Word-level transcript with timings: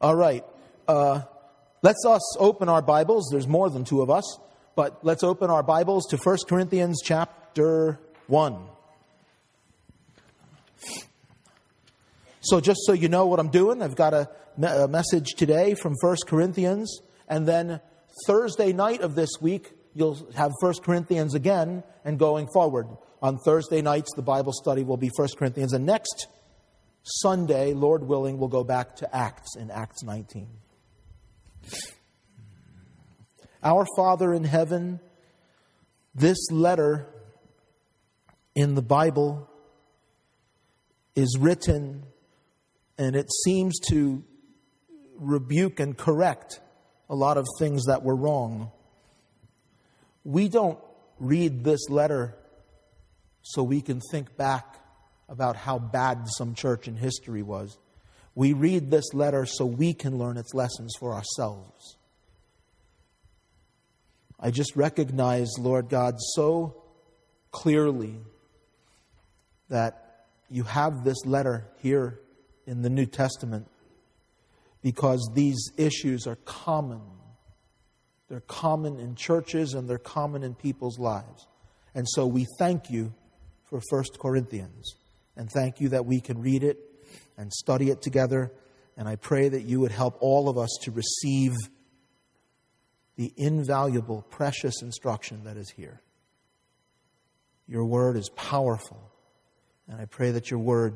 All 0.00 0.14
right. 0.14 0.44
Uh, 0.86 1.22
let's 1.82 2.04
us 2.06 2.36
open 2.38 2.68
our 2.68 2.80
Bibles. 2.80 3.28
There's 3.32 3.48
more 3.48 3.68
than 3.68 3.84
two 3.84 4.00
of 4.00 4.10
us, 4.10 4.38
but 4.76 5.04
let's 5.04 5.24
open 5.24 5.50
our 5.50 5.64
Bibles 5.64 6.06
to 6.10 6.16
1 6.16 6.36
Corinthians 6.48 7.00
chapter 7.04 7.98
1. 8.28 8.56
So, 12.42 12.60
just 12.60 12.78
so 12.86 12.92
you 12.92 13.08
know 13.08 13.26
what 13.26 13.40
I'm 13.40 13.48
doing, 13.48 13.82
I've 13.82 13.96
got 13.96 14.14
a, 14.14 14.30
a 14.62 14.86
message 14.86 15.34
today 15.36 15.74
from 15.74 15.96
1 16.00 16.16
Corinthians, 16.28 17.00
and 17.28 17.48
then 17.48 17.80
Thursday 18.24 18.72
night 18.72 19.00
of 19.00 19.16
this 19.16 19.30
week, 19.40 19.72
you'll 19.96 20.30
have 20.36 20.52
1 20.60 20.74
Corinthians 20.84 21.34
again, 21.34 21.82
and 22.04 22.20
going 22.20 22.46
forward. 22.54 22.86
On 23.20 23.36
Thursday 23.44 23.82
nights, 23.82 24.10
the 24.14 24.22
Bible 24.22 24.52
study 24.52 24.84
will 24.84 24.96
be 24.96 25.10
1 25.16 25.30
Corinthians, 25.36 25.72
and 25.72 25.84
next 25.84 26.28
Sunday, 27.02 27.72
Lord 27.72 28.04
willing, 28.04 28.38
we'll 28.38 28.48
go 28.48 28.64
back 28.64 28.96
to 28.96 29.16
Acts 29.16 29.56
in 29.56 29.70
Acts 29.70 30.02
19. 30.02 30.48
Our 33.62 33.86
Father 33.96 34.32
in 34.32 34.44
heaven, 34.44 35.00
this 36.14 36.38
letter 36.50 37.06
in 38.54 38.74
the 38.74 38.82
Bible 38.82 39.48
is 41.14 41.36
written 41.38 42.04
and 42.98 43.14
it 43.16 43.30
seems 43.44 43.78
to 43.90 44.22
rebuke 45.16 45.80
and 45.80 45.96
correct 45.96 46.60
a 47.08 47.14
lot 47.14 47.38
of 47.38 47.46
things 47.58 47.86
that 47.86 48.02
were 48.02 48.16
wrong. 48.16 48.70
We 50.24 50.48
don't 50.48 50.78
read 51.18 51.64
this 51.64 51.88
letter 51.88 52.36
so 53.42 53.62
we 53.62 53.80
can 53.80 54.00
think 54.10 54.36
back 54.36 54.77
about 55.28 55.56
how 55.56 55.78
bad 55.78 56.26
some 56.36 56.54
church 56.54 56.88
in 56.88 56.96
history 56.96 57.42
was. 57.42 57.78
We 58.34 58.52
read 58.52 58.90
this 58.90 59.12
letter 59.12 59.46
so 59.46 59.66
we 59.66 59.92
can 59.92 60.18
learn 60.18 60.36
its 60.36 60.54
lessons 60.54 60.94
for 60.98 61.12
ourselves. 61.12 61.96
I 64.40 64.50
just 64.50 64.76
recognize, 64.76 65.48
Lord 65.58 65.88
God, 65.88 66.14
so 66.34 66.82
clearly 67.50 68.14
that 69.68 70.26
you 70.48 70.62
have 70.62 71.04
this 71.04 71.26
letter 71.26 71.66
here 71.78 72.20
in 72.66 72.82
the 72.82 72.90
New 72.90 73.06
Testament 73.06 73.66
because 74.82 75.28
these 75.34 75.72
issues 75.76 76.26
are 76.26 76.36
common. 76.44 77.00
They're 78.28 78.40
common 78.40 79.00
in 79.00 79.16
churches 79.16 79.74
and 79.74 79.88
they're 79.88 79.98
common 79.98 80.42
in 80.42 80.54
people's 80.54 80.98
lives. 80.98 81.46
And 81.94 82.06
so 82.08 82.26
we 82.26 82.46
thank 82.58 82.90
you 82.90 83.12
for 83.64 83.80
1 83.90 84.04
Corinthians. 84.20 84.94
And 85.38 85.48
thank 85.48 85.80
you 85.80 85.90
that 85.90 86.04
we 86.04 86.20
can 86.20 86.42
read 86.42 86.64
it 86.64 86.78
and 87.38 87.52
study 87.52 87.90
it 87.90 88.02
together. 88.02 88.52
And 88.96 89.08
I 89.08 89.14
pray 89.14 89.48
that 89.48 89.62
you 89.62 89.78
would 89.80 89.92
help 89.92 90.18
all 90.20 90.48
of 90.48 90.58
us 90.58 90.76
to 90.82 90.90
receive 90.90 91.54
the 93.16 93.32
invaluable, 93.36 94.26
precious 94.30 94.82
instruction 94.82 95.44
that 95.44 95.56
is 95.56 95.70
here. 95.70 96.02
Your 97.68 97.84
word 97.84 98.16
is 98.16 98.28
powerful. 98.30 99.00
And 99.88 100.00
I 100.00 100.06
pray 100.06 100.32
that 100.32 100.50
your 100.50 100.58
word 100.58 100.94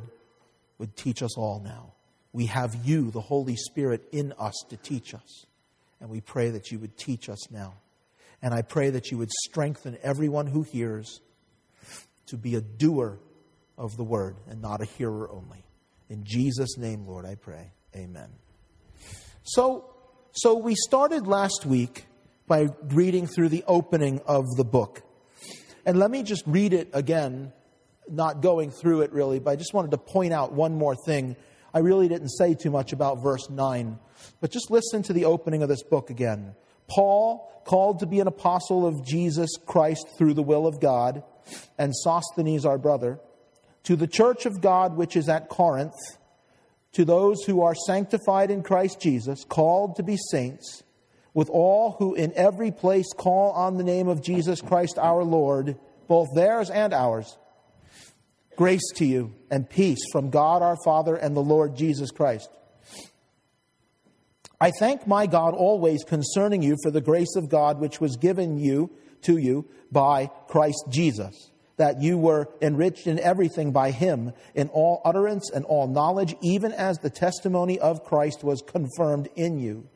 would 0.79 0.97
teach 0.97 1.23
us 1.23 1.39
all 1.39 1.61
now. 1.65 1.93
We 2.33 2.47
have 2.47 2.75
you, 2.85 3.13
the 3.13 3.20
Holy 3.20 3.55
Spirit, 3.55 4.03
in 4.11 4.33
us 4.41 4.55
to 4.70 4.77
teach 4.77 5.15
us. 5.15 5.47
And 6.01 6.11
we 6.11 6.20
pray 6.20 6.51
that 6.51 6.73
you 6.73 6.81
would 6.81 6.97
teach 6.98 7.29
us 7.29 7.48
now. 7.53 7.75
And 8.43 8.53
I 8.53 8.63
pray 8.63 8.91
that 8.91 9.13
you 9.13 9.19
would 9.19 9.31
strengthen 9.45 9.98
everyone 10.03 10.48
who 10.48 10.63
hears 10.63 11.20
to 12.27 12.37
be 12.37 12.57
a 12.57 12.61
doer 12.61 13.20
of 13.83 13.97
the 13.97 14.05
word 14.05 14.36
and 14.48 14.62
not 14.62 14.80
a 14.80 14.84
hearer 14.84 15.28
only. 15.30 15.64
In 16.08 16.25
Jesus' 16.25 16.78
name, 16.78 17.05
Lord, 17.06 17.27
I 17.27 17.34
pray. 17.34 17.72
Amen. 17.97 18.28
So, 19.42 19.92
so 20.30 20.56
we 20.56 20.77
started 20.77 21.27
last 21.27 21.66
week 21.66 22.06
by 22.47 22.69
reading 22.91 23.27
through 23.27 23.48
the 23.48 23.64
opening 23.66 24.20
of 24.24 24.47
the 24.56 24.64
book. 24.64 25.02
And 25.84 25.98
let 25.98 26.12
me 26.12 26.22
just 26.22 26.44
read 26.47 26.72
it 26.72 26.91
again, 26.92 27.52
not 28.08 28.40
going 28.40 28.70
through 28.70 29.02
it 29.02 29.12
really, 29.12 29.40
but 29.40 29.51
I 29.51 29.57
just 29.57 29.74
wanted 29.74 29.90
to 29.90 29.98
point 29.98 30.33
out 30.33 30.52
one 30.52 30.74
more 30.74 30.95
thing. 30.95 31.34
I 31.74 31.80
really 31.80 32.07
didn't 32.07 32.28
say 32.28 32.55
too 32.55 32.70
much 32.70 32.92
about 32.92 33.20
verse 33.20 33.51
9, 33.51 33.98
but 34.40 34.52
just 34.52 34.70
listen 34.70 35.02
to 35.05 35.12
the 35.12 35.24
opening 35.24 35.64
of 35.64 35.68
this 35.68 35.83
book 35.83 36.08
again. 36.08 36.55
Paul, 36.89 37.62
called 37.64 37.98
to 38.01 38.07
be 38.07 38.20
an 38.20 38.28
apostle 38.28 38.86
of 38.86 39.05
Jesus 39.05 39.51
Christ 39.67 40.07
through 40.17 40.34
the 40.34 40.42
will 40.42 40.68
of 40.68 40.80
God, 40.80 41.24
and 41.78 41.92
Sosthenes, 41.96 42.64
our 42.64 42.78
brother, 42.78 43.18
to 43.85 43.97
the 43.97 44.07
church 44.07 44.47
of 44.47 44.61
God 44.61 44.97
which 44.97 45.17
is 45.17 45.29
at 45.29 45.48
Corinth, 45.48 45.95
to 46.93 47.05
those 47.05 47.43
who 47.45 47.63
are 47.63 47.75
sanctified 47.75 48.51
in 48.51 48.63
Christ 48.63 49.01
Jesus, 49.01 49.45
called 49.45 49.97
to 49.97 50.03
be 50.03 50.17
saints, 50.31 50.83
with 51.35 51.48
all 51.48 51.93
who 51.98 52.15
in 52.15 52.33
every 52.35 52.70
place 52.70 53.13
call 53.17 53.53
on 53.53 53.77
the 53.77 53.85
name 53.85 54.09
of 54.09 54.23
Jesus 54.23 54.61
Christ 54.61 54.98
our 54.98 55.25
Lord, 55.25 55.79
both 56.07 56.29
theirs 56.35 56.70
and 56.70 56.93
ours. 56.93 57.39
Grace 58.57 58.93
to 58.97 59.07
you 59.07 59.35
and 59.51 59.69
peace 59.69 60.01
from 60.13 60.29
God 60.29 60.61
our 60.61 60.77
Father 60.85 61.17
and 61.17 61.35
the 61.35 61.41
Lord 61.41 61.75
Jesus 61.75 62.11
Christ. 62.11 62.51
I 64.61 64.70
thank 64.79 65.07
my 65.07 65.27
God 65.27 65.55
always 65.55 66.05
concerning 66.05 66.63
you 66.63 66.77
for 66.83 66.91
the 66.91 67.01
grace 67.01 67.35
of 67.35 67.49
God 67.49 67.81
which 67.81 68.01
was 68.01 68.17
given 68.17 68.59
you 68.59 68.91
to 69.23 69.39
you 69.39 69.67
by 69.91 70.31
Christ 70.49 70.85
Jesus 70.91 71.52
that 71.77 72.00
you 72.02 72.18
were 72.18 72.48
enriched 72.60 73.06
in 73.06 73.18
everything 73.18 73.72
by 73.72 73.90
him, 73.90 74.33
in 74.55 74.68
all 74.68 75.00
utterance 75.05 75.50
and 75.50 75.64
all 75.64 75.86
knowledge, 75.86 76.34
even 76.42 76.72
as 76.72 76.98
the 76.98 77.10
testimony 77.10 77.78
of 77.78 78.05
Christ 78.05 78.44
was 78.44 78.62
confirmed 78.62 79.28
in 79.36 79.58
you, 79.58 79.88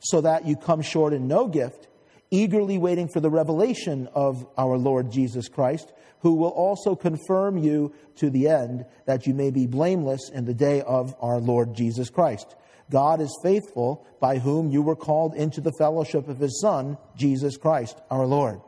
so 0.00 0.20
that 0.20 0.46
you 0.46 0.56
come 0.56 0.82
short 0.82 1.12
in 1.12 1.26
no 1.26 1.48
gift, 1.48 1.88
eagerly 2.30 2.78
waiting 2.78 3.08
for 3.08 3.20
the 3.20 3.30
revelation 3.30 4.08
of 4.14 4.46
our 4.58 4.76
Lord 4.76 5.10
Jesus 5.10 5.48
Christ, 5.48 5.92
who 6.20 6.34
will 6.34 6.50
also 6.50 6.96
confirm 6.96 7.58
you 7.58 7.92
to 8.16 8.30
the 8.30 8.48
end, 8.48 8.84
that 9.06 9.26
you 9.26 9.34
may 9.34 9.50
be 9.50 9.66
blameless 9.66 10.30
in 10.32 10.44
the 10.44 10.54
day 10.54 10.82
of 10.82 11.14
our 11.20 11.38
Lord 11.38 11.74
Jesus 11.74 12.10
Christ. 12.10 12.56
God 12.90 13.20
is 13.20 13.38
faithful, 13.42 14.06
by 14.20 14.38
whom 14.38 14.70
you 14.70 14.82
were 14.82 14.96
called 14.96 15.34
into 15.34 15.60
the 15.60 15.72
fellowship 15.78 16.28
of 16.28 16.38
his 16.38 16.60
Son, 16.60 16.98
Jesus 17.16 17.56
Christ, 17.56 17.98
our 18.10 18.26
Lord. 18.26 18.60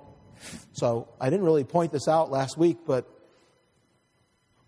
So 0.73 1.09
I 1.21 1.31
didn't 1.31 1.45
really 1.45 1.65
point 1.65 1.93
this 1.93 2.09
out 2.09 2.31
last 2.31 2.57
week, 2.57 2.79
but 2.87 3.09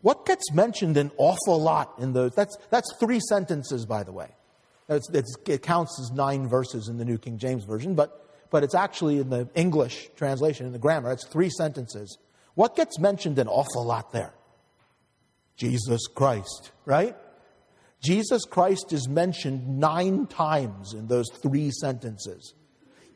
what 0.00 0.26
gets 0.26 0.52
mentioned 0.52 0.96
an 0.96 1.10
awful 1.16 1.60
lot 1.60 1.94
in 1.98 2.12
those? 2.12 2.32
That's, 2.34 2.56
that's 2.70 2.94
three 3.00 3.20
sentences, 3.28 3.84
by 3.84 4.02
the 4.04 4.12
way. 4.12 4.28
It's, 4.88 5.10
it's, 5.10 5.34
it 5.46 5.62
counts 5.62 6.00
as 6.00 6.10
nine 6.12 6.48
verses 6.48 6.88
in 6.88 6.96
the 6.96 7.04
New 7.04 7.18
King 7.18 7.36
James 7.36 7.64
Version, 7.64 7.94
but, 7.94 8.46
but 8.50 8.64
it's 8.64 8.74
actually 8.74 9.18
in 9.18 9.28
the 9.28 9.48
English 9.54 10.08
translation, 10.16 10.66
in 10.66 10.72
the 10.72 10.78
grammar, 10.78 11.12
it's 11.12 11.26
three 11.26 11.50
sentences. 11.50 12.16
What 12.54 12.74
gets 12.74 12.98
mentioned 12.98 13.38
an 13.38 13.48
awful 13.48 13.84
lot 13.84 14.12
there? 14.12 14.32
Jesus 15.56 16.06
Christ, 16.06 16.70
right? 16.84 17.16
Jesus 18.00 18.44
Christ 18.44 18.92
is 18.92 19.08
mentioned 19.08 19.78
nine 19.78 20.26
times 20.26 20.94
in 20.94 21.08
those 21.08 21.28
three 21.42 21.70
sentences. 21.70 22.54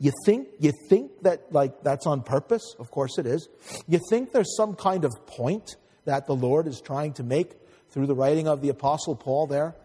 You 0.03 0.11
think, 0.25 0.49
you 0.59 0.73
think 0.89 1.11
that 1.21 1.53
like 1.53 1.81
that's 1.81 2.05
on 2.05 2.23
purpose? 2.23 2.75
Of 2.77 2.91
course 2.91 3.17
it 3.17 3.25
is. 3.25 3.47
You 3.87 4.01
think 4.09 4.33
there's 4.33 4.53
some 4.57 4.75
kind 4.75 5.05
of 5.05 5.13
point 5.25 5.77
that 6.03 6.27
the 6.27 6.35
Lord 6.35 6.67
is 6.67 6.81
trying 6.81 7.13
to 7.13 7.23
make 7.23 7.53
through 7.89 8.07
the 8.07 8.13
writing 8.13 8.49
of 8.49 8.59
the 8.59 8.67
Apostle 8.67 9.15
Paul 9.15 9.47
there? 9.47 9.75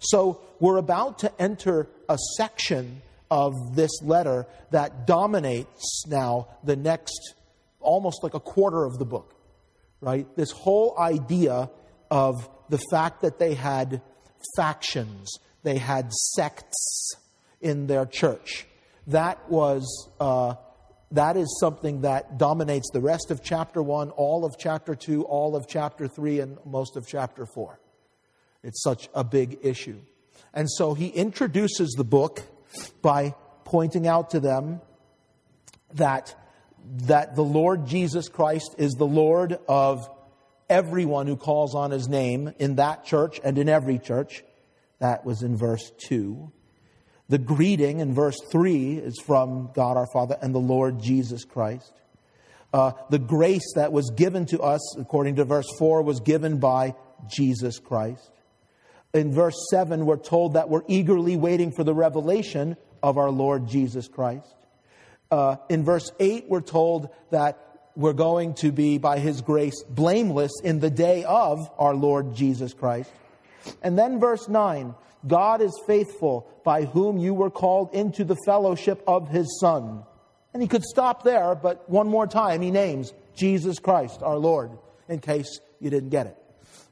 So 0.00 0.40
we're 0.58 0.78
about 0.78 1.20
to 1.20 1.32
enter 1.40 1.86
a 2.08 2.18
section 2.36 3.02
of 3.30 3.52
this 3.76 4.02
letter 4.02 4.48
that 4.72 5.06
dominates 5.06 6.02
now 6.08 6.48
the 6.64 6.74
next 6.74 7.34
almost 7.78 8.24
like 8.24 8.34
a 8.34 8.40
quarter 8.40 8.84
of 8.84 8.98
the 8.98 9.04
book, 9.04 9.32
right? 10.00 10.26
This 10.34 10.50
whole 10.50 10.98
idea 10.98 11.70
of 12.10 12.34
the 12.68 12.80
fact 12.90 13.22
that 13.22 13.38
they 13.38 13.54
had 13.54 14.02
factions, 14.56 15.30
they 15.62 15.78
had 15.78 16.12
sects 16.12 17.12
in 17.60 17.86
their 17.86 18.06
church 18.06 18.66
that 19.08 19.50
was 19.50 20.08
uh, 20.20 20.54
that 21.12 21.36
is 21.36 21.58
something 21.60 22.02
that 22.02 22.38
dominates 22.38 22.90
the 22.92 23.00
rest 23.00 23.30
of 23.30 23.42
chapter 23.42 23.82
1 23.82 24.10
all 24.10 24.44
of 24.44 24.56
chapter 24.58 24.94
2 24.94 25.24
all 25.24 25.56
of 25.56 25.66
chapter 25.66 26.06
3 26.06 26.40
and 26.40 26.58
most 26.64 26.96
of 26.96 27.06
chapter 27.06 27.46
4 27.46 27.78
it's 28.62 28.82
such 28.82 29.08
a 29.14 29.22
big 29.22 29.58
issue. 29.62 30.00
And 30.52 30.68
so 30.70 30.94
he 30.94 31.08
introduces 31.08 31.90
the 31.96 32.04
book 32.04 32.42
by 33.02 33.34
pointing 33.64 34.06
out 34.06 34.30
to 34.30 34.40
them 34.40 34.80
that 35.94 36.34
that 36.90 37.34
the 37.34 37.44
lord 37.44 37.86
jesus 37.86 38.28
christ 38.28 38.74
is 38.78 38.92
the 38.92 39.06
lord 39.06 39.58
of 39.68 40.08
everyone 40.68 41.26
who 41.26 41.36
calls 41.36 41.74
on 41.74 41.90
his 41.90 42.08
name 42.08 42.52
in 42.58 42.76
that 42.76 43.04
church 43.04 43.40
and 43.42 43.58
in 43.58 43.68
every 43.68 43.98
church. 43.98 44.44
That 45.00 45.24
was 45.24 45.42
in 45.42 45.56
verse 45.56 45.90
2 45.98 46.52
the 47.28 47.38
greeting 47.38 48.00
in 48.00 48.14
verse 48.14 48.38
3 48.50 48.94
is 48.94 49.20
from 49.20 49.70
God 49.74 49.96
our 49.96 50.06
Father 50.12 50.36
and 50.40 50.54
the 50.54 50.60
Lord 50.60 51.00
Jesus 51.00 51.44
Christ. 51.44 51.92
Uh, 52.72 52.92
the 53.10 53.18
grace 53.18 53.72
that 53.76 53.92
was 53.92 54.10
given 54.10 54.46
to 54.46 54.60
us, 54.60 54.96
according 54.98 55.36
to 55.36 55.44
verse 55.44 55.68
4, 55.78 56.02
was 56.02 56.20
given 56.20 56.58
by 56.58 56.94
Jesus 57.26 57.78
Christ. 57.78 58.30
In 59.14 59.32
verse 59.32 59.56
7, 59.70 60.04
we're 60.04 60.16
told 60.16 60.54
that 60.54 60.68
we're 60.68 60.82
eagerly 60.86 61.36
waiting 61.36 61.72
for 61.72 61.82
the 61.82 61.94
revelation 61.94 62.76
of 63.02 63.16
our 63.16 63.30
Lord 63.30 63.66
Jesus 63.66 64.08
Christ. 64.08 64.54
Uh, 65.30 65.56
in 65.68 65.84
verse 65.84 66.10
8, 66.20 66.46
we're 66.48 66.60
told 66.60 67.08
that 67.30 67.58
we're 67.94 68.12
going 68.12 68.54
to 68.54 68.70
be, 68.70 68.98
by 68.98 69.18
His 69.18 69.40
grace, 69.40 69.82
blameless 69.88 70.52
in 70.62 70.80
the 70.80 70.90
day 70.90 71.24
of 71.24 71.70
our 71.78 71.94
Lord 71.94 72.34
Jesus 72.34 72.74
Christ. 72.74 73.10
And 73.82 73.98
then 73.98 74.20
verse 74.20 74.48
9, 74.48 74.94
God 75.26 75.60
is 75.60 75.72
faithful, 75.86 76.48
by 76.64 76.84
whom 76.84 77.18
you 77.18 77.34
were 77.34 77.50
called 77.50 77.92
into 77.92 78.24
the 78.24 78.36
fellowship 78.46 79.02
of 79.06 79.28
His 79.28 79.58
Son. 79.60 80.04
And 80.52 80.62
he 80.62 80.68
could 80.68 80.84
stop 80.84 81.22
there, 81.24 81.54
but 81.54 81.88
one 81.88 82.08
more 82.08 82.26
time, 82.26 82.62
he 82.62 82.70
names 82.70 83.12
Jesus 83.36 83.78
Christ, 83.78 84.22
our 84.22 84.38
Lord, 84.38 84.70
in 85.08 85.20
case 85.20 85.60
you 85.80 85.90
didn't 85.90 86.08
get 86.08 86.26
it. 86.26 86.36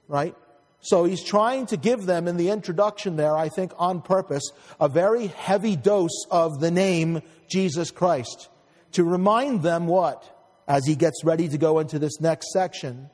Right? 0.09 0.35
So 0.81 1.05
he's 1.05 1.25
trying 1.25 1.67
to 1.67 1.77
give 1.77 2.07
them 2.07 2.29
in 2.29 2.37
the 2.37 2.51
introduction 2.51 3.17
there, 3.17 3.37
I 3.37 3.49
think 3.49 3.73
on 3.77 4.03
purpose, 4.03 4.45
a 4.79 4.89
very 4.89 5.29
heavy 5.29 5.75
dose 5.75 6.27
of 6.31 6.61
the 6.61 6.71
name 6.71 7.23
Jesus 7.49 7.91
Christ 7.91 8.49
to 8.93 9.05
remind 9.05 9.63
them 9.63 9.87
what? 9.87 10.33
As 10.69 10.87
he 10.87 10.97
gets 10.97 11.23
ready 11.23 11.49
to 11.49 11.59
go 11.59 11.79
into 11.79 11.99
this 11.99 12.21
next 12.21 12.53
section, 12.53 13.11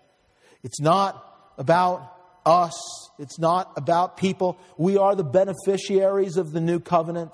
it's 0.62 0.80
not 0.80 1.52
about 1.58 2.11
us, 2.44 3.10
it's 3.18 3.38
not 3.38 3.72
about 3.76 4.16
people. 4.16 4.58
We 4.76 4.96
are 4.96 5.14
the 5.14 5.24
beneficiaries 5.24 6.36
of 6.36 6.52
the 6.52 6.60
new 6.60 6.80
covenant 6.80 7.32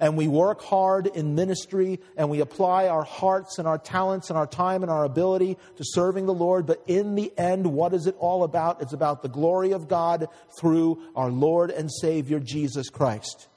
and 0.00 0.16
we 0.16 0.28
work 0.28 0.62
hard 0.62 1.06
in 1.06 1.34
ministry 1.34 2.00
and 2.16 2.30
we 2.30 2.40
apply 2.40 2.88
our 2.88 3.04
hearts 3.04 3.58
and 3.58 3.68
our 3.68 3.78
talents 3.78 4.30
and 4.30 4.38
our 4.38 4.46
time 4.46 4.82
and 4.82 4.90
our 4.90 5.04
ability 5.04 5.56
to 5.76 5.84
serving 5.84 6.26
the 6.26 6.34
Lord. 6.34 6.66
But 6.66 6.82
in 6.86 7.14
the 7.14 7.32
end, 7.38 7.66
what 7.66 7.92
is 7.92 8.06
it 8.06 8.16
all 8.18 8.44
about? 8.44 8.80
It's 8.82 8.92
about 8.92 9.22
the 9.22 9.28
glory 9.28 9.72
of 9.72 9.88
God 9.88 10.28
through 10.58 11.02
our 11.14 11.30
Lord 11.30 11.70
and 11.70 11.90
Savior 11.92 12.40
Jesus 12.40 12.88
Christ. 12.88 13.48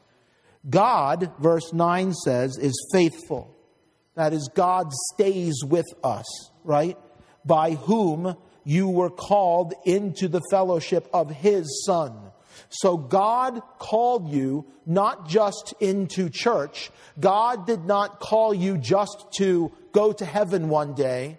God, 0.69 1.31
verse 1.40 1.72
9 1.72 2.13
says, 2.13 2.57
is 2.57 2.90
faithful. 2.92 3.56
That 4.16 4.34
is, 4.34 4.50
God 4.54 4.92
stays 5.13 5.63
with 5.66 5.88
us, 6.04 6.25
right? 6.66 6.98
By 7.45 7.72
whom 7.72 8.36
you 8.69 8.88
were 8.88 9.10
called 9.10 9.74
into 9.86 10.27
the 10.27 10.42
fellowship 10.51 11.07
of 11.13 11.30
His 11.30 11.83
Son 11.86 12.30
so 12.69 12.98
God 12.98 13.62
called 13.80 14.30
you 14.30 14.66
not 14.86 15.27
just 15.27 15.74
into 15.80 16.30
church. 16.30 16.92
God 17.19 17.66
did 17.66 17.86
not 17.86 18.19
call 18.19 18.54
you 18.54 18.77
just 18.77 19.25
to 19.38 19.71
go 19.92 20.12
to 20.13 20.25
heaven 20.25 20.69
one 20.69 20.94
day. 20.94 21.38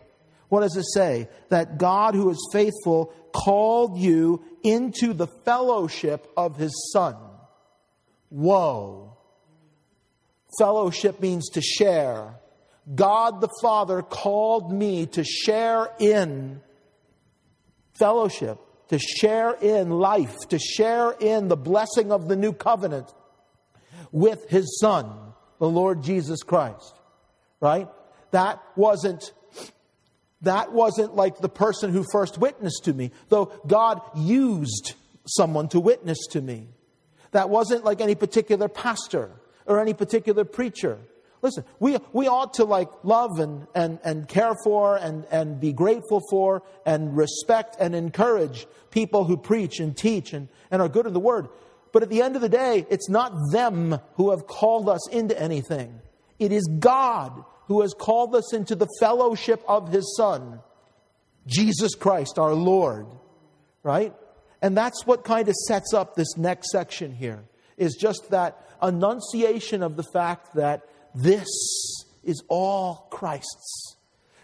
What 0.48 0.60
does 0.62 0.76
it 0.76 0.86
say? 0.92 1.28
That 1.48 1.78
God, 1.78 2.14
who 2.14 2.30
is 2.30 2.48
faithful, 2.52 3.12
called 3.32 3.98
you 3.98 4.42
into 4.64 5.12
the 5.12 5.28
fellowship 5.44 6.28
of 6.36 6.56
his 6.56 6.90
Son. 6.92 7.14
Whoa. 8.30 9.16
Fellowship 10.58 11.20
means 11.20 11.48
to 11.50 11.60
share. 11.60 12.34
God 12.92 13.40
the 13.40 13.50
Father 13.62 14.02
called 14.02 14.72
me 14.72 15.06
to 15.06 15.22
share 15.22 15.90
in 16.00 16.60
fellowship 18.00 18.58
to 18.88 18.98
share 18.98 19.52
in 19.52 19.90
life, 19.90 20.36
to 20.48 20.58
share 20.58 21.12
in 21.12 21.46
the 21.46 21.56
blessing 21.56 22.10
of 22.10 22.26
the 22.26 22.34
new 22.34 22.52
covenant 22.52 23.14
with 24.10 24.48
his 24.48 24.80
son, 24.80 25.08
the 25.60 25.68
Lord 25.68 26.02
Jesus 26.02 26.42
Christ. 26.42 26.94
Right? 27.60 27.88
That 28.32 28.60
wasn't 28.74 29.32
that 30.42 30.72
wasn't 30.72 31.14
like 31.14 31.38
the 31.38 31.48
person 31.48 31.92
who 31.92 32.04
first 32.10 32.38
witnessed 32.38 32.84
to 32.84 32.94
me, 32.94 33.10
though 33.28 33.52
God 33.66 34.00
used 34.16 34.94
someone 35.26 35.68
to 35.68 35.80
witness 35.80 36.18
to 36.30 36.40
me. 36.40 36.68
That 37.32 37.50
wasn't 37.50 37.84
like 37.84 38.00
any 38.00 38.14
particular 38.14 38.68
pastor 38.68 39.30
or 39.66 39.80
any 39.80 39.92
particular 39.94 40.44
preacher. 40.44 40.98
Listen, 41.42 41.64
we, 41.78 41.96
we 42.12 42.28
ought 42.28 42.54
to 42.54 42.64
like 42.64 42.88
love 43.02 43.38
and, 43.38 43.66
and, 43.74 43.98
and 44.04 44.28
care 44.28 44.54
for 44.62 44.96
and, 44.96 45.24
and 45.30 45.58
be 45.58 45.72
grateful 45.72 46.20
for 46.30 46.62
and 46.84 47.16
respect 47.16 47.76
and 47.80 47.94
encourage 47.94 48.66
people 48.90 49.24
who 49.24 49.36
preach 49.36 49.80
and 49.80 49.96
teach 49.96 50.32
and, 50.32 50.48
and 50.70 50.82
are 50.82 50.88
good 50.88 51.06
in 51.06 51.14
the 51.14 51.20
word. 51.20 51.48
But 51.92 52.02
at 52.02 52.10
the 52.10 52.22
end 52.22 52.36
of 52.36 52.42
the 52.42 52.48
day, 52.48 52.86
it's 52.90 53.08
not 53.08 53.32
them 53.52 53.98
who 54.14 54.30
have 54.30 54.46
called 54.46 54.88
us 54.88 55.08
into 55.08 55.40
anything. 55.40 56.00
It 56.38 56.52
is 56.52 56.68
God 56.78 57.44
who 57.66 57.80
has 57.80 57.94
called 57.94 58.34
us 58.34 58.52
into 58.52 58.74
the 58.74 58.88
fellowship 58.98 59.62
of 59.66 59.92
his 59.92 60.16
Son, 60.16 60.60
Jesus 61.46 61.94
Christ, 61.94 62.38
our 62.38 62.52
Lord. 62.52 63.06
Right? 63.82 64.14
And 64.60 64.76
that's 64.76 65.06
what 65.06 65.24
kind 65.24 65.48
of 65.48 65.54
sets 65.54 65.94
up 65.94 66.14
this 66.14 66.36
next 66.36 66.70
section 66.70 67.14
here, 67.14 67.44
is 67.76 67.94
just 67.94 68.30
that 68.30 68.66
annunciation 68.82 69.82
of 69.82 69.96
the 69.96 70.04
fact 70.12 70.54
that 70.54 70.82
this 71.14 71.48
is 72.24 72.42
all 72.48 73.08
Christ's. 73.10 73.96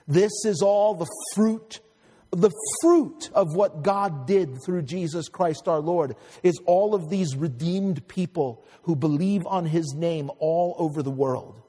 This 0.08 0.32
is 0.44 0.62
all 0.62 0.94
the 0.94 1.08
fruit 1.34 1.80
the 2.32 2.50
fruit 2.82 3.30
of 3.32 3.54
what 3.54 3.82
God 3.82 4.26
did 4.26 4.62
through 4.62 4.82
Jesus 4.82 5.28
Christ 5.28 5.68
our 5.68 5.78
Lord 5.78 6.16
is 6.42 6.60
all 6.66 6.94
of 6.94 7.08
these 7.08 7.36
redeemed 7.36 8.06
people 8.08 8.64
who 8.82 8.96
believe 8.96 9.46
on 9.46 9.64
his 9.64 9.94
name 9.96 10.30
all 10.38 10.74
over 10.78 11.02
the 11.02 11.10
world. 11.10 11.62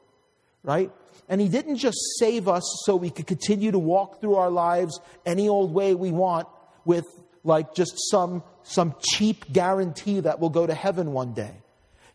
Right? 0.64 0.92
And 1.30 1.40
he 1.40 1.48
didn't 1.48 1.78
just 1.78 1.98
save 2.20 2.48
us 2.48 2.64
so 2.86 2.96
we 2.96 3.10
could 3.10 3.28
continue 3.28 3.72
to 3.72 3.80
walk 3.80 4.20
through 4.20 4.36
our 4.36 4.50
lives 4.50 5.00
any 5.26 5.48
old 5.48 5.74
way 5.74 5.96
we 5.96 6.12
want 6.12 6.48
with 6.84 7.06
like 7.44 7.74
just 7.74 7.94
some 8.10 8.44
some 8.64 8.96
cheap 9.00 9.52
guarantee 9.54 10.20
that 10.20 10.40
we'll 10.40 10.50
go 10.50 10.68
to 10.68 10.74
heaven 10.74 11.14
one 11.14 11.34
day. 11.34 11.62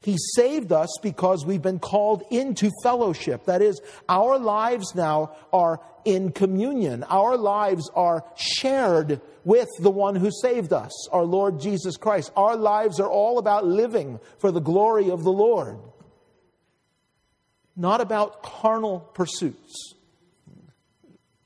He 0.02 0.16
saved 0.34 0.72
us 0.72 0.88
because 1.00 1.46
we've 1.46 1.62
been 1.62 1.78
called 1.78 2.24
into 2.30 2.70
fellowship. 2.82 3.44
That 3.44 3.62
is, 3.62 3.80
our 4.08 4.38
lives 4.38 4.94
now 4.96 5.36
are 5.52 5.80
in 6.04 6.32
communion. 6.32 7.04
Our 7.04 7.36
lives 7.36 7.88
are 7.94 8.24
shared 8.34 9.20
with 9.44 9.68
the 9.78 9.90
one 9.90 10.16
who 10.16 10.30
saved 10.30 10.72
us, 10.72 11.08
our 11.10 11.24
Lord 11.24 11.60
Jesus 11.60 11.96
Christ. 11.96 12.32
Our 12.36 12.56
lives 12.56 12.98
are 12.98 13.08
all 13.08 13.38
about 13.38 13.64
living 13.64 14.18
for 14.38 14.50
the 14.50 14.60
glory 14.60 15.10
of 15.10 15.22
the 15.22 15.32
Lord, 15.32 15.78
not 17.76 18.00
about 18.00 18.42
carnal 18.42 19.00
pursuits. 19.14 19.94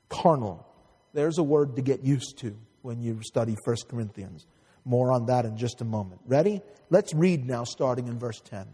Carnal. 0.09 0.65
There's 1.13 1.37
a 1.37 1.43
word 1.43 1.75
to 1.75 1.81
get 1.81 2.03
used 2.03 2.39
to 2.39 2.55
when 2.81 3.01
you 3.01 3.19
study 3.23 3.55
1 3.65 3.75
Corinthians. 3.89 4.47
More 4.87 5.11
on 5.11 5.25
that 5.25 5.43
in 5.43 5.57
just 5.57 5.81
a 5.81 5.85
moment. 5.85 6.21
Ready? 6.25 6.61
Let's 6.89 7.13
read 7.13 7.45
now, 7.45 7.65
starting 7.65 8.07
in 8.07 8.17
verse 8.17 8.39
10. 8.39 8.65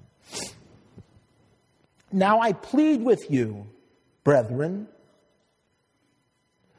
Now 2.11 2.39
I 2.39 2.53
plead 2.53 3.01
with 3.01 3.31
you, 3.31 3.65
brethren, 4.23 4.87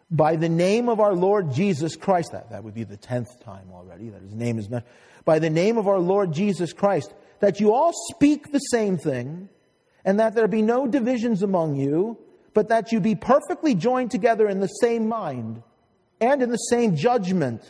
by 0.09 0.37
the 0.37 0.49
name 0.49 0.89
of 0.89 1.01
our 1.01 1.13
Lord 1.13 1.53
Jesus 1.53 1.97
Christ, 1.97 2.31
that, 2.31 2.51
that 2.51 2.63
would 2.63 2.75
be 2.75 2.85
the 2.85 2.97
tenth 2.97 3.41
time 3.45 3.71
already 3.73 4.11
that 4.11 4.23
his 4.23 4.35
name 4.35 4.61
is 4.61 4.71
mentioned, 4.71 4.93
by 5.25 5.41
the 5.41 5.51
name 5.51 5.79
of 5.79 5.89
our 5.89 5.99
Lord 5.99 6.33
Jesus 6.33 6.73
Christ, 6.73 7.13
that 7.41 7.59
you 7.59 7.75
all 7.75 7.93
speak 8.13 8.53
the 8.53 8.61
same 8.61 8.97
thing, 8.97 9.49
and 10.05 10.21
that 10.21 10.37
there 10.37 10.47
be 10.47 10.63
no 10.63 10.87
divisions 10.87 11.43
among 11.43 11.75
you, 11.75 12.17
but 12.53 12.69
that 12.69 12.93
you 12.93 13.01
be 13.01 13.17
perfectly 13.17 13.75
joined 13.75 14.13
together 14.13 14.49
in 14.49 14.61
the 14.61 14.69
same 14.69 15.09
mind 15.09 15.61
and 16.21 16.41
in 16.41 16.51
the 16.51 16.57
same 16.57 16.95
judgment. 16.95 17.63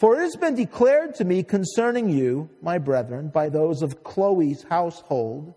For 0.00 0.16
it 0.16 0.22
has 0.22 0.34
been 0.34 0.54
declared 0.54 1.16
to 1.16 1.26
me 1.26 1.42
concerning 1.42 2.08
you, 2.08 2.48
my 2.62 2.78
brethren, 2.78 3.28
by 3.28 3.50
those 3.50 3.82
of 3.82 4.02
Chloe's 4.02 4.62
household, 4.62 5.52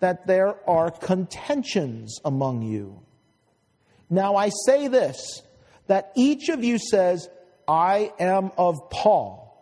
that 0.00 0.26
there 0.26 0.56
are 0.68 0.90
contentions 0.90 2.20
among 2.22 2.60
you. 2.60 3.00
Now 4.10 4.36
I 4.36 4.50
say 4.66 4.88
this, 4.88 5.40
that 5.86 6.12
each 6.14 6.50
of 6.50 6.62
you 6.62 6.78
says, 6.78 7.30
I 7.66 8.12
am 8.20 8.52
of 8.58 8.76
Paul, 8.90 9.56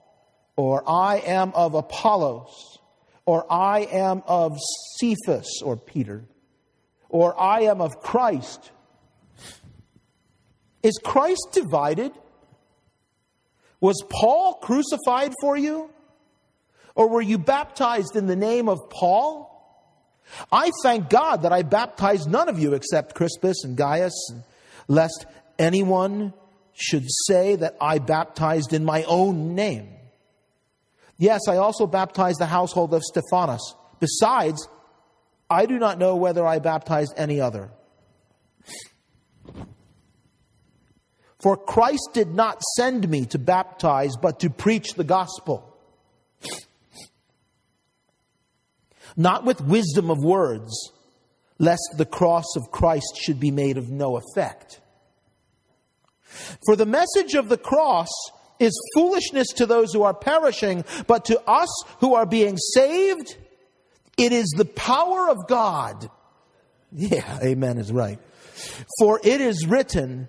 or 0.56 0.82
I 0.90 1.18
am 1.18 1.52
of 1.54 1.74
Apollos, 1.74 2.80
or 3.26 3.46
I 3.48 3.86
am 3.92 4.24
of 4.26 4.58
Cephas, 4.98 5.62
or 5.62 5.76
Peter, 5.76 6.24
or 7.08 7.40
I 7.40 7.60
am 7.60 7.80
of 7.80 8.00
Christ. 8.00 8.72
Is 10.82 10.98
Christ 11.04 11.50
divided? 11.52 12.10
Was 13.80 14.02
Paul 14.08 14.54
crucified 14.54 15.32
for 15.40 15.56
you? 15.56 15.90
Or 16.94 17.08
were 17.08 17.22
you 17.22 17.38
baptized 17.38 18.16
in 18.16 18.26
the 18.26 18.36
name 18.36 18.68
of 18.68 18.78
Paul? 18.90 19.52
I 20.50 20.70
thank 20.82 21.10
God 21.10 21.42
that 21.42 21.52
I 21.52 21.62
baptized 21.62 22.28
none 22.28 22.48
of 22.48 22.58
you 22.58 22.74
except 22.74 23.14
Crispus 23.14 23.64
and 23.64 23.76
Gaius, 23.76 24.14
lest 24.88 25.26
anyone 25.58 26.32
should 26.72 27.04
say 27.26 27.56
that 27.56 27.76
I 27.80 27.98
baptized 27.98 28.72
in 28.72 28.84
my 28.84 29.04
own 29.04 29.54
name. 29.54 29.88
Yes, 31.18 31.42
I 31.48 31.56
also 31.56 31.86
baptized 31.86 32.38
the 32.38 32.46
household 32.46 32.92
of 32.92 33.02
Stephanas. 33.02 33.74
Besides, 34.00 34.68
I 35.48 35.66
do 35.66 35.78
not 35.78 35.98
know 35.98 36.16
whether 36.16 36.46
I 36.46 36.58
baptized 36.58 37.14
any 37.16 37.40
other. 37.40 37.70
For 41.46 41.56
Christ 41.56 42.08
did 42.12 42.34
not 42.34 42.60
send 42.74 43.08
me 43.08 43.24
to 43.26 43.38
baptize, 43.38 44.16
but 44.20 44.40
to 44.40 44.50
preach 44.50 44.94
the 44.94 45.04
gospel. 45.04 45.78
not 49.16 49.44
with 49.44 49.60
wisdom 49.60 50.10
of 50.10 50.18
words, 50.24 50.90
lest 51.60 51.94
the 51.98 52.04
cross 52.04 52.56
of 52.56 52.72
Christ 52.72 53.16
should 53.20 53.38
be 53.38 53.52
made 53.52 53.78
of 53.78 53.90
no 53.90 54.16
effect. 54.16 54.80
For 56.66 56.74
the 56.74 56.84
message 56.84 57.34
of 57.34 57.48
the 57.48 57.56
cross 57.56 58.10
is 58.58 58.76
foolishness 58.96 59.46
to 59.54 59.66
those 59.66 59.92
who 59.92 60.02
are 60.02 60.14
perishing, 60.14 60.84
but 61.06 61.26
to 61.26 61.40
us 61.48 61.68
who 62.00 62.16
are 62.16 62.26
being 62.26 62.56
saved, 62.56 63.36
it 64.18 64.32
is 64.32 64.52
the 64.56 64.64
power 64.64 65.30
of 65.30 65.46
God. 65.46 66.10
Yeah, 66.90 67.38
amen 67.40 67.78
is 67.78 67.92
right. 67.92 68.18
For 68.98 69.20
it 69.22 69.40
is 69.40 69.64
written, 69.64 70.28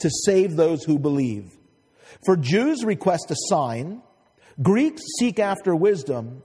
to 0.00 0.10
save 0.10 0.56
those 0.56 0.84
who 0.84 0.98
believe. 0.98 1.56
For 2.24 2.36
Jews 2.36 2.84
request 2.84 3.30
a 3.30 3.36
sign, 3.48 4.02
Greeks 4.60 5.02
seek 5.18 5.38
after 5.38 5.74
wisdom, 5.74 6.42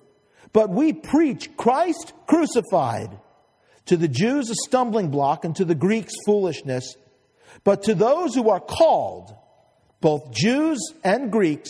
but 0.54 0.70
we 0.70 0.94
preach 0.94 1.56
Christ 1.58 2.14
crucified. 2.28 3.20
To 3.88 3.98
the 3.98 4.08
Jews, 4.08 4.50
a 4.50 4.56
stumbling 4.68 5.12
block, 5.12 5.46
and 5.46 5.56
to 5.58 5.66
the 5.66 5.76
Greeks, 5.76 6.14
foolishness. 6.26 6.96
But 7.64 7.84
to 7.84 7.94
those 7.94 8.34
who 8.34 8.50
are 8.50 8.60
called, 8.60 9.36
both 10.02 10.32
Jews 10.32 10.80
and 11.04 11.32
Greeks, 11.32 11.70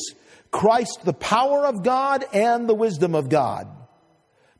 Christ, 0.52 1.00
the 1.04 1.14
power 1.14 1.66
of 1.66 1.84
God 1.84 2.24
and 2.32 2.70
the 2.70 2.76
wisdom 2.76 3.16
of 3.16 3.28
God. 3.28 3.68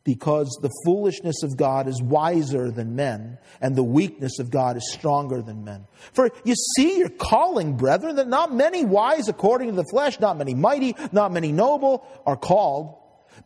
Because 0.06 0.56
the 0.62 0.70
foolishness 0.86 1.42
of 1.42 1.58
God 1.58 1.88
is 1.88 2.00
wiser 2.00 2.70
than 2.70 2.96
men, 2.96 3.40
and 3.60 3.76
the 3.76 3.84
weakness 3.84 4.38
of 4.38 4.52
God 4.52 4.78
is 4.78 4.94
stronger 4.94 5.42
than 5.42 5.66
men. 5.66 5.88
For 6.14 6.30
you 6.44 6.54
see 6.76 7.00
your 7.00 7.10
calling, 7.10 7.76
brethren, 7.76 8.18
that 8.18 8.28
not 8.28 8.54
many 8.54 8.86
wise 8.86 9.28
according 9.28 9.70
to 9.70 9.76
the 9.76 9.88
flesh, 9.92 10.20
not 10.20 10.38
many 10.38 10.54
mighty, 10.54 10.96
not 11.12 11.34
many 11.34 11.52
noble 11.52 12.06
are 12.24 12.38
called. 12.38 12.96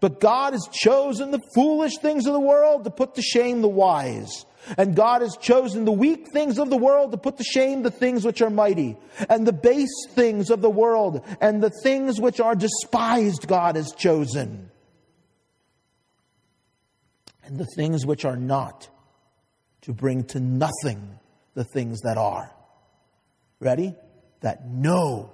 But 0.01 0.19
God 0.19 0.51
has 0.51 0.67
chosen 0.71 1.31
the 1.31 1.41
foolish 1.55 1.97
things 1.97 2.27
of 2.27 2.33
the 2.33 2.39
world 2.39 2.83
to 2.83 2.91
put 2.91 3.15
to 3.15 3.21
shame 3.21 3.61
the 3.61 3.69
wise. 3.69 4.45
And 4.77 4.95
God 4.95 5.21
has 5.21 5.37
chosen 5.37 5.85
the 5.85 5.91
weak 5.93 6.27
things 6.33 6.59
of 6.59 6.69
the 6.69 6.77
world 6.77 7.11
to 7.11 7.17
put 7.17 7.37
to 7.37 7.43
shame 7.43 7.83
the 7.83 7.91
things 7.91 8.25
which 8.25 8.41
are 8.41 8.49
mighty. 8.49 8.97
And 9.29 9.47
the 9.47 9.53
base 9.53 10.07
things 10.09 10.49
of 10.49 10.61
the 10.61 10.69
world 10.69 11.25
and 11.39 11.63
the 11.63 11.71
things 11.83 12.19
which 12.19 12.41
are 12.41 12.55
despised, 12.55 13.47
God 13.47 13.77
has 13.77 13.93
chosen. 13.93 14.68
And 17.49 17.57
the 17.57 17.67
things 17.75 18.05
which 18.05 18.25
are 18.25 18.35
not 18.35 18.87
to 19.81 19.91
bring 19.91 20.23
to 20.25 20.39
nothing 20.39 21.19
the 21.55 21.63
things 21.63 22.01
that 22.01 22.15
are. 22.15 22.53
Ready? 23.59 23.95
That 24.41 24.67
no 24.69 25.31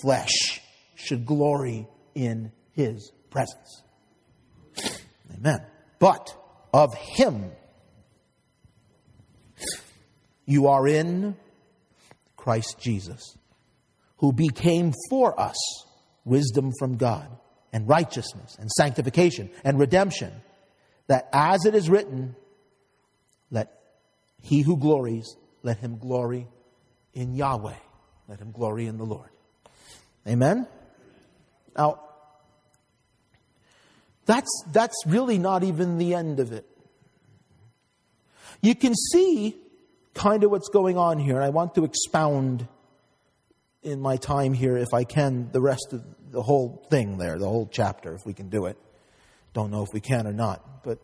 flesh 0.00 0.62
should 0.94 1.26
glory 1.26 1.86
in 2.14 2.52
his 2.72 3.12
presence. 3.28 3.82
Amen. 5.36 5.58
But 5.98 6.34
of 6.72 6.94
him 6.94 7.50
you 10.46 10.68
are 10.68 10.88
in 10.88 11.36
Christ 12.34 12.78
Jesus, 12.80 13.36
who 14.16 14.32
became 14.32 14.94
for 15.10 15.38
us 15.38 15.56
wisdom 16.24 16.72
from 16.78 16.96
God 16.96 17.28
and 17.74 17.86
righteousness 17.86 18.56
and 18.58 18.70
sanctification 18.70 19.50
and 19.64 19.78
redemption, 19.78 20.32
that 21.08 21.28
as 21.32 21.64
it 21.66 21.74
is 21.74 21.90
written, 21.90 22.36
let 23.50 23.70
he 24.42 24.62
who 24.62 24.76
glories, 24.76 25.36
let 25.62 25.78
him 25.78 25.98
glory 25.98 26.46
in 27.12 27.34
Yahweh. 27.34 27.74
Let 28.28 28.38
him 28.38 28.52
glory 28.52 28.86
in 28.86 28.98
the 28.98 29.04
Lord. 29.04 29.30
Amen? 30.26 30.66
Now, 31.76 32.00
that's, 34.26 34.50
that's 34.72 34.96
really 35.06 35.38
not 35.38 35.64
even 35.64 35.96
the 35.96 36.14
end 36.14 36.38
of 36.38 36.52
it. 36.52 36.66
You 38.60 38.74
can 38.74 38.94
see 38.94 39.56
kind 40.14 40.44
of 40.44 40.50
what's 40.50 40.68
going 40.68 40.98
on 40.98 41.18
here. 41.18 41.36
And 41.36 41.44
I 41.44 41.48
want 41.48 41.74
to 41.76 41.84
expound 41.84 42.68
in 43.82 44.00
my 44.00 44.16
time 44.16 44.52
here, 44.52 44.76
if 44.76 44.92
I 44.92 45.04
can, 45.04 45.50
the 45.52 45.60
rest 45.60 45.92
of 45.92 46.04
the 46.30 46.42
whole 46.42 46.86
thing 46.90 47.16
there, 47.16 47.38
the 47.38 47.48
whole 47.48 47.68
chapter, 47.70 48.14
if 48.14 48.26
we 48.26 48.34
can 48.34 48.50
do 48.50 48.66
it. 48.66 48.76
Don't 49.54 49.70
know 49.70 49.82
if 49.82 49.88
we 49.92 50.00
can 50.00 50.26
or 50.26 50.32
not. 50.32 50.84
But 50.84 50.98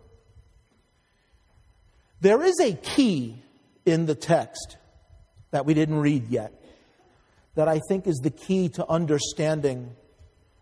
there 2.20 2.42
is 2.42 2.58
a 2.60 2.72
key 2.72 3.42
in 3.84 4.06
the 4.06 4.14
text 4.14 4.76
that 5.50 5.66
we 5.66 5.74
didn't 5.74 5.98
read 5.98 6.28
yet 6.28 6.52
that 7.54 7.68
I 7.68 7.80
think 7.88 8.06
is 8.06 8.20
the 8.22 8.30
key 8.30 8.68
to 8.70 8.88
understanding 8.88 9.94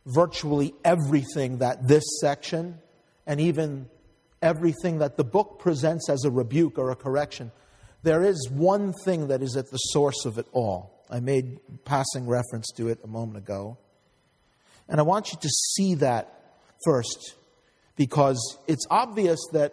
virtually 0.07 0.75
everything 0.85 1.59
that 1.59 1.87
this 1.87 2.05
section 2.21 2.79
and 3.27 3.41
even 3.41 3.89
everything 4.43 4.99
that 4.99 5.17
the 5.17 5.25
book 5.25 5.59
presents 5.59 6.11
as 6.11 6.25
a 6.25 6.31
rebuke 6.31 6.79
or 6.79 6.91
a 6.91 6.97
correction 6.97 7.53
there 8.03 8.25
is 8.25 8.51
one 8.51 8.93
thing 9.05 9.29
that 9.29 9.43
is 9.43 9.57
at 9.57 9.71
the 9.71 9.77
source 9.77 10.25
of 10.25 10.39
it 10.39 10.47
all. 10.53 11.05
I 11.09 11.21
made 11.21 11.61
passing 11.85 12.27
reference 12.27 12.71
to 12.77 12.89
it 12.89 12.99
a 13.05 13.07
moment 13.07 13.39
ago. 13.39 13.79
And 14.89 14.99
I 14.99 15.05
want 15.05 15.33
you 15.33 15.39
to 15.41 15.49
see 15.49 15.95
that 15.97 16.57
first 16.85 17.35
because 18.03 18.59
it's 18.67 18.85
obvious 18.91 19.39
that 19.53 19.73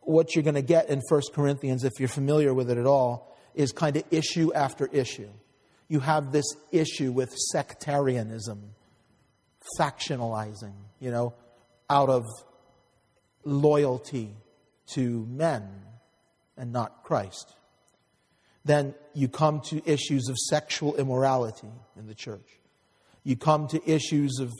what 0.00 0.34
you're 0.34 0.42
going 0.42 0.56
to 0.56 0.62
get 0.62 0.88
in 0.88 1.00
1 1.08 1.22
Corinthians, 1.32 1.84
if 1.84 1.92
you're 2.00 2.08
familiar 2.08 2.52
with 2.52 2.68
it 2.72 2.76
at 2.76 2.86
all, 2.86 3.38
is 3.54 3.70
kind 3.70 3.96
of 3.96 4.02
issue 4.10 4.52
after 4.52 4.86
issue. 4.86 5.28
You 5.86 6.00
have 6.00 6.32
this 6.32 6.56
issue 6.72 7.12
with 7.12 7.32
sectarianism, 7.52 8.74
factionalizing, 9.78 10.72
you 10.98 11.12
know, 11.12 11.34
out 11.88 12.08
of 12.08 12.24
loyalty 13.44 14.34
to 14.94 15.24
men 15.30 15.62
and 16.56 16.72
not 16.72 17.04
Christ. 17.04 17.54
Then 18.64 18.92
you 19.14 19.28
come 19.28 19.60
to 19.66 19.88
issues 19.88 20.28
of 20.28 20.36
sexual 20.36 20.96
immorality 20.96 21.70
in 21.96 22.08
the 22.08 22.14
church. 22.16 22.58
You 23.22 23.36
come 23.36 23.68
to 23.68 23.80
issues 23.88 24.40
of 24.40 24.50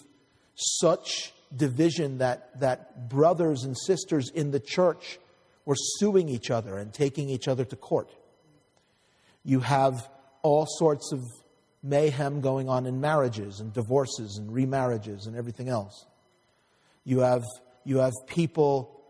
such 0.55 1.33
division 1.57 2.19
that, 2.19 2.61
that 2.61 3.09
brothers 3.09 3.65
and 3.65 3.77
sisters 3.87 4.31
in 4.31 4.51
the 4.51 4.61
church 4.61 5.19
were 5.65 5.77
suing 5.77 6.29
each 6.29 6.51
other 6.51 6.77
and 6.77 6.93
taking 6.93 7.29
each 7.29 7.49
other 7.49 7.65
to 7.65 7.77
court. 7.77 8.11
You 9.45 9.61
have 9.61 10.09
all 10.43 10.67
sorts 10.67 11.13
of 11.13 11.21
mayhem 11.83 12.41
going 12.41 12.69
on 12.69 12.87
in 12.87 13.01
marriages 13.01 13.61
and 13.61 13.73
divorces 13.73 14.39
and 14.39 14.51
remarriages 14.51 15.27
and 15.27 15.37
everything 15.37 15.69
else. 15.69 16.07
You 17.05 17.21
have, 17.21 17.45
you 17.85 17.99
have 17.99 18.13
people 18.27 19.01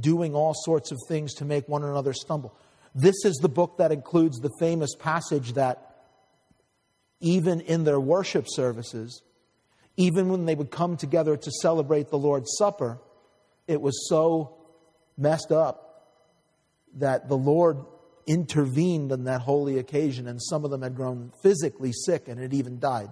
doing 0.00 0.34
all 0.34 0.54
sorts 0.54 0.90
of 0.90 0.98
things 1.08 1.34
to 1.34 1.44
make 1.44 1.68
one 1.68 1.82
another 1.82 2.12
stumble. 2.12 2.54
This 2.94 3.24
is 3.24 3.36
the 3.36 3.48
book 3.48 3.78
that 3.78 3.92
includes 3.92 4.38
the 4.38 4.50
famous 4.58 4.94
passage 4.98 5.54
that 5.54 5.84
even 7.20 7.60
in 7.60 7.84
their 7.84 8.00
worship 8.00 8.46
services, 8.48 9.22
even 9.98 10.28
when 10.28 10.46
they 10.46 10.54
would 10.54 10.70
come 10.70 10.96
together 10.96 11.36
to 11.36 11.50
celebrate 11.50 12.08
the 12.08 12.16
Lord's 12.16 12.56
Supper, 12.56 13.00
it 13.66 13.82
was 13.82 14.08
so 14.08 14.54
messed 15.18 15.50
up 15.50 16.14
that 16.94 17.28
the 17.28 17.36
Lord 17.36 17.84
intervened 18.24 19.10
on 19.10 19.24
that 19.24 19.40
holy 19.40 19.78
occasion, 19.78 20.28
and 20.28 20.40
some 20.40 20.64
of 20.64 20.70
them 20.70 20.82
had 20.82 20.94
grown 20.94 21.32
physically 21.42 21.92
sick 21.92 22.28
and 22.28 22.40
had 22.40 22.54
even 22.54 22.78
died. 22.78 23.10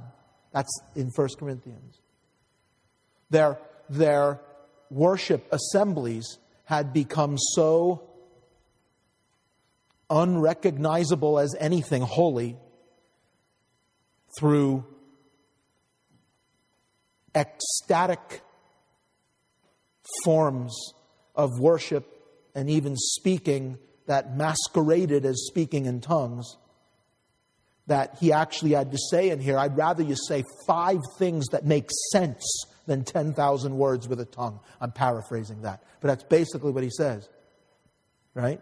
That's 0.52 0.70
in 0.94 1.10
1 1.14 1.28
Corinthians. 1.38 2.00
Their, 3.30 3.58
their 3.90 4.40
worship 4.88 5.44
assemblies 5.50 6.38
had 6.66 6.92
become 6.92 7.36
so 7.36 8.08
unrecognizable 10.08 11.40
as 11.40 11.56
anything 11.58 12.02
holy 12.02 12.56
through 14.38 14.84
ecstatic 17.36 18.40
forms 20.24 20.74
of 21.34 21.50
worship 21.60 22.06
and 22.54 22.70
even 22.70 22.96
speaking 22.96 23.78
that 24.06 24.36
masqueraded 24.36 25.26
as 25.26 25.46
speaking 25.46 25.84
in 25.86 26.00
tongues 26.00 26.56
that 27.88 28.16
he 28.18 28.32
actually 28.32 28.72
had 28.72 28.90
to 28.90 28.98
say 29.10 29.30
in 29.30 29.40
here 29.40 29.58
I'd 29.58 29.76
rather 29.76 30.02
you 30.02 30.16
say 30.16 30.42
five 30.66 31.00
things 31.18 31.46
that 31.48 31.64
make 31.64 31.88
sense 32.12 32.42
than 32.86 33.04
10,000 33.04 33.76
words 33.76 34.08
with 34.08 34.20
a 34.20 34.24
tongue. 34.24 34.60
I'm 34.80 34.92
paraphrasing 34.92 35.62
that. 35.62 35.82
But 36.00 36.08
that's 36.08 36.24
basically 36.24 36.70
what 36.70 36.84
he 36.84 36.90
says. 36.90 37.28
Right? 38.34 38.60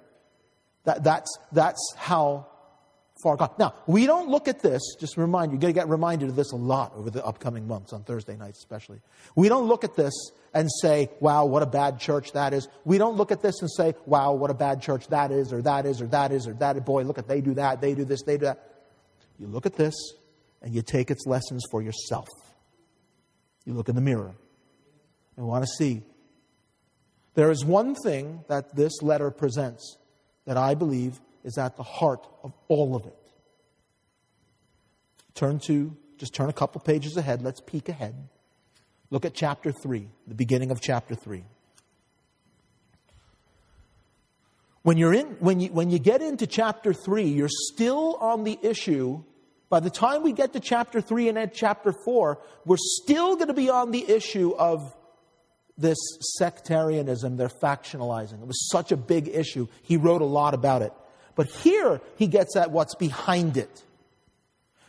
That, 0.84 1.04
that's, 1.04 1.30
that's 1.52 1.80
how 1.96 2.46
far 3.23 3.37
gone. 3.37 3.50
Now, 3.59 3.75
we 3.87 4.06
don't 4.06 4.28
look 4.28 4.49
at 4.49 4.61
this, 4.61 4.83
just 4.99 5.16
remind 5.16 5.52
you, 5.52 5.56
you're 5.56 5.61
going 5.61 5.75
to 5.75 5.80
get 5.80 5.88
reminded 5.88 6.28
of 6.28 6.37
this 6.37 6.52
a 6.52 6.56
lot 6.56 6.92
over 6.97 7.11
the 7.11 7.25
upcoming 7.25 7.66
months, 7.68 7.92
on 7.92 8.02
Thursday 8.02 8.37
nights 8.37 8.59
especially. 8.59 9.00
We 9.37 9.49
don't 9.49 9.66
look 9.66 9.85
at 9.85 9.94
this 9.94 10.12
and 10.52 10.68
say, 10.83 11.11
wow, 11.21 11.44
what 11.47 11.62
a 11.62 11.66
bad 11.66 12.00
church 12.00 12.33
that 12.33 12.52
is. 12.52 12.68
We 12.85 12.99
don't 12.99 13.16
look 13.16 13.30
at 13.30 13.40
this 13.40 13.61
and 13.61 13.71
say, 13.71 13.94
wow, 14.06 14.33
what 14.33 14.50
a 14.50 14.54
bad 14.54 14.83
church 14.83 15.06
that 15.09 15.30
is, 15.30 15.52
or 15.52 15.62
that 15.62 15.87
is, 15.87 16.00
or 16.00 16.06
that 16.09 16.33
is, 16.33 16.47
or 16.47 16.54
that. 16.54 16.85
Boy, 16.85 17.02
look 17.04 17.18
at, 17.18 17.28
they 17.28 17.40
do 17.40 17.54
that, 17.54 17.80
they 17.80 17.94
do 17.94 18.04
this, 18.04 18.23
they 18.23 18.37
do 18.37 18.47
that. 18.47 18.87
You 19.38 19.47
look 19.47 19.66
at 19.66 19.76
this 19.76 19.94
and 20.62 20.75
you 20.75 20.83
take 20.83 21.11
its 21.11 21.26
lessons 21.26 21.64
for 21.71 21.83
yourself. 21.83 22.28
You 23.64 23.75
look 23.75 23.88
in 23.88 23.94
the 23.94 24.00
mirror 24.00 24.35
and 25.37 25.47
want 25.47 25.64
to 25.64 25.71
see. 25.78 26.02
There 27.35 27.50
is 27.50 27.64
one 27.64 27.94
thing 27.94 28.44
that 28.49 28.76
this 28.76 29.02
letter 29.02 29.30
presents 29.30 29.99
that 30.47 30.56
I 30.56 30.75
believe 30.75 31.21
is 31.44 31.58
at 31.58 31.76
the 31.76 31.82
heart 31.82 32.26
of 32.42 32.52
all 32.68 32.96
of 32.96 33.06
it. 33.06 33.16
Turn 35.34 35.58
to, 35.66 35.96
just 36.16 36.34
turn 36.34 36.48
a 36.48 36.52
couple 36.52 36.80
pages 36.80 37.16
ahead. 37.16 37.42
Let's 37.42 37.60
peek 37.60 37.88
ahead. 37.88 38.28
Look 39.10 39.24
at 39.24 39.34
chapter 39.34 39.70
3, 39.70 40.08
the 40.26 40.34
beginning 40.34 40.70
of 40.70 40.80
chapter 40.80 41.14
3. 41.14 41.44
When, 44.82 44.96
you're 44.96 45.14
in, 45.14 45.26
when, 45.40 45.60
you, 45.60 45.68
when 45.68 45.90
you 45.90 45.98
get 45.98 46.20
into 46.20 46.46
chapter 46.46 46.92
3, 46.92 47.24
you're 47.24 47.48
still 47.48 48.16
on 48.16 48.44
the 48.44 48.58
issue. 48.62 49.22
By 49.70 49.80
the 49.80 49.90
time 49.90 50.22
we 50.22 50.32
get 50.32 50.52
to 50.52 50.60
chapter 50.60 51.00
3 51.00 51.30
and 51.30 51.38
at 51.38 51.54
chapter 51.54 51.92
4, 52.04 52.38
we're 52.64 52.76
still 52.78 53.36
going 53.36 53.48
to 53.48 53.54
be 53.54 53.70
on 53.70 53.90
the 53.90 54.08
issue 54.08 54.54
of 54.56 54.94
this 55.76 55.98
sectarianism, 56.38 57.36
they're 57.36 57.48
factionalizing. 57.48 58.40
It 58.40 58.46
was 58.46 58.68
such 58.70 58.92
a 58.92 58.96
big 58.96 59.28
issue. 59.28 59.66
He 59.82 59.96
wrote 59.96 60.22
a 60.22 60.26
lot 60.26 60.54
about 60.54 60.82
it. 60.82 60.92
But 61.34 61.48
here 61.48 62.00
he 62.16 62.26
gets 62.26 62.56
at 62.56 62.70
what's 62.70 62.94
behind 62.94 63.56
it. 63.56 63.82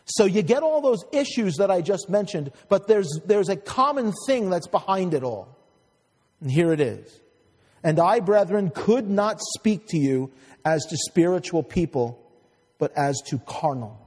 So 0.04 0.24
you 0.24 0.42
get 0.42 0.62
all 0.62 0.80
those 0.80 1.04
issues 1.12 1.56
that 1.56 1.70
I 1.70 1.80
just 1.80 2.08
mentioned, 2.08 2.52
but 2.68 2.86
there's, 2.86 3.08
there's 3.24 3.48
a 3.48 3.56
common 3.56 4.12
thing 4.26 4.50
that's 4.50 4.68
behind 4.68 5.14
it 5.14 5.24
all. 5.24 5.56
And 6.40 6.50
here 6.50 6.72
it 6.72 6.80
is. 6.80 7.20
And 7.82 7.98
I, 7.98 8.20
brethren, 8.20 8.70
could 8.72 9.10
not 9.10 9.40
speak 9.56 9.88
to 9.88 9.98
you 9.98 10.30
as 10.64 10.84
to 10.86 10.96
spiritual 10.96 11.62
people, 11.62 12.20
but 12.78 12.92
as 12.96 13.20
to 13.26 13.38
carnal, 13.40 14.00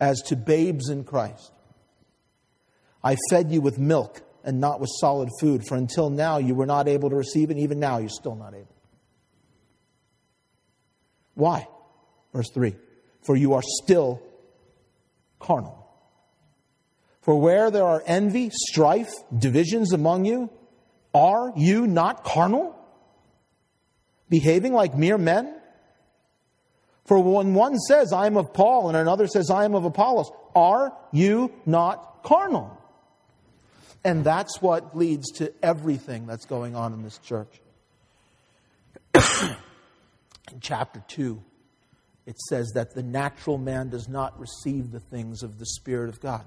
as 0.00 0.20
to 0.26 0.36
babes 0.36 0.88
in 0.88 1.04
Christ. 1.04 1.52
I 3.04 3.16
fed 3.30 3.50
you 3.50 3.60
with 3.60 3.78
milk 3.78 4.22
and 4.44 4.60
not 4.60 4.80
with 4.80 4.90
solid 4.98 5.28
food, 5.40 5.62
for 5.66 5.76
until 5.76 6.10
now 6.10 6.38
you 6.38 6.54
were 6.54 6.66
not 6.66 6.88
able 6.88 7.10
to 7.10 7.16
receive 7.16 7.50
it, 7.50 7.54
and 7.54 7.60
even 7.60 7.78
now 7.78 7.98
you're 7.98 8.08
still 8.08 8.34
not 8.34 8.54
able. 8.54 8.71
Why? 11.42 11.66
Verse 12.32 12.48
3 12.50 12.76
For 13.22 13.34
you 13.34 13.54
are 13.54 13.62
still 13.82 14.22
carnal. 15.40 15.76
For 17.22 17.40
where 17.40 17.72
there 17.72 17.82
are 17.84 18.00
envy, 18.06 18.50
strife, 18.52 19.10
divisions 19.36 19.92
among 19.92 20.24
you, 20.24 20.50
are 21.12 21.52
you 21.56 21.88
not 21.88 22.22
carnal? 22.22 22.78
Behaving 24.28 24.72
like 24.72 24.96
mere 24.96 25.18
men? 25.18 25.52
For 27.06 27.18
when 27.18 27.54
one 27.54 27.76
says, 27.76 28.12
I 28.12 28.26
am 28.26 28.36
of 28.36 28.54
Paul, 28.54 28.86
and 28.86 28.96
another 28.96 29.26
says, 29.26 29.50
I 29.50 29.64
am 29.64 29.74
of 29.74 29.84
Apollos, 29.84 30.30
are 30.54 30.92
you 31.10 31.52
not 31.66 32.22
carnal? 32.22 32.80
And 34.04 34.22
that's 34.22 34.62
what 34.62 34.96
leads 34.96 35.32
to 35.38 35.52
everything 35.60 36.28
that's 36.28 36.46
going 36.46 36.76
on 36.76 36.92
in 36.92 37.02
this 37.02 37.18
church. 37.18 37.60
in 40.52 40.60
chapter 40.60 41.02
2, 41.08 41.42
it 42.26 42.38
says 42.40 42.72
that 42.74 42.94
the 42.94 43.02
natural 43.02 43.58
man 43.58 43.88
does 43.88 44.08
not 44.08 44.38
receive 44.38 44.90
the 44.90 45.00
things 45.00 45.42
of 45.42 45.58
the 45.58 45.66
Spirit 45.66 46.08
of 46.08 46.20
God. 46.20 46.44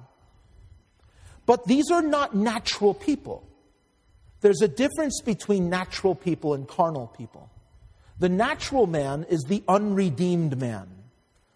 But 1.46 1.66
these 1.66 1.92
are 1.92 2.02
not 2.02 2.36
natural 2.36 2.94
people. 2.94 3.48
There's 4.42 4.62
a 4.62 4.68
difference 4.68 5.22
between 5.22 5.70
natural 5.70 6.16
people 6.16 6.54
and 6.54 6.68
carnal 6.68 7.08
people. 7.08 7.50
The 8.20 8.30
natural 8.30 8.88
man 8.88 9.26
is 9.30 9.44
the 9.44 9.64
unredeemed 9.68 10.60
man. 10.60 10.88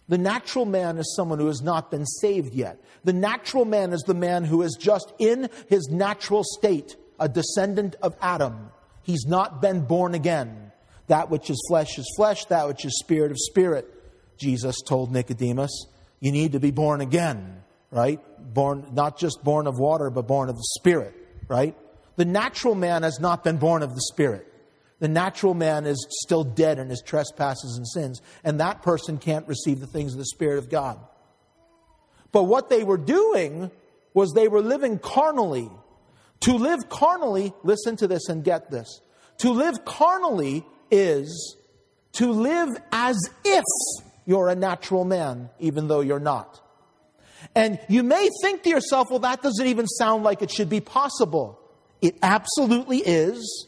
The 0.09 0.17
natural 0.17 0.65
man 0.65 0.97
is 0.97 1.15
someone 1.15 1.39
who 1.39 1.47
has 1.47 1.61
not 1.61 1.91
been 1.91 2.05
saved 2.05 2.53
yet. 2.53 2.83
The 3.03 3.13
natural 3.13 3.63
man 3.63 3.93
is 3.93 4.01
the 4.01 4.15
man 4.15 4.43
who 4.43 4.63
is 4.63 4.75
just 4.79 5.13
in 5.19 5.49
his 5.69 5.87
natural 5.89 6.43
state, 6.43 6.95
a 7.19 7.29
descendant 7.29 7.95
of 8.01 8.15
Adam. 8.21 8.71
He's 9.03 9.25
not 9.25 9.61
been 9.61 9.81
born 9.85 10.15
again. 10.15 10.68
That 11.09 11.29
which 11.29 11.49
is 11.49 11.61
flesh 11.67 11.97
is 11.99 12.11
flesh, 12.15 12.45
that 12.45 12.67
which 12.67 12.85
is 12.85 12.97
spirit 12.99 13.31
of 13.31 13.37
spirit. 13.37 13.87
Jesus 14.37 14.77
told 14.87 15.11
Nicodemus, 15.11 15.87
you 16.19 16.31
need 16.31 16.53
to 16.53 16.59
be 16.59 16.71
born 16.71 17.01
again, 17.01 17.63
right? 17.91 18.19
Born, 18.53 18.89
not 18.93 19.19
just 19.19 19.43
born 19.43 19.67
of 19.67 19.77
water, 19.77 20.09
but 20.09 20.27
born 20.27 20.49
of 20.49 20.55
the 20.55 20.67
spirit, 20.79 21.13
right? 21.47 21.75
The 22.15 22.25
natural 22.25 22.75
man 22.75 23.03
has 23.03 23.19
not 23.19 23.43
been 23.43 23.57
born 23.57 23.83
of 23.83 23.95
the 23.95 24.01
spirit. 24.01 24.45
The 24.99 25.07
natural 25.07 25.53
man 25.53 25.85
is 25.85 26.05
still 26.23 26.43
dead 26.43 26.77
in 26.77 26.89
his 26.89 27.01
trespasses 27.01 27.77
and 27.77 27.87
sins, 27.87 28.21
and 28.43 28.59
that 28.59 28.81
person 28.81 29.17
can't 29.17 29.47
receive 29.47 29.79
the 29.79 29.87
things 29.87 30.13
of 30.13 30.19
the 30.19 30.25
Spirit 30.25 30.59
of 30.59 30.69
God. 30.69 30.99
But 32.31 32.43
what 32.43 32.69
they 32.69 32.83
were 32.83 32.97
doing 32.97 33.71
was 34.13 34.33
they 34.33 34.47
were 34.47 34.61
living 34.61 34.99
carnally. 34.99 35.69
To 36.41 36.53
live 36.53 36.89
carnally, 36.89 37.53
listen 37.63 37.95
to 37.97 38.07
this 38.07 38.27
and 38.27 38.43
get 38.43 38.69
this. 38.69 39.01
To 39.39 39.51
live 39.51 39.85
carnally 39.85 40.65
is 40.91 41.57
to 42.13 42.31
live 42.31 42.69
as 42.91 43.17
if 43.45 43.63
you're 44.25 44.49
a 44.49 44.55
natural 44.55 45.05
man, 45.05 45.49
even 45.59 45.87
though 45.87 46.01
you're 46.01 46.19
not. 46.19 46.61
And 47.55 47.79
you 47.87 48.03
may 48.03 48.29
think 48.41 48.63
to 48.63 48.69
yourself, 48.69 49.07
well, 49.09 49.19
that 49.19 49.41
doesn't 49.41 49.65
even 49.65 49.87
sound 49.87 50.23
like 50.23 50.41
it 50.41 50.51
should 50.51 50.69
be 50.69 50.81
possible. 50.81 51.59
It 52.01 52.17
absolutely 52.21 52.97
is. 52.97 53.67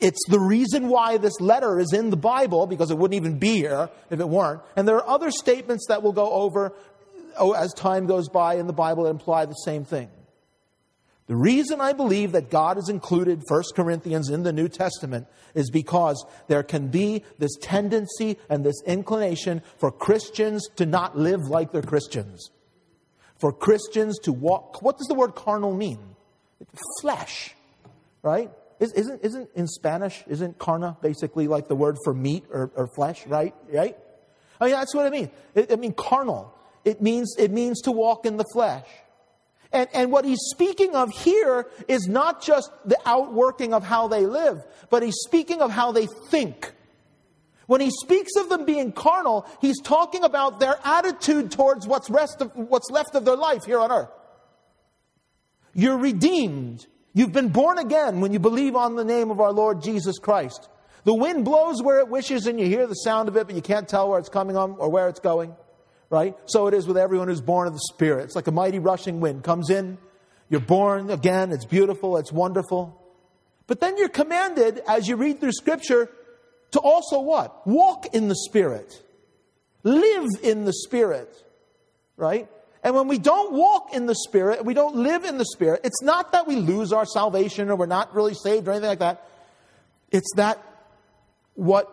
It's 0.00 0.20
the 0.28 0.40
reason 0.40 0.88
why 0.88 1.16
this 1.18 1.40
letter 1.40 1.78
is 1.80 1.92
in 1.92 2.10
the 2.10 2.16
Bible, 2.16 2.66
because 2.66 2.90
it 2.90 2.98
wouldn't 2.98 3.16
even 3.16 3.38
be 3.38 3.56
here 3.56 3.90
if 4.10 4.20
it 4.20 4.28
weren't. 4.28 4.62
And 4.76 4.86
there 4.86 4.96
are 4.96 5.08
other 5.08 5.30
statements 5.30 5.86
that 5.88 6.02
we'll 6.02 6.12
go 6.12 6.30
over 6.30 6.72
oh, 7.36 7.52
as 7.52 7.72
time 7.74 8.06
goes 8.06 8.28
by 8.28 8.54
in 8.54 8.66
the 8.66 8.72
Bible 8.72 9.04
that 9.04 9.10
imply 9.10 9.44
the 9.44 9.54
same 9.54 9.84
thing. 9.84 10.08
The 11.28 11.36
reason 11.36 11.80
I 11.80 11.92
believe 11.92 12.32
that 12.32 12.48
God 12.48 12.78
has 12.78 12.88
included 12.88 13.42
1 13.46 13.62
Corinthians 13.76 14.30
in 14.30 14.44
the 14.44 14.52
New 14.52 14.66
Testament 14.66 15.26
is 15.54 15.70
because 15.70 16.24
there 16.48 16.62
can 16.62 16.88
be 16.88 17.22
this 17.38 17.54
tendency 17.60 18.38
and 18.48 18.64
this 18.64 18.82
inclination 18.86 19.62
for 19.76 19.92
Christians 19.92 20.66
to 20.76 20.86
not 20.86 21.18
live 21.18 21.42
like 21.42 21.70
they're 21.70 21.82
Christians. 21.82 22.50
For 23.36 23.52
Christians 23.52 24.18
to 24.20 24.32
walk, 24.32 24.80
what 24.80 24.96
does 24.96 25.06
the 25.06 25.14
word 25.14 25.34
carnal 25.34 25.74
mean? 25.74 25.98
Flesh, 27.02 27.54
right? 28.22 28.50
Isn't, 28.80 29.22
isn't 29.22 29.50
in 29.54 29.66
Spanish, 29.66 30.24
isn't 30.28 30.58
carne 30.58 30.96
basically 31.02 31.46
like 31.46 31.68
the 31.68 31.74
word 31.76 31.98
for 32.04 32.14
meat 32.14 32.44
or, 32.50 32.70
or 32.74 32.88
flesh, 32.94 33.26
right? 33.26 33.54
Right? 33.70 33.96
I 34.60 34.64
mean, 34.64 34.74
that's 34.74 34.94
what 34.94 35.04
I 35.04 35.10
mean. 35.10 35.30
I 35.70 35.76
mean, 35.76 35.92
carnal. 35.92 36.54
It 36.86 37.02
means, 37.02 37.34
it 37.38 37.50
means 37.50 37.82
to 37.82 37.92
walk 37.92 38.24
in 38.24 38.38
the 38.38 38.46
flesh. 38.52 38.86
And, 39.72 39.88
and 39.92 40.10
what 40.10 40.24
he's 40.24 40.40
speaking 40.50 40.94
of 40.94 41.10
here 41.10 41.66
is 41.88 42.06
not 42.08 42.42
just 42.42 42.70
the 42.84 42.98
outworking 43.04 43.74
of 43.74 43.84
how 43.84 44.08
they 44.08 44.24
live, 44.24 44.64
but 44.88 45.02
he's 45.02 45.16
speaking 45.26 45.60
of 45.60 45.70
how 45.70 45.92
they 45.92 46.06
think. 46.30 46.72
When 47.66 47.82
he 47.82 47.90
speaks 47.90 48.34
of 48.36 48.48
them 48.48 48.64
being 48.64 48.92
carnal, 48.92 49.46
he's 49.60 49.78
talking 49.80 50.24
about 50.24 50.58
their 50.58 50.78
attitude 50.84 51.50
towards 51.50 51.86
what's, 51.86 52.08
rest 52.08 52.40
of, 52.40 52.50
what's 52.56 52.90
left 52.90 53.14
of 53.14 53.26
their 53.26 53.36
life 53.36 53.66
here 53.66 53.78
on 53.78 53.92
earth. 53.92 54.08
You're 55.74 55.98
redeemed. 55.98 56.86
You've 57.12 57.32
been 57.32 57.50
born 57.50 57.78
again 57.78 58.22
when 58.22 58.32
you 58.32 58.38
believe 58.38 58.74
on 58.74 58.96
the 58.96 59.04
name 59.04 59.30
of 59.30 59.38
our 59.38 59.52
Lord 59.52 59.82
Jesus 59.82 60.18
Christ. 60.18 60.70
The 61.04 61.14
wind 61.14 61.44
blows 61.44 61.82
where 61.82 61.98
it 61.98 62.08
wishes 62.08 62.46
and 62.46 62.58
you 62.58 62.66
hear 62.66 62.86
the 62.86 62.94
sound 62.94 63.28
of 63.28 63.36
it, 63.36 63.46
but 63.46 63.54
you 63.54 63.62
can't 63.62 63.86
tell 63.86 64.08
where 64.08 64.18
it's 64.18 64.30
coming 64.30 64.56
from 64.56 64.76
or 64.78 64.88
where 64.88 65.08
it's 65.08 65.20
going. 65.20 65.54
Right? 66.10 66.34
So 66.46 66.66
it 66.68 66.74
is 66.74 66.86
with 66.86 66.96
everyone 66.96 67.28
who's 67.28 67.40
born 67.40 67.66
of 67.66 67.74
the 67.74 67.82
Spirit. 67.92 68.24
It's 68.24 68.36
like 68.36 68.46
a 68.46 68.52
mighty 68.52 68.78
rushing 68.78 69.20
wind 69.20 69.44
comes 69.44 69.68
in. 69.68 69.98
You're 70.48 70.60
born 70.60 71.10
again. 71.10 71.52
It's 71.52 71.66
beautiful. 71.66 72.16
It's 72.16 72.32
wonderful. 72.32 72.98
But 73.66 73.80
then 73.80 73.98
you're 73.98 74.08
commanded, 74.08 74.80
as 74.88 75.06
you 75.06 75.16
read 75.16 75.40
through 75.40 75.52
Scripture, 75.52 76.10
to 76.70 76.80
also 76.80 77.20
what? 77.20 77.66
Walk 77.66 78.14
in 78.14 78.28
the 78.28 78.34
Spirit. 78.34 79.02
Live 79.82 80.28
in 80.42 80.64
the 80.64 80.72
Spirit. 80.72 81.30
Right? 82.16 82.48
And 82.82 82.94
when 82.94 83.08
we 83.08 83.18
don't 83.18 83.52
walk 83.52 83.92
in 83.92 84.06
the 84.06 84.14
Spirit, 84.14 84.64
we 84.64 84.72
don't 84.72 84.96
live 84.96 85.24
in 85.24 85.36
the 85.36 85.44
Spirit, 85.44 85.82
it's 85.84 86.02
not 86.02 86.32
that 86.32 86.46
we 86.46 86.56
lose 86.56 86.92
our 86.92 87.04
salvation 87.04 87.70
or 87.70 87.76
we're 87.76 87.86
not 87.86 88.14
really 88.14 88.34
saved 88.34 88.68
or 88.68 88.72
anything 88.72 88.88
like 88.88 89.00
that. 89.00 89.26
It's 90.10 90.32
that 90.36 90.62
what 91.54 91.88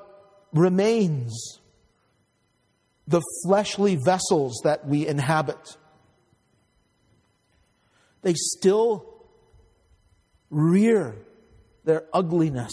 remains, 0.53 1.59
the 3.07 3.21
fleshly 3.43 3.95
vessels 3.95 4.61
that 4.63 4.87
we 4.87 5.07
inhabit, 5.07 5.77
they 8.21 8.33
still 8.35 9.05
rear 10.49 11.15
their 11.83 12.05
ugliness 12.13 12.71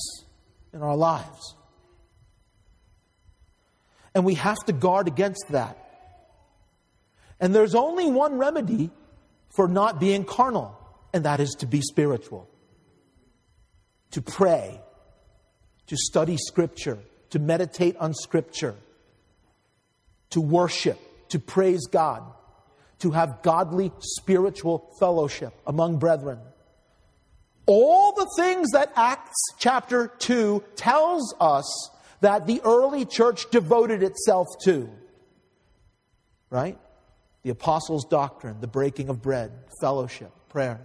in 0.72 0.82
our 0.82 0.96
lives. 0.96 1.54
And 4.14 4.24
we 4.24 4.34
have 4.34 4.58
to 4.66 4.72
guard 4.72 5.08
against 5.08 5.44
that. 5.50 5.78
And 7.40 7.54
there's 7.54 7.74
only 7.74 8.10
one 8.10 8.38
remedy 8.38 8.90
for 9.50 9.68
not 9.68 10.00
being 10.00 10.24
carnal, 10.24 10.78
and 11.12 11.24
that 11.24 11.40
is 11.40 11.56
to 11.58 11.66
be 11.66 11.80
spiritual, 11.80 12.48
to 14.12 14.22
pray, 14.22 14.80
to 15.88 15.96
study 15.96 16.36
Scripture, 16.38 16.98
to 17.30 17.38
meditate 17.38 17.96
on 17.96 18.14
Scripture, 18.14 18.76
to 20.32 20.40
worship, 20.40 20.98
to 21.28 21.38
praise 21.38 21.86
God, 21.86 22.22
to 22.98 23.10
have 23.12 23.42
godly 23.42 23.92
spiritual 24.00 24.90
fellowship 24.98 25.54
among 25.66 25.98
brethren. 25.98 26.38
All 27.66 28.12
the 28.12 28.28
things 28.36 28.70
that 28.72 28.92
Acts 28.96 29.38
chapter 29.58 30.08
2 30.08 30.62
tells 30.74 31.34
us 31.40 31.90
that 32.20 32.46
the 32.46 32.60
early 32.64 33.04
church 33.04 33.50
devoted 33.50 34.02
itself 34.02 34.46
to. 34.64 34.90
Right? 36.50 36.78
The 37.42 37.50
apostles' 37.50 38.04
doctrine, 38.04 38.60
the 38.60 38.66
breaking 38.66 39.08
of 39.08 39.22
bread, 39.22 39.52
fellowship, 39.80 40.32
prayers. 40.48 40.80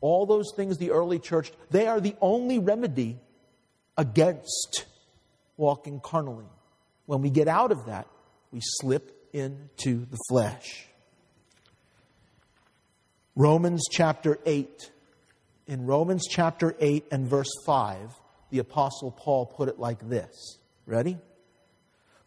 All 0.00 0.26
those 0.26 0.52
things 0.56 0.78
the 0.78 0.90
early 0.90 1.18
church, 1.18 1.52
they 1.70 1.86
are 1.86 2.00
the 2.00 2.16
only 2.20 2.58
remedy 2.58 3.18
against 3.96 4.84
walking 5.56 6.00
carnally. 6.00 6.46
When 7.12 7.20
we 7.20 7.28
get 7.28 7.46
out 7.46 7.72
of 7.72 7.84
that, 7.88 8.06
we 8.52 8.60
slip 8.62 9.28
into 9.34 10.06
the 10.06 10.16
flesh. 10.30 10.86
Romans 13.36 13.84
chapter 13.90 14.38
8 14.46 14.90
in 15.66 15.84
Romans 15.84 16.26
chapter 16.26 16.74
8 16.80 17.04
and 17.12 17.28
verse 17.28 17.50
5, 17.66 18.14
the 18.48 18.60
Apostle 18.60 19.10
Paul 19.10 19.44
put 19.44 19.68
it 19.68 19.78
like 19.78 20.08
this. 20.08 20.56
Ready? 20.86 21.18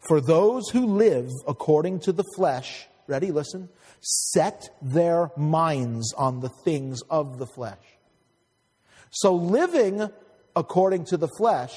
For 0.06 0.20
those 0.20 0.68
who 0.68 0.86
live 0.86 1.30
according 1.48 1.98
to 2.02 2.12
the 2.12 2.24
flesh, 2.36 2.86
ready, 3.08 3.32
listen, 3.32 3.68
set 4.00 4.68
their 4.80 5.32
minds 5.36 6.12
on 6.16 6.38
the 6.38 6.50
things 6.64 7.02
of 7.10 7.38
the 7.38 7.46
flesh. 7.56 7.98
So 9.10 9.34
living 9.34 10.08
according 10.54 11.06
to 11.06 11.16
the 11.16 11.30
flesh, 11.38 11.74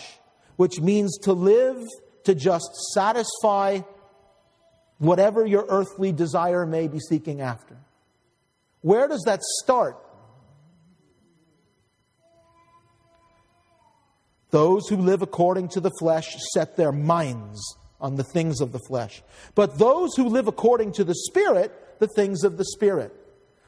which 0.58 0.80
means 0.80 1.18
to 1.24 1.34
live 1.34 1.84
to 2.24 2.36
just 2.36 2.70
satisfy 2.94 3.82
whatever 4.98 5.46
your 5.46 5.66
earthly 5.70 6.12
desire 6.12 6.66
may 6.66 6.88
be 6.88 7.00
seeking 7.00 7.42
after. 7.42 7.78
Where 8.82 9.08
does 9.08 9.24
that 9.26 9.42
start? 9.42 9.98
Those 14.52 14.88
who 14.88 14.98
live 14.98 15.22
according 15.22 15.70
to 15.70 15.80
the 15.80 15.92
flesh 16.00 16.36
set 16.54 16.76
their 16.76 16.92
minds 16.92 17.60
on 18.02 18.16
the 18.16 18.24
things 18.24 18.62
of 18.62 18.72
the 18.72 18.80
flesh. 18.80 19.22
But 19.56 19.78
those 19.78 20.16
who 20.16 20.28
live 20.28 20.48
according 20.48 20.94
to 20.94 21.04
the 21.04 21.14
Spirit, 21.14 22.00
the 22.00 22.08
things 22.08 22.44
of 22.44 22.58
the 22.58 22.66
Spirit. 22.66 23.14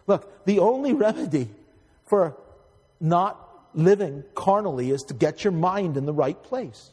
Look, 0.08 0.46
the 0.46 0.60
only 0.60 0.94
remedy 0.94 1.50
for 2.10 2.38
not 3.00 3.38
living 3.74 4.24
carnally 4.34 4.92
is 4.92 5.02
to 5.04 5.14
get 5.14 5.44
your 5.44 5.54
mind 5.54 5.98
in 5.98 6.06
the 6.06 6.14
right 6.14 6.42
place. 6.42 6.92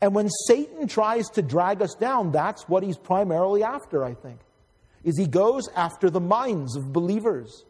And 0.00 0.14
when 0.14 0.28
Satan 0.46 0.88
tries 0.88 1.28
to 1.30 1.42
drag 1.42 1.82
us 1.82 1.94
down, 1.94 2.32
that's 2.32 2.68
what 2.68 2.82
he's 2.82 2.96
primarily 2.96 3.62
after, 3.62 4.04
I 4.04 4.14
think. 4.14 4.40
Is 5.04 5.18
he 5.18 5.26
goes 5.26 5.68
after 5.76 6.10
the 6.10 6.20
minds 6.20 6.76
of 6.76 6.92
believers. 6.92 7.64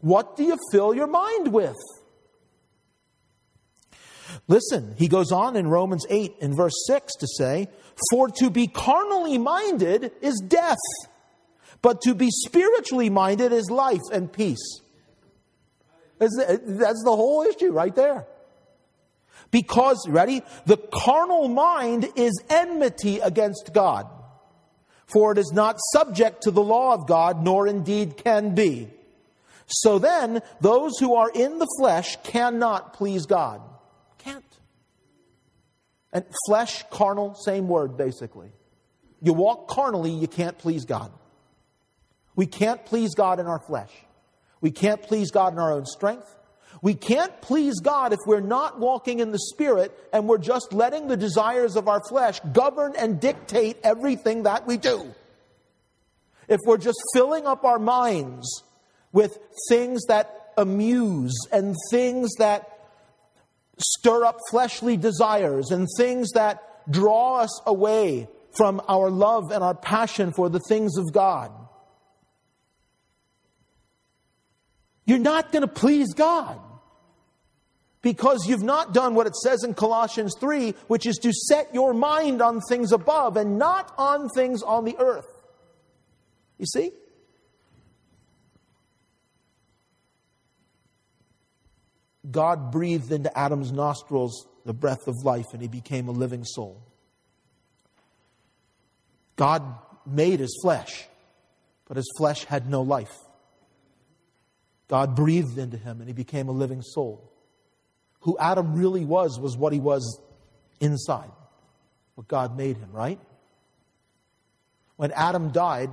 What 0.00 0.36
do 0.36 0.44
you 0.44 0.58
fill 0.70 0.94
your 0.94 1.06
mind 1.06 1.52
with? 1.52 1.76
Listen, 4.48 4.94
he 4.98 5.08
goes 5.08 5.30
on 5.30 5.56
in 5.56 5.68
Romans 5.68 6.04
8 6.08 6.36
in 6.40 6.54
verse 6.54 6.72
6 6.86 7.14
to 7.16 7.26
say, 7.38 7.68
For 8.10 8.28
to 8.38 8.50
be 8.50 8.66
carnally 8.66 9.38
minded 9.38 10.12
is 10.20 10.42
death, 10.46 10.78
but 11.82 12.00
to 12.02 12.14
be 12.14 12.28
spiritually 12.30 13.10
minded 13.10 13.52
is 13.52 13.70
life 13.70 14.00
and 14.12 14.32
peace. 14.32 14.80
That's 16.18 17.02
the 17.04 17.14
whole 17.16 17.42
issue 17.42 17.72
right 17.72 17.94
there. 17.94 18.26
Because, 19.52 20.08
ready? 20.08 20.42
The 20.66 20.78
carnal 20.78 21.46
mind 21.46 22.08
is 22.16 22.42
enmity 22.50 23.20
against 23.20 23.70
God. 23.72 24.08
For 25.06 25.30
it 25.30 25.38
is 25.38 25.52
not 25.52 25.78
subject 25.92 26.42
to 26.44 26.50
the 26.50 26.62
law 26.62 26.94
of 26.94 27.06
God, 27.06 27.44
nor 27.44 27.68
indeed 27.68 28.16
can 28.16 28.54
be. 28.54 28.88
So 29.66 29.98
then, 29.98 30.40
those 30.60 30.98
who 30.98 31.14
are 31.14 31.30
in 31.30 31.58
the 31.58 31.68
flesh 31.78 32.16
cannot 32.24 32.94
please 32.94 33.26
God. 33.26 33.60
Can't. 34.18 34.44
And 36.12 36.24
flesh, 36.46 36.82
carnal, 36.90 37.34
same 37.34 37.68
word 37.68 37.96
basically. 37.96 38.52
You 39.20 39.34
walk 39.34 39.68
carnally, 39.68 40.10
you 40.10 40.28
can't 40.28 40.58
please 40.58 40.84
God. 40.84 41.12
We 42.34 42.46
can't 42.46 42.84
please 42.86 43.14
God 43.14 43.38
in 43.38 43.46
our 43.46 43.60
flesh. 43.60 43.90
We 44.60 44.70
can't 44.70 45.02
please 45.02 45.30
God 45.30 45.52
in 45.52 45.58
our 45.58 45.72
own 45.72 45.84
strength. 45.84 46.34
We 46.80 46.94
can't 46.94 47.40
please 47.42 47.80
God 47.80 48.12
if 48.12 48.18
we're 48.26 48.40
not 48.40 48.80
walking 48.80 49.20
in 49.20 49.30
the 49.30 49.38
Spirit 49.38 49.96
and 50.12 50.26
we're 50.26 50.38
just 50.38 50.72
letting 50.72 51.08
the 51.08 51.16
desires 51.16 51.76
of 51.76 51.88
our 51.88 52.00
flesh 52.08 52.40
govern 52.52 52.94
and 52.96 53.20
dictate 53.20 53.78
everything 53.84 54.44
that 54.44 54.66
we 54.66 54.78
do. 54.78 55.14
If 56.48 56.60
we're 56.66 56.78
just 56.78 57.00
filling 57.14 57.46
up 57.46 57.64
our 57.64 57.78
minds 57.78 58.64
with 59.12 59.38
things 59.68 60.04
that 60.06 60.52
amuse 60.56 61.34
and 61.52 61.76
things 61.90 62.34
that 62.38 62.68
stir 63.78 64.24
up 64.24 64.38
fleshly 64.50 64.96
desires 64.96 65.70
and 65.70 65.88
things 65.96 66.30
that 66.32 66.90
draw 66.90 67.40
us 67.40 67.60
away 67.66 68.28
from 68.56 68.82
our 68.88 69.10
love 69.10 69.50
and 69.50 69.62
our 69.62 69.74
passion 69.74 70.32
for 70.32 70.48
the 70.48 70.60
things 70.60 70.96
of 70.98 71.12
God. 71.12 71.50
You're 75.04 75.18
not 75.18 75.52
going 75.52 75.62
to 75.62 75.68
please 75.68 76.14
God 76.14 76.58
because 78.02 78.46
you've 78.46 78.62
not 78.62 78.92
done 78.92 79.14
what 79.14 79.26
it 79.26 79.36
says 79.36 79.64
in 79.64 79.74
Colossians 79.74 80.34
3, 80.38 80.74
which 80.88 81.06
is 81.06 81.16
to 81.18 81.32
set 81.32 81.72
your 81.72 81.94
mind 81.94 82.42
on 82.42 82.60
things 82.68 82.92
above 82.92 83.36
and 83.36 83.58
not 83.58 83.92
on 83.96 84.28
things 84.30 84.62
on 84.62 84.84
the 84.84 84.96
earth. 84.98 85.26
You 86.58 86.66
see? 86.66 86.90
God 92.30 92.70
breathed 92.70 93.10
into 93.10 93.36
Adam's 93.36 93.72
nostrils 93.72 94.46
the 94.64 94.72
breath 94.72 95.06
of 95.08 95.24
life 95.24 95.46
and 95.52 95.60
he 95.60 95.68
became 95.68 96.08
a 96.08 96.12
living 96.12 96.44
soul. 96.44 96.82
God 99.36 99.62
made 100.06 100.40
his 100.40 100.58
flesh, 100.62 101.06
but 101.86 101.96
his 101.96 102.08
flesh 102.16 102.44
had 102.44 102.68
no 102.68 102.82
life. 102.82 103.12
God 104.92 105.16
breathed 105.16 105.56
into 105.56 105.78
him 105.78 106.00
and 106.00 106.06
he 106.06 106.12
became 106.12 106.50
a 106.50 106.52
living 106.52 106.82
soul. 106.82 107.32
Who 108.20 108.36
Adam 108.36 108.74
really 108.74 109.06
was, 109.06 109.40
was 109.40 109.56
what 109.56 109.72
he 109.72 109.80
was 109.80 110.20
inside, 110.80 111.30
what 112.14 112.28
God 112.28 112.58
made 112.58 112.76
him, 112.76 112.90
right? 112.92 113.18
When 114.96 115.10
Adam 115.12 115.50
died, 115.50 115.88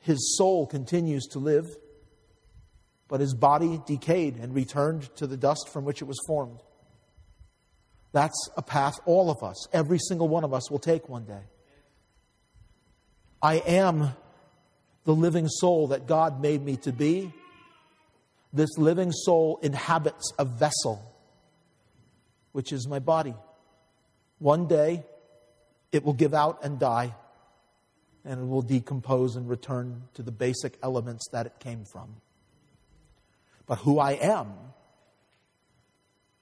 his 0.00 0.36
soul 0.36 0.66
continues 0.66 1.26
to 1.28 1.38
live 1.38 1.66
but 3.08 3.20
his 3.20 3.34
body 3.34 3.80
decayed 3.86 4.36
and 4.36 4.52
returned 4.52 5.14
to 5.14 5.28
the 5.28 5.36
dust 5.36 5.68
from 5.72 5.84
which 5.84 6.02
it 6.02 6.06
was 6.06 6.18
formed. 6.26 6.58
That's 8.10 8.50
a 8.56 8.62
path 8.62 8.94
all 9.04 9.30
of 9.30 9.44
us, 9.44 9.68
every 9.72 10.00
single 10.08 10.28
one 10.28 10.42
of 10.42 10.52
us, 10.52 10.72
will 10.72 10.80
take 10.80 11.08
one 11.08 11.24
day. 11.24 11.44
I 13.40 13.58
am 13.58 14.10
the 15.06 15.14
living 15.14 15.48
soul 15.48 15.88
that 15.88 16.06
God 16.06 16.42
made 16.42 16.62
me 16.62 16.76
to 16.78 16.92
be. 16.92 17.32
This 18.52 18.76
living 18.76 19.10
soul 19.10 19.58
inhabits 19.62 20.32
a 20.38 20.44
vessel, 20.44 21.02
which 22.52 22.72
is 22.72 22.86
my 22.86 22.98
body. 22.98 23.34
One 24.38 24.68
day, 24.68 25.02
it 25.92 26.04
will 26.04 26.12
give 26.12 26.34
out 26.34 26.62
and 26.62 26.78
die, 26.78 27.14
and 28.24 28.42
it 28.42 28.46
will 28.46 28.62
decompose 28.62 29.36
and 29.36 29.48
return 29.48 30.02
to 30.14 30.22
the 30.22 30.32
basic 30.32 30.78
elements 30.82 31.26
that 31.32 31.46
it 31.46 31.58
came 31.58 31.86
from 31.90 32.16
but 33.66 33.78
who 33.78 33.98
I 33.98 34.12
am 34.12 34.54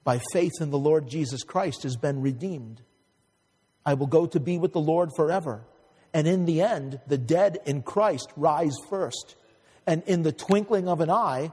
by 0.03 0.21
faith 0.31 0.53
in 0.61 0.69
the 0.69 0.77
Lord 0.77 1.09
Jesus 1.09 1.43
Christ 1.43 1.83
has 1.83 1.95
been 1.95 2.21
redeemed. 2.21 2.81
I 3.85 3.95
will 3.95 4.07
go 4.07 4.27
to 4.27 4.39
be 4.39 4.57
with 4.57 4.73
the 4.73 4.79
Lord 4.79 5.09
forever. 5.15 5.63
And 6.15 6.27
in 6.27 6.45
the 6.45 6.61
end, 6.61 7.01
the 7.07 7.17
dead 7.17 7.59
in 7.65 7.81
Christ 7.81 8.31
rise 8.37 8.77
first. 8.89 9.35
And 9.85 10.01
in 10.07 10.23
the 10.23 10.31
twinkling 10.31 10.87
of 10.87 11.01
an 11.01 11.09
eye, 11.09 11.51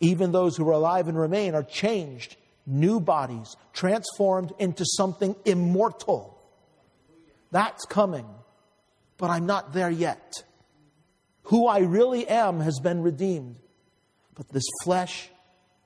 even 0.00 0.32
those 0.32 0.56
who 0.56 0.68
are 0.68 0.72
alive 0.72 1.06
and 1.06 1.16
remain 1.16 1.54
are 1.54 1.62
changed, 1.62 2.34
new 2.66 2.98
bodies, 2.98 3.54
transformed 3.72 4.52
into 4.58 4.84
something 4.84 5.36
immortal. 5.44 6.36
That's 7.52 7.84
coming. 7.84 8.26
But 9.16 9.30
I'm 9.30 9.46
not 9.46 9.74
there 9.74 9.90
yet. 9.90 10.42
Who 11.44 11.68
I 11.68 11.78
really 11.78 12.26
am 12.26 12.58
has 12.58 12.80
been 12.80 13.02
redeemed. 13.02 13.60
But 14.34 14.48
this 14.48 14.66
flesh 14.82 15.28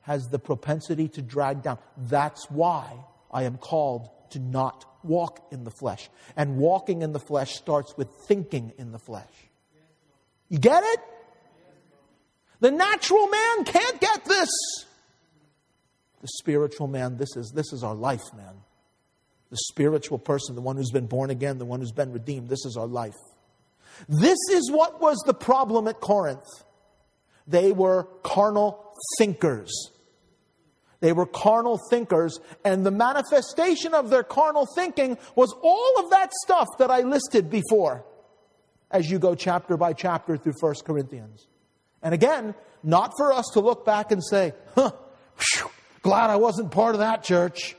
has 0.00 0.28
the 0.28 0.38
propensity 0.38 1.08
to 1.08 1.20
drag 1.20 1.62
down. 1.62 1.76
That's 1.98 2.50
why 2.50 2.90
I 3.30 3.42
am 3.42 3.58
called 3.58 4.08
to 4.34 4.40
not 4.40 4.84
walk 5.02 5.46
in 5.50 5.64
the 5.64 5.70
flesh. 5.70 6.10
And 6.36 6.56
walking 6.58 7.02
in 7.02 7.12
the 7.12 7.20
flesh 7.20 7.54
starts 7.54 7.96
with 7.96 8.08
thinking 8.28 8.72
in 8.78 8.92
the 8.92 8.98
flesh. 8.98 9.32
You 10.48 10.58
get 10.58 10.82
it? 10.84 11.00
The 12.60 12.70
natural 12.70 13.26
man 13.28 13.64
can't 13.64 14.00
get 14.00 14.24
this. 14.24 14.50
The 16.20 16.28
spiritual 16.38 16.86
man, 16.86 17.16
this 17.16 17.36
is, 17.36 17.52
this 17.54 17.72
is 17.72 17.82
our 17.82 17.94
life, 17.94 18.22
man. 18.36 18.54
The 19.50 19.58
spiritual 19.68 20.18
person, 20.18 20.54
the 20.54 20.60
one 20.60 20.76
who's 20.76 20.90
been 20.90 21.06
born 21.06 21.30
again, 21.30 21.58
the 21.58 21.64
one 21.64 21.80
who's 21.80 21.92
been 21.92 22.12
redeemed, 22.12 22.48
this 22.48 22.64
is 22.64 22.76
our 22.76 22.86
life. 22.86 23.14
This 24.08 24.38
is 24.50 24.70
what 24.70 25.00
was 25.00 25.22
the 25.26 25.34
problem 25.34 25.86
at 25.86 26.00
Corinth. 26.00 26.46
They 27.46 27.72
were 27.72 28.04
carnal 28.22 28.92
thinkers. 29.18 29.90
They 31.04 31.12
were 31.12 31.26
carnal 31.26 31.78
thinkers, 31.90 32.40
and 32.64 32.86
the 32.86 32.90
manifestation 32.90 33.92
of 33.92 34.08
their 34.08 34.22
carnal 34.22 34.66
thinking 34.74 35.18
was 35.36 35.54
all 35.62 35.98
of 35.98 36.08
that 36.08 36.32
stuff 36.32 36.66
that 36.78 36.90
I 36.90 37.02
listed 37.02 37.50
before 37.50 38.06
as 38.90 39.10
you 39.10 39.18
go 39.18 39.34
chapter 39.34 39.76
by 39.76 39.92
chapter 39.92 40.38
through 40.38 40.54
1 40.58 40.76
Corinthians. 40.86 41.46
And 42.02 42.14
again, 42.14 42.54
not 42.82 43.12
for 43.18 43.34
us 43.34 43.50
to 43.52 43.60
look 43.60 43.84
back 43.84 44.12
and 44.12 44.24
say, 44.24 44.54
huh, 44.74 44.92
whew, 45.36 45.70
glad 46.00 46.30
I 46.30 46.36
wasn't 46.36 46.70
part 46.70 46.94
of 46.94 47.00
that 47.00 47.22
church. 47.22 47.76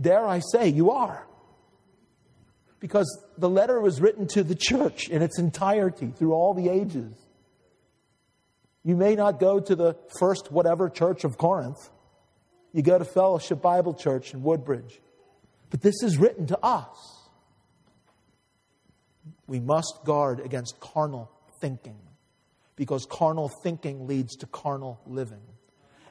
Dare 0.00 0.24
I 0.24 0.38
say, 0.52 0.68
you 0.68 0.92
are. 0.92 1.26
Because 2.78 3.24
the 3.36 3.50
letter 3.50 3.80
was 3.80 4.00
written 4.00 4.28
to 4.28 4.44
the 4.44 4.54
church 4.54 5.08
in 5.08 5.20
its 5.20 5.36
entirety 5.36 6.12
through 6.16 6.32
all 6.32 6.54
the 6.54 6.68
ages. 6.68 7.27
You 8.88 8.96
may 8.96 9.16
not 9.16 9.38
go 9.38 9.60
to 9.60 9.76
the 9.76 9.98
first 10.18 10.50
whatever 10.50 10.88
church 10.88 11.24
of 11.24 11.36
Corinth. 11.36 11.90
You 12.72 12.80
go 12.80 12.96
to 12.96 13.04
Fellowship 13.04 13.60
Bible 13.60 13.92
Church 13.92 14.32
in 14.32 14.42
Woodbridge. 14.42 15.02
But 15.68 15.82
this 15.82 16.02
is 16.02 16.16
written 16.16 16.46
to 16.46 16.58
us. 16.62 17.28
We 19.46 19.60
must 19.60 20.00
guard 20.06 20.40
against 20.40 20.80
carnal 20.80 21.30
thinking 21.60 21.98
because 22.76 23.04
carnal 23.04 23.50
thinking 23.62 24.06
leads 24.06 24.36
to 24.36 24.46
carnal 24.46 25.02
living. 25.06 25.42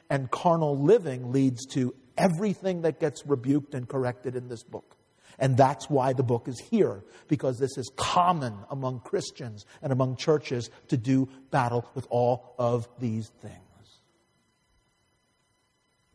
And 0.08 0.30
carnal 0.30 0.80
living 0.80 1.32
leads 1.32 1.66
to 1.72 1.96
everything 2.16 2.82
that 2.82 3.00
gets 3.00 3.26
rebuked 3.26 3.74
and 3.74 3.88
corrected 3.88 4.36
in 4.36 4.46
this 4.46 4.62
book. 4.62 4.96
And 5.38 5.56
that's 5.56 5.88
why 5.88 6.12
the 6.12 6.22
book 6.22 6.48
is 6.48 6.58
here, 6.70 7.04
because 7.28 7.58
this 7.58 7.78
is 7.78 7.90
common 7.96 8.54
among 8.70 9.00
Christians 9.00 9.66
and 9.82 9.92
among 9.92 10.16
churches 10.16 10.70
to 10.88 10.96
do 10.96 11.28
battle 11.50 11.88
with 11.94 12.06
all 12.10 12.54
of 12.58 12.88
these 12.98 13.30
things. 13.40 13.54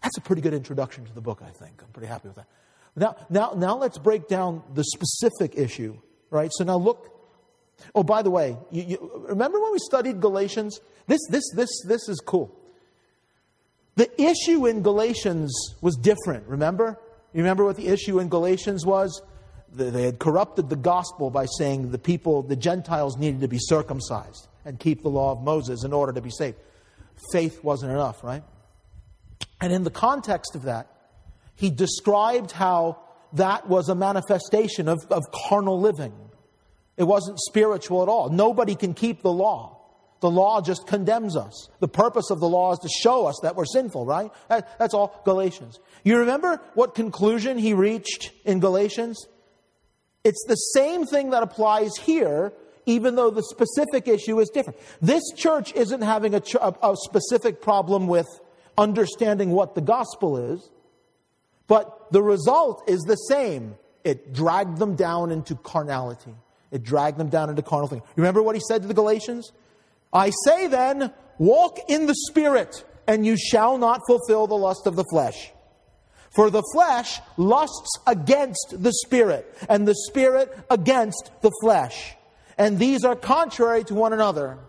That's 0.02 0.18
a 0.18 0.22
pretty 0.22 0.42
good 0.42 0.54
introduction 0.54 1.06
to 1.06 1.14
the 1.14 1.22
book, 1.22 1.42
I 1.42 1.52
think. 1.52 1.82
I'm 1.82 1.92
pretty 1.94 2.08
happy 2.08 2.28
with 2.28 2.36
that. 2.36 2.48
Now, 2.96 3.16
now, 3.30 3.54
now 3.56 3.78
let's 3.78 3.98
break 3.98 4.28
down 4.28 4.62
the 4.74 4.84
specific 4.84 5.58
issue, 5.58 5.98
right? 6.30 6.52
So 6.54 6.66
now 6.66 6.78
look. 6.78 7.10
Oh, 7.96 8.04
by 8.04 8.22
the 8.22 8.30
way, 8.30 8.56
you, 8.70 8.84
you, 8.84 9.26
remember 9.30 9.60
when 9.60 9.72
we 9.72 9.80
studied 9.80 10.22
Galatians? 10.22 10.80
This, 11.08 11.20
this, 11.30 11.44
this, 11.56 11.70
this 11.88 12.08
is 12.08 12.20
cool. 12.20 12.56
The 13.96 14.10
issue 14.22 14.68
in 14.68 14.82
Galatians 14.84 15.52
was 15.82 15.96
different, 15.96 16.48
remember? 16.48 17.00
You 17.34 17.40
remember 17.40 17.66
what 17.66 17.78
the 17.78 17.88
issue 17.88 18.20
in 18.20 18.30
Galatians 18.30 18.86
was? 18.86 19.22
They 19.72 20.04
had 20.04 20.20
corrupted 20.20 20.70
the 20.70 20.76
gospel 20.76 21.32
by 21.32 21.46
saying 21.58 21.90
the 21.90 21.98
people, 21.98 22.44
the 22.44 22.56
Gentiles, 22.56 23.18
needed 23.18 23.42
to 23.42 23.48
be 23.48 23.58
circumcised 23.60 24.48
and 24.66 24.80
keep 24.80 25.02
the 25.02 25.10
law 25.10 25.32
of 25.32 25.42
Moses 25.42 25.84
in 25.84 25.94
order 25.94 26.14
to 26.14 26.22
be 26.22 26.30
saved. 26.30 26.58
Faith 27.32 27.64
wasn't 27.64 27.92
enough, 27.92 28.24
right? 28.24 28.44
And 29.60 29.74
in 29.74 29.84
the 29.84 29.92
context 29.92 30.56
of 30.56 30.64
that, 30.64 30.88
he 31.56 31.70
described 31.70 32.52
how 32.52 33.00
that 33.34 33.68
was 33.68 33.90
a 33.90 33.96
manifestation 33.96 34.88
of, 34.88 35.00
of 35.10 35.24
carnal 35.32 35.80
living. 35.80 36.14
It 36.98 37.04
wasn't 37.04 37.40
spiritual 37.40 38.04
at 38.04 38.10
all. 38.10 38.30
Nobody 38.30 38.76
can 38.76 38.94
keep 38.94 39.24
the 39.24 39.32
law. 39.32 39.73
The 40.24 40.32
law 40.32 40.62
just 40.62 40.88
condemns 40.88 41.36
us. 41.36 41.68
The 41.82 41.88
purpose 41.90 42.30
of 42.32 42.40
the 42.40 42.48
law 42.48 42.72
is 42.72 42.80
to 42.80 42.88
show 42.88 43.26
us 43.26 43.38
that 43.44 43.58
we're 43.58 43.66
sinful, 43.66 44.06
right? 44.06 44.32
That's 44.48 44.94
all 44.94 45.22
Galatians. 45.26 45.82
You 46.06 46.20
remember 46.20 46.62
what 46.76 46.96
conclusion 46.96 47.58
he 47.58 47.74
reached 47.74 48.32
in 48.46 48.62
Galatians? 48.62 49.28
It's 50.24 50.42
the 50.48 50.56
same 50.56 51.06
thing 51.06 51.32
that 51.32 51.44
applies 51.44 51.98
here, 51.98 52.54
even 52.86 53.16
though 53.16 53.32
the 53.32 53.44
specific 53.44 54.08
issue 54.08 54.40
is 54.40 54.48
different. 54.48 54.80
This 55.02 55.24
church 55.36 55.74
isn't 55.74 56.02
having 56.02 56.34
a, 56.36 56.40
ch- 56.40 56.56
a 56.56 56.96
specific 56.96 57.62
problem 57.62 58.08
with 58.08 58.28
understanding 58.78 59.50
what 59.50 59.76
the 59.76 59.82
gospel 59.82 60.54
is, 60.54 60.70
but 61.68 62.14
the 62.14 62.24
result 62.24 62.82
is 62.88 63.02
the 63.02 63.18
same. 63.18 63.76
It 64.06 64.32
dragged 64.32 64.78
them 64.78 64.96
down 64.96 65.32
into 65.32 65.56
carnality. 65.56 66.34
It 66.72 66.82
dragged 66.82 67.18
them 67.18 67.28
down 67.28 67.50
into 67.50 67.62
carnal 67.62 67.90
things. 67.90 68.04
Remember 68.16 68.42
what 68.42 68.56
he 68.56 68.62
said 68.66 68.84
to 68.84 68.88
the 68.88 68.94
Galatians? 68.94 69.52
I 70.14 70.32
say 70.46 70.68
then, 70.68 71.12
walk 71.40 71.80
in 71.90 72.06
the 72.06 72.16
Spirit, 72.30 72.86
and 73.08 73.26
you 73.26 73.36
shall 73.36 73.78
not 73.78 74.02
fulfill 74.08 74.48
the 74.48 74.56
lust 74.56 74.86
of 74.86 74.96
the 74.96 75.06
flesh. 75.06 75.52
For 76.32 76.50
the 76.50 76.64
flesh 76.74 77.20
lusts 77.38 77.98
against 78.08 78.76
the 78.78 78.94
Spirit, 78.94 79.52
and 79.68 79.88
the 79.88 79.96
Spirit 80.08 80.56
against 80.70 81.32
the 81.42 81.52
flesh. 81.62 82.16
And 82.58 82.78
these 82.78 83.04
are 83.04 83.16
contrary 83.16 83.84
to 83.86 83.96
one 83.96 84.14
another. 84.14 84.60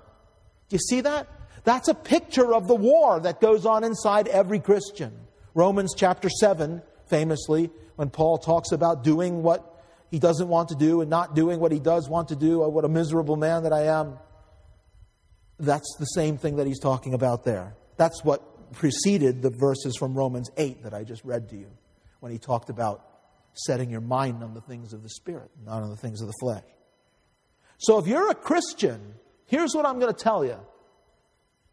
Do 0.69 0.75
you 0.75 0.81
see 0.81 1.03
that? 1.03 1.29
That's 1.65 1.89
a 1.89 1.95
picture 1.95 2.55
of 2.55 2.67
the 2.67 2.75
war 2.75 3.21
that 3.21 3.41
goes 3.41 3.67
on 3.67 3.85
inside 3.85 4.29
every 4.29 4.61
Christian. 4.61 5.13
Romans 5.55 5.95
chapter 5.97 6.29
7, 6.29 6.83
famously, 7.07 7.71
when 7.97 8.11
Paul 8.11 8.39
talks 8.39 8.73
about 8.73 9.05
doing 9.05 9.43
what 9.43 9.83
he 10.11 10.19
doesn't 10.19 10.49
want 10.49 10.69
to 10.71 10.75
do 10.75 11.01
and 11.01 11.09
not 11.09 11.35
doing 11.35 11.61
what 11.61 11.73
he 11.73 11.79
does 11.79 12.09
want 12.09 12.29
to 12.29 12.37
do, 12.37 12.63
oh, 12.63 12.69
what 12.69 12.85
a 12.85 12.89
miserable 12.89 13.37
man 13.37 13.63
that 13.63 13.73
I 13.73 13.85
am. 13.85 14.19
That's 15.59 15.97
the 15.99 16.07
same 16.07 16.37
thing 16.37 16.57
that 16.57 16.67
he's 16.67 16.81
talking 16.81 17.15
about 17.15 17.45
there. 17.45 17.77
That's 17.97 18.25
what 18.25 18.73
preceded 18.73 19.43
the 19.43 19.51
verses 19.51 19.97
from 19.99 20.15
Romans 20.15 20.51
8 20.57 20.83
that 20.83 20.95
I 20.95 21.05
just 21.05 21.25
read 21.25 21.49
to 21.51 21.57
you 21.57 21.71
when 22.21 22.33
he 22.33 22.39
talked 22.39 22.71
about 22.71 23.05
setting 23.55 23.91
your 23.91 24.01
mind 24.01 24.43
on 24.43 24.55
the 24.55 24.61
things 24.61 24.93
of 24.93 25.03
the 25.03 25.09
Spirit, 25.09 25.51
not 25.65 25.83
on 25.83 25.91
the 25.91 25.97
things 25.97 26.21
of 26.21 26.27
the 26.27 26.35
flesh. 26.41 26.65
So 27.79 27.99
if 27.99 28.07
you're 28.07 28.31
a 28.31 28.35
Christian, 28.35 29.15
here's 29.47 29.75
what 29.75 29.87
I'm 29.87 30.01
going 30.01 30.13
to 30.13 30.19
tell 30.19 30.45
you. 30.45 30.59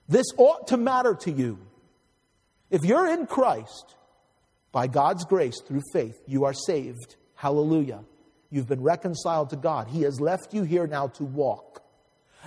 This 0.07 0.27
ought 0.37 0.67
to 0.67 0.77
matter 0.77 1.15
to 1.21 1.31
you. 1.31 1.59
If 2.69 2.83
you're 2.83 3.07
in 3.07 3.25
Christ, 3.25 3.95
by 4.71 4.87
God's 4.87 5.25
grace 5.25 5.59
through 5.67 5.81
faith, 5.91 6.21
you 6.27 6.45
are 6.45 6.53
saved. 6.53 7.15
Hallelujah. 7.35 8.03
You've 8.49 8.67
been 8.67 8.81
reconciled 8.81 9.49
to 9.51 9.55
God. 9.55 9.87
He 9.87 10.01
has 10.03 10.19
left 10.19 10.53
you 10.53 10.63
here 10.63 10.87
now 10.87 11.07
to 11.07 11.23
walk. 11.23 11.83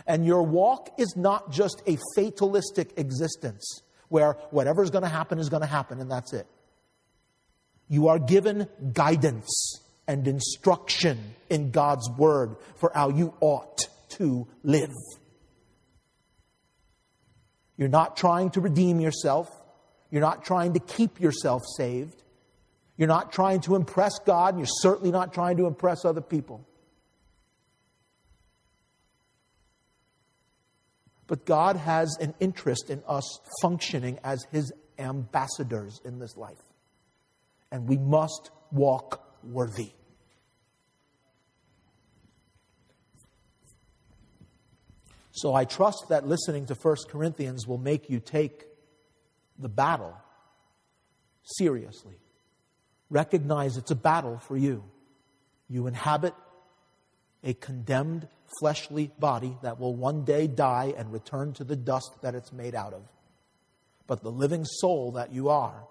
And 0.06 0.24
your 0.26 0.42
walk 0.42 0.94
is 0.98 1.14
not 1.16 1.50
just 1.50 1.82
a 1.86 1.98
fatalistic 2.16 2.92
existence 2.96 3.82
where 4.08 4.34
whatever's 4.50 4.90
going 4.90 5.02
to 5.02 5.08
happen 5.08 5.38
is 5.38 5.48
going 5.48 5.62
to 5.62 5.66
happen 5.66 6.00
and 6.00 6.10
that's 6.10 6.32
it. 6.32 6.46
You 7.88 8.08
are 8.08 8.18
given 8.18 8.68
guidance 8.92 9.80
and 10.06 10.26
instruction 10.26 11.34
in 11.50 11.70
God's 11.70 12.08
word 12.10 12.56
for 12.76 12.90
how 12.94 13.08
you 13.10 13.34
ought 13.40 13.86
to 14.10 14.46
live. 14.62 14.92
You're 17.76 17.88
not 17.88 18.16
trying 18.16 18.50
to 18.50 18.60
redeem 18.60 19.00
yourself. 19.00 19.50
You're 20.10 20.20
not 20.20 20.44
trying 20.44 20.74
to 20.74 20.80
keep 20.80 21.20
yourself 21.20 21.62
saved. 21.76 22.22
You're 22.96 23.08
not 23.08 23.32
trying 23.32 23.60
to 23.62 23.74
impress 23.74 24.18
God, 24.20 24.54
and 24.54 24.60
you're 24.60 24.76
certainly 24.80 25.10
not 25.10 25.34
trying 25.34 25.56
to 25.56 25.66
impress 25.66 26.04
other 26.04 26.20
people. 26.20 26.64
But 31.26 31.46
God 31.46 31.76
has 31.76 32.16
an 32.20 32.34
interest 32.40 32.90
in 32.90 33.02
us 33.06 33.40
functioning 33.62 34.18
as 34.22 34.46
His 34.50 34.72
ambassadors 34.98 36.00
in 36.04 36.18
this 36.18 36.36
life. 36.36 36.62
And 37.72 37.88
we 37.88 37.96
must 37.96 38.50
walk 38.70 39.26
worthy. 39.42 39.92
So 45.32 45.52
I 45.52 45.64
trust 45.64 46.06
that 46.10 46.26
listening 46.28 46.66
to 46.66 46.74
1 46.74 46.96
Corinthians 47.08 47.66
will 47.66 47.78
make 47.78 48.08
you 48.08 48.20
take 48.20 48.66
the 49.58 49.68
battle 49.68 50.16
seriously. 51.42 52.14
Recognize 53.10 53.76
it's 53.76 53.90
a 53.90 53.96
battle 53.96 54.38
for 54.38 54.56
you. 54.56 54.84
You 55.68 55.86
inhabit 55.86 56.34
a 57.44 57.54
condemned 57.54 58.26
fleshly 58.58 59.12
body 59.18 59.56
that 59.62 59.78
will 59.78 59.94
one 59.94 60.24
day 60.24 60.46
die 60.46 60.94
and 60.96 61.12
return 61.12 61.52
to 61.52 61.64
the 61.64 61.76
dust 61.76 62.10
that 62.22 62.34
it's 62.34 62.52
made 62.52 62.74
out 62.74 62.92
of. 62.92 63.02
But 64.06 64.22
the 64.22 64.30
living 64.30 64.64
soul 64.64 65.12
that 65.12 65.32
you 65.32 65.48
are 65.50 65.86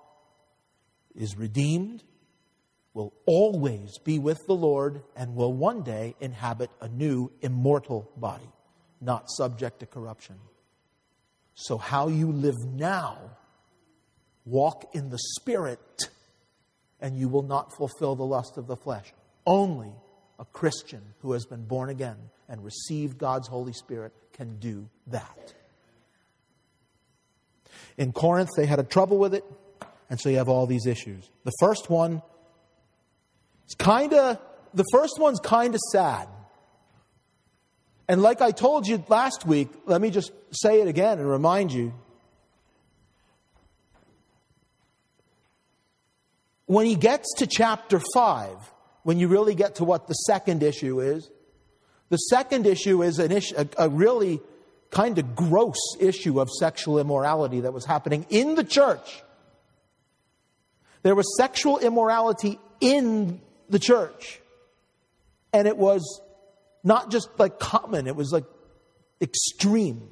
is 1.16 1.38
redeemed, 1.38 2.04
will 2.94 3.14
always 3.26 3.98
be 4.04 4.20
with 4.20 4.40
the 4.48 4.56
Lord 4.56 5.04
and 5.16 5.36
will 5.36 5.54
one 5.54 5.84
day 5.84 6.16
inhabit 6.20 6.70
a 6.80 6.88
new 6.88 7.32
immortal 7.42 8.10
body, 8.16 8.50
not 9.02 9.30
subject 9.30 9.80
to 9.80 9.86
corruption. 9.86 10.36
So, 11.56 11.78
how 11.78 12.08
you 12.08 12.32
live 12.32 12.58
now, 12.66 13.18
walk 14.46 14.90
in 14.94 15.10
the 15.10 15.20
Spirit, 15.40 16.10
and 17.00 17.18
you 17.18 17.30
will 17.30 17.44
not 17.44 17.76
fulfill 17.76 18.16
the 18.16 18.24
lust 18.24 18.58
of 18.58 18.68
the 18.68 18.76
flesh. 18.76 19.14
Only 19.46 19.92
a 20.40 20.46
Christian 20.46 21.02
who 21.22 21.34
has 21.34 21.46
been 21.46 21.66
born 21.66 21.90
again 21.90 22.18
and 22.50 22.64
received 22.64 23.18
God's 23.18 23.48
Holy 23.48 23.74
Spirit 23.74 24.14
can 24.34 24.58
do 24.58 24.90
that. 25.08 25.54
In 27.98 28.12
Corinth, 28.12 28.50
they 28.58 28.66
had 28.66 28.80
a 28.80 28.84
trouble 28.84 29.18
with 29.18 29.34
it, 29.34 29.46
and 30.10 30.20
so 30.20 30.30
you 30.30 30.38
have 30.38 30.50
all 30.50 30.66
these 30.66 30.86
issues. 30.86 31.30
The 31.44 31.54
first 31.60 31.90
one 31.90 32.22
is 33.68 33.76
kind 33.76 34.14
of, 34.14 34.40
the 34.74 34.86
first 34.92 35.20
one's 35.20 35.40
kind 35.40 35.76
of 35.76 35.82
sad. 35.92 36.28
And 38.08 38.22
like 38.22 38.42
I 38.42 38.52
told 38.52 38.88
you 38.88 39.04
last 39.08 39.46
week, 39.46 39.70
let 39.86 40.02
me 40.02 40.10
just 40.10 40.32
say 40.52 40.82
it 40.82 40.88
again 40.88 41.20
and 41.20 41.30
remind 41.30 41.72
you. 41.72 41.94
When 46.66 46.86
he 46.86 46.96
gets 46.96 47.32
to 47.38 47.48
chapter 47.48 48.02
5, 48.14 48.56
when 49.04 49.20
you 49.20 49.28
really 49.28 49.56
get 49.56 49.76
to 49.76 49.84
what 49.84 50.08
the 50.08 50.14
second 50.14 50.64
issue 50.64 51.00
is, 51.00 51.30
the 52.10 52.18
second 52.18 52.66
issue 52.66 53.04
is 53.04 53.20
an 53.20 53.32
issue, 53.32 53.56
a, 53.58 53.68
a 53.78 53.90
really 53.90 54.42
kind 54.92 55.18
of 55.18 55.36
gross 55.36 55.78
issue 56.00 56.40
of 56.40 56.50
sexual 56.50 57.00
immorality 57.00 57.62
that 57.62 57.74
was 57.74 57.86
happening 57.86 58.26
in 58.30 58.56
the 58.56 58.64
church. 58.64 59.24
There 61.02 61.16
was 61.16 61.36
sexual 61.38 61.80
immorality 61.80 62.60
in 62.80 63.42
the 63.70 63.80
church. 63.80 64.40
And 65.52 65.68
it 65.68 65.78
was 65.78 66.22
not 66.84 67.12
just 67.12 67.30
like 67.38 67.60
common, 67.60 68.08
it 68.08 68.16
was 68.16 68.32
like 68.32 68.46
extreme. 69.22 70.10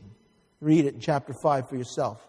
Read 0.59 0.85
it 0.85 0.93
in 0.93 0.99
chapter 0.99 1.33
5 1.41 1.69
for 1.69 1.75
yourself. 1.75 2.27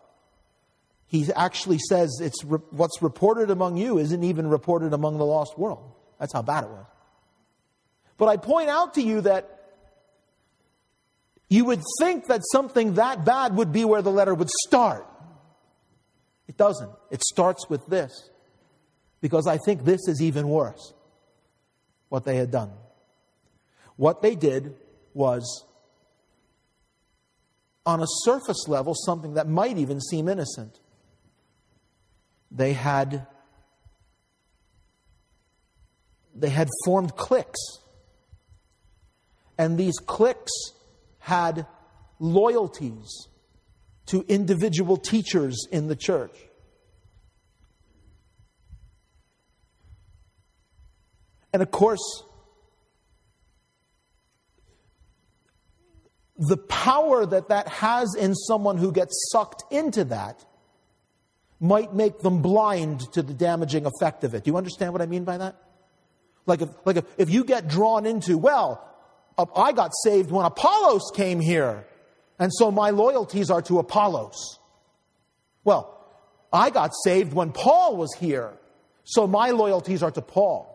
He 1.07 1.31
actually 1.35 1.79
says 1.79 2.21
it's 2.23 2.43
re- 2.45 2.61
what's 2.71 3.03
reported 3.03 3.51
among 3.51 3.77
you 3.77 3.99
isn't 3.99 4.25
even 4.25 4.47
reported 4.47 4.95
among 4.95 5.19
the 5.19 5.27
lost 5.27 5.59
world. 5.59 5.92
That's 6.23 6.33
how 6.33 6.43
bad 6.43 6.63
it 6.63 6.71
was. 6.71 6.87
But 8.17 8.29
I 8.29 8.37
point 8.37 8.69
out 8.69 8.95
to 8.95 9.03
you 9.03 9.23
that 9.23 9.59
you 11.49 11.65
would 11.65 11.83
think 11.99 12.29
that 12.29 12.43
something 12.53 12.95
that 12.95 13.25
bad 13.25 13.57
would 13.57 13.73
be 13.73 13.85
where 13.85 14.03
the 14.03 14.13
letter 14.13 14.33
would 14.33 14.49
start. 14.69 15.05
It 16.47 16.57
doesn't. 16.57 16.93
It 17.11 17.25
starts 17.25 17.69
with 17.69 17.85
this. 17.89 18.31
Because 19.21 19.49
I 19.49 19.59
think 19.67 19.83
this 19.83 20.07
is 20.07 20.23
even 20.23 20.47
worse 20.47 20.95
what 22.09 22.25
they 22.25 22.37
had 22.37 22.53
done. 22.53 22.71
What 23.97 24.23
they 24.23 24.37
did 24.37 24.77
was, 25.15 25.67
on 27.85 28.01
a 28.01 28.07
surface 28.23 28.69
level, 28.69 28.95
something 28.95 29.35
that 29.35 29.49
might 29.49 29.77
even 29.77 30.01
seem 30.01 30.29
innocent. 30.29 30.79
They 32.53 32.75
had 32.75 33.27
they 36.35 36.51
had 36.51 36.69
formed 36.85 37.17
cliques. 37.17 37.79
And 39.59 39.79
these 39.79 39.99
cliques 39.99 40.53
had 41.19 41.67
loyalties 42.19 43.29
to 44.07 44.25
individual 44.29 44.97
teachers 44.97 45.67
in 45.71 45.89
the 45.89 45.97
church. 45.97 46.37
And 51.53 51.63
of 51.63 51.71
course, 51.71 52.25
the 56.39 56.57
power 56.57 57.27
that 57.27 57.49
that 57.49 57.69
has 57.69 58.15
in 58.15 58.35
someone 58.35 58.79
who 58.79 58.91
gets 58.91 59.31
sucked 59.31 59.65
into 59.71 60.05
that 60.05 60.45
might 61.61 61.95
make 61.95 62.19
them 62.21 62.43
blind 62.43 63.01
to 63.13 63.23
the 63.23 63.35
damaging 63.35 63.87
effect 63.87 64.25
of 64.25 64.35
it. 64.35 64.43
Do 64.45 64.51
you 64.51 64.57
understand 64.57 64.93
what 64.93 65.03
I 65.03 65.07
mean 65.07 65.25
by 65.25 65.39
that? 65.39 65.57
Like 66.47 66.63
if, 66.63 66.69
like 66.85 66.97
if, 66.97 67.05
if 67.19 67.31
you 67.31 67.45
get 67.45 67.69
drawn 67.69 68.07
into, 68.07 68.37
well, 68.37 68.85
uh, 69.39 69.47
I 69.57 69.73
got 69.73 69.93
saved 70.03 70.31
when 70.31 70.45
Apollos 70.45 71.11
came 71.15 71.41
here, 71.41 71.87
and 72.39 72.53
so 72.53 72.71
my 72.71 72.91
loyalties 72.91 73.51
are 73.51 73.63
to 73.63 73.79
Apollos. 73.79 74.59
Well, 75.65 75.99
I 76.53 76.71
got 76.71 76.91
saved 77.05 77.33
when 77.33 77.53
Paul 77.53 77.97
was 77.97 78.13
here, 78.19 78.53
so 79.05 79.27
my 79.27 79.51
loyalties 79.51 80.03
are 80.03 80.11
to 80.11 80.23
Paul. 80.23 80.69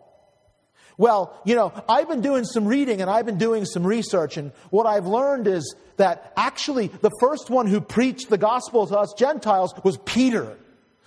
Well, 0.96 1.40
you 1.44 1.54
know, 1.54 1.72
I've 1.88 2.08
been 2.08 2.22
doing 2.22 2.44
some 2.44 2.66
reading 2.66 3.00
and 3.00 3.08
I've 3.08 3.24
been 3.24 3.38
doing 3.38 3.64
some 3.64 3.86
research, 3.86 4.36
and 4.36 4.50
what 4.70 4.86
I've 4.86 5.06
learned 5.06 5.46
is 5.46 5.76
that 5.96 6.32
actually 6.36 6.88
the 6.88 7.12
first 7.20 7.50
one 7.50 7.66
who 7.66 7.80
preached 7.80 8.30
the 8.30 8.38
gospel 8.38 8.86
to 8.86 8.98
us 8.98 9.14
Gentiles 9.16 9.72
was 9.84 9.96
Peter. 9.98 10.56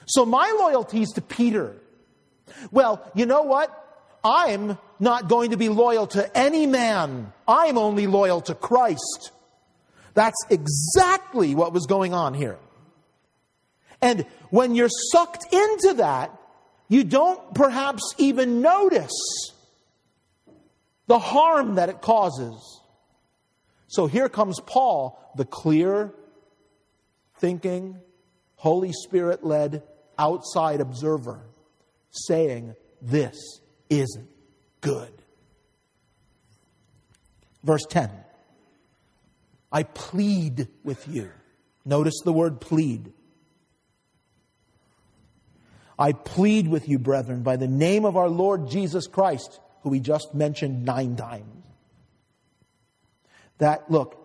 So 0.05 0.25
my 0.25 0.55
loyalties 0.59 1.11
to 1.13 1.21
Peter. 1.21 1.75
Well, 2.71 3.05
you 3.15 3.25
know 3.25 3.43
what? 3.43 3.80
I'm 4.23 4.77
not 4.99 5.27
going 5.27 5.51
to 5.51 5.57
be 5.57 5.69
loyal 5.69 6.07
to 6.07 6.37
any 6.37 6.65
man. 6.65 7.33
I'm 7.47 7.77
only 7.77 8.07
loyal 8.07 8.41
to 8.41 8.55
Christ. 8.55 9.31
That's 10.13 10.37
exactly 10.49 11.55
what 11.55 11.73
was 11.73 11.85
going 11.85 12.13
on 12.13 12.33
here. 12.33 12.57
And 14.01 14.25
when 14.49 14.75
you're 14.75 14.89
sucked 15.11 15.51
into 15.53 15.95
that, 15.97 16.37
you 16.87 17.03
don't 17.03 17.53
perhaps 17.53 18.13
even 18.17 18.61
notice 18.61 19.53
the 21.07 21.19
harm 21.19 21.75
that 21.75 21.89
it 21.89 22.01
causes. 22.01 22.81
So 23.87 24.07
here 24.07 24.29
comes 24.29 24.59
Paul, 24.59 25.19
the 25.35 25.45
clear, 25.45 26.13
thinking, 27.37 27.97
Holy 28.55 28.91
Spirit 28.93 29.43
led, 29.43 29.83
outside 30.17 30.81
observer, 30.81 31.41
saying, 32.11 32.75
This 33.01 33.60
isn't 33.91 34.29
good. 34.79 35.11
Verse 37.63 37.85
10 37.87 38.09
I 39.71 39.83
plead 39.83 40.67
with 40.83 41.07
you. 41.07 41.29
Notice 41.85 42.19
the 42.23 42.33
word 42.33 42.59
plead. 42.59 43.13
I 45.99 46.13
plead 46.13 46.67
with 46.67 46.89
you, 46.89 46.97
brethren, 46.97 47.43
by 47.43 47.57
the 47.57 47.67
name 47.67 48.05
of 48.05 48.17
our 48.17 48.29
Lord 48.29 48.69
Jesus 48.69 49.05
Christ, 49.05 49.59
who 49.83 49.89
we 49.89 49.99
just 49.99 50.33
mentioned 50.33 50.83
nine 50.83 51.15
times, 51.15 51.63
that, 53.59 53.89
look, 53.91 54.17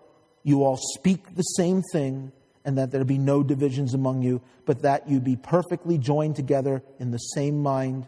you 0.42 0.64
all 0.64 0.78
speak 0.78 1.34
the 1.34 1.42
same 1.42 1.82
thing, 1.92 2.32
and 2.64 2.78
that 2.78 2.90
there 2.90 3.04
be 3.04 3.18
no 3.18 3.42
divisions 3.42 3.92
among 3.92 4.22
you, 4.22 4.40
but 4.64 4.82
that 4.82 5.08
you 5.08 5.20
be 5.20 5.36
perfectly 5.36 5.98
joined 5.98 6.36
together 6.36 6.82
in 6.98 7.10
the 7.10 7.18
same 7.18 7.62
mind 7.62 8.06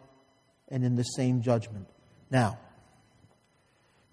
and 0.70 0.84
in 0.84 0.96
the 0.96 1.02
same 1.02 1.42
judgment. 1.42 1.88
Now, 2.30 2.58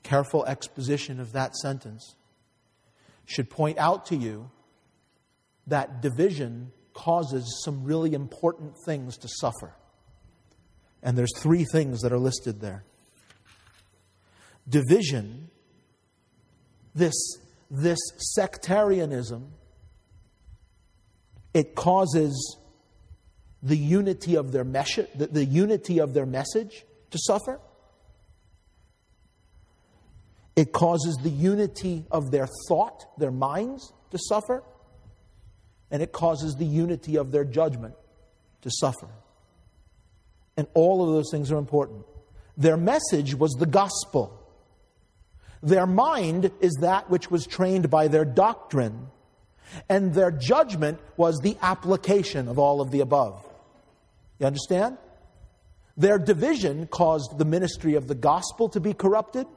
careful 0.04 0.46
exposition 0.46 1.20
of 1.20 1.34
that 1.34 1.56
sentence 1.56 2.16
should 3.26 3.50
point 3.50 3.78
out 3.78 4.06
to 4.08 4.16
you 4.16 4.50
that 5.68 6.02
division 6.02 6.72
causes 6.94 7.62
some 7.66 7.84
really 7.84 8.14
important 8.14 8.74
things 8.86 9.18
to 9.18 9.28
suffer. 9.28 9.74
And 11.04 11.18
there's 11.18 11.36
three 11.38 11.66
things 11.72 12.02
that 12.02 12.14
are 12.14 12.20
listed 12.20 12.62
there. 12.62 12.84
Division, 14.68 15.50
this, 16.94 17.14
this 17.70 18.00
sectarianism, 18.18 19.52
it 21.54 21.76
causes 21.76 22.58
the 23.66 23.76
unity 23.76 24.36
of 24.36 24.52
their 24.52 24.64
message, 24.64 25.08
the, 25.16 25.26
the 25.26 25.44
unity 25.44 26.00
of 26.00 26.14
their 26.14 26.28
message 26.28 26.86
to 27.10 27.18
suffer. 27.18 27.60
It 30.56 30.72
causes 30.72 31.18
the 31.22 31.32
unity 31.32 32.06
of 32.12 32.30
their 32.30 32.48
thought, 32.70 33.06
their 33.18 33.32
minds 33.32 33.92
to 34.12 34.20
suffer. 34.30 34.64
And 35.90 36.02
it 36.02 36.12
causes 36.12 36.56
the 36.56 36.66
unity 36.66 37.18
of 37.18 37.32
their 37.32 37.44
judgment 37.44 37.96
to 38.62 38.70
suffer. 38.72 39.10
And 40.56 40.68
all 40.76 41.04
of 41.04 41.14
those 41.14 41.30
things 41.32 41.52
are 41.52 41.58
important. 41.58 42.06
Their 42.58 42.78
message 42.78 43.34
was 43.34 43.52
the 43.54 43.66
gospel. 43.66 44.42
Their 45.64 45.88
mind 45.88 46.52
is 46.62 46.78
that 46.82 47.10
which 47.10 47.32
was 47.32 47.48
trained 47.48 47.90
by 47.90 48.10
their 48.10 48.26
doctrine. 48.26 49.08
And 49.90 50.14
their 50.14 50.32
judgment 50.32 51.00
was 51.18 51.40
the 51.40 51.58
application 51.62 52.48
of 52.48 52.60
all 52.60 52.80
of 52.80 52.92
the 52.92 53.00
above. 53.00 53.45
You 54.40 54.48
understand? 54.48 54.98
Their 55.98 56.18
division 56.18 56.88
caused 56.88 57.38
the 57.38 57.46
ministry 57.46 57.96
of 57.96 58.08
the 58.08 58.16
gospel 58.16 58.70
to 58.70 58.80
be 58.80 58.94
corrupted. 58.94 59.48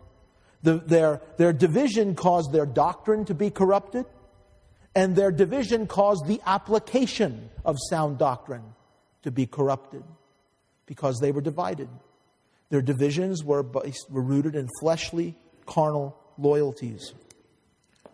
The, 0.62 0.78
their, 0.78 1.20
their 1.36 1.52
division 1.52 2.14
caused 2.14 2.52
their 2.52 2.66
doctrine 2.66 3.24
to 3.26 3.34
be 3.34 3.50
corrupted. 3.50 4.06
And 4.94 5.14
their 5.14 5.30
division 5.30 5.86
caused 5.86 6.26
the 6.26 6.40
application 6.46 7.50
of 7.64 7.76
sound 7.90 8.18
doctrine 8.18 8.74
to 9.22 9.30
be 9.30 9.46
corrupted 9.46 10.02
because 10.86 11.18
they 11.20 11.32
were 11.32 11.40
divided. 11.40 11.88
Their 12.70 12.82
divisions 12.82 13.44
were, 13.44 13.62
based, 13.62 14.06
were 14.10 14.22
rooted 14.22 14.54
in 14.54 14.68
fleshly, 14.80 15.34
carnal 15.66 16.16
loyalties. 16.36 17.12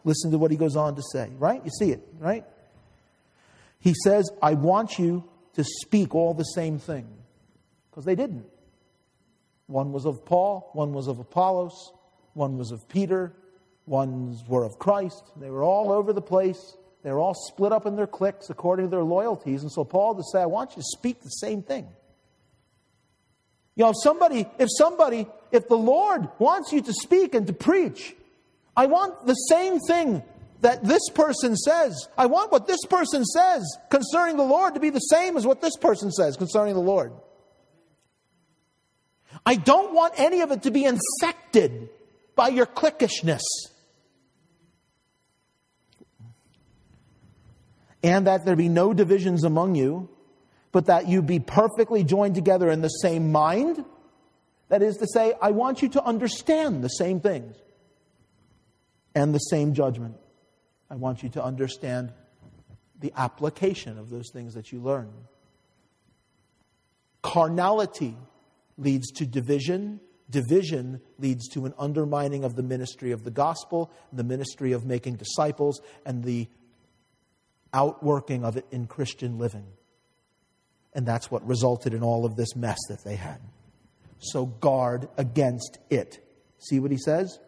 Listen 0.04 0.30
to 0.30 0.38
what 0.38 0.50
he 0.50 0.56
goes 0.56 0.76
on 0.76 0.96
to 0.96 1.02
say, 1.12 1.30
right? 1.38 1.62
You 1.64 1.70
see 1.78 1.90
it, 1.90 2.00
right? 2.18 2.44
He 3.80 3.94
says, 4.04 4.30
I 4.42 4.54
want 4.54 4.98
you 4.98 5.24
to 5.54 5.64
speak 5.64 6.14
all 6.14 6.34
the 6.34 6.44
same 6.44 6.78
thing. 6.78 7.06
Because 7.90 8.04
they 8.04 8.14
didn't. 8.14 8.46
One 9.66 9.92
was 9.92 10.04
of 10.04 10.24
Paul, 10.24 10.70
one 10.72 10.92
was 10.92 11.08
of 11.08 11.18
Apollos, 11.18 11.92
one 12.34 12.58
was 12.58 12.70
of 12.70 12.88
Peter, 12.88 13.32
ones 13.86 14.42
were 14.46 14.64
of 14.64 14.78
Christ. 14.78 15.22
They 15.36 15.50
were 15.50 15.62
all 15.62 15.92
over 15.92 16.12
the 16.12 16.22
place. 16.22 16.76
They 17.02 17.10
were 17.10 17.18
all 17.18 17.34
split 17.34 17.72
up 17.72 17.86
in 17.86 17.96
their 17.96 18.06
cliques 18.06 18.50
according 18.50 18.86
to 18.86 18.90
their 18.90 19.04
loyalties. 19.04 19.62
And 19.62 19.70
so 19.70 19.84
Paul 19.84 20.14
to 20.16 20.22
say, 20.32 20.40
I 20.40 20.46
want 20.46 20.70
you 20.70 20.76
to 20.76 20.88
speak 20.96 21.22
the 21.22 21.28
same 21.28 21.62
thing. 21.62 21.86
You 23.76 23.84
know, 23.84 23.90
if 23.90 23.96
somebody, 24.02 24.46
if 24.58 24.68
somebody, 24.78 25.26
if 25.50 25.68
the 25.68 25.76
Lord 25.76 26.28
wants 26.38 26.72
you 26.72 26.80
to 26.82 26.92
speak 26.92 27.34
and 27.34 27.46
to 27.46 27.52
preach, 27.52 28.14
I 28.76 28.86
want 28.86 29.26
the 29.26 29.34
same 29.34 29.80
thing 29.80 30.22
that 30.64 30.82
this 30.82 31.10
person 31.14 31.54
says. 31.56 32.08
I 32.16 32.24
want 32.24 32.50
what 32.50 32.66
this 32.66 32.80
person 32.88 33.22
says 33.22 33.62
concerning 33.90 34.38
the 34.38 34.44
Lord 34.44 34.72
to 34.72 34.80
be 34.80 34.88
the 34.88 34.98
same 34.98 35.36
as 35.36 35.46
what 35.46 35.60
this 35.60 35.76
person 35.76 36.10
says 36.10 36.38
concerning 36.38 36.72
the 36.72 36.80
Lord. 36.80 37.12
I 39.44 39.56
don't 39.56 39.92
want 39.92 40.14
any 40.16 40.40
of 40.40 40.52
it 40.52 40.62
to 40.62 40.70
be 40.70 40.86
infected 40.86 41.90
by 42.34 42.48
your 42.48 42.64
cliquishness. 42.64 43.42
And 48.02 48.26
that 48.26 48.46
there 48.46 48.56
be 48.56 48.70
no 48.70 48.94
divisions 48.94 49.44
among 49.44 49.74
you, 49.74 50.08
but 50.72 50.86
that 50.86 51.08
you 51.08 51.20
be 51.20 51.40
perfectly 51.40 52.04
joined 52.04 52.36
together 52.36 52.70
in 52.70 52.80
the 52.80 52.88
same 52.88 53.30
mind. 53.30 53.84
That 54.70 54.80
is 54.80 54.96
to 54.96 55.06
say, 55.06 55.34
I 55.42 55.50
want 55.50 55.82
you 55.82 55.90
to 55.90 56.02
understand 56.02 56.82
the 56.82 56.88
same 56.88 57.20
things 57.20 57.54
and 59.14 59.34
the 59.34 59.38
same 59.40 59.74
judgment. 59.74 60.16
I 60.94 60.96
want 60.96 61.24
you 61.24 61.28
to 61.30 61.42
understand 61.42 62.12
the 63.00 63.12
application 63.16 63.98
of 63.98 64.10
those 64.10 64.30
things 64.32 64.54
that 64.54 64.70
you 64.70 64.78
learn. 64.78 65.10
Carnality 67.20 68.16
leads 68.78 69.10
to 69.14 69.26
division. 69.26 69.98
Division 70.30 71.00
leads 71.18 71.48
to 71.48 71.66
an 71.66 71.74
undermining 71.80 72.44
of 72.44 72.54
the 72.54 72.62
ministry 72.62 73.10
of 73.10 73.24
the 73.24 73.32
gospel, 73.32 73.90
the 74.12 74.22
ministry 74.22 74.70
of 74.70 74.86
making 74.86 75.16
disciples, 75.16 75.80
and 76.06 76.22
the 76.22 76.46
outworking 77.72 78.44
of 78.44 78.56
it 78.56 78.64
in 78.70 78.86
Christian 78.86 79.36
living. 79.36 79.66
And 80.92 81.04
that's 81.04 81.28
what 81.28 81.44
resulted 81.44 81.92
in 81.92 82.04
all 82.04 82.24
of 82.24 82.36
this 82.36 82.54
mess 82.54 82.78
that 82.88 83.02
they 83.02 83.16
had. 83.16 83.40
So 84.20 84.46
guard 84.46 85.08
against 85.16 85.78
it. 85.90 86.24
See 86.60 86.78
what 86.78 86.92
he 86.92 86.98
says? 86.98 87.40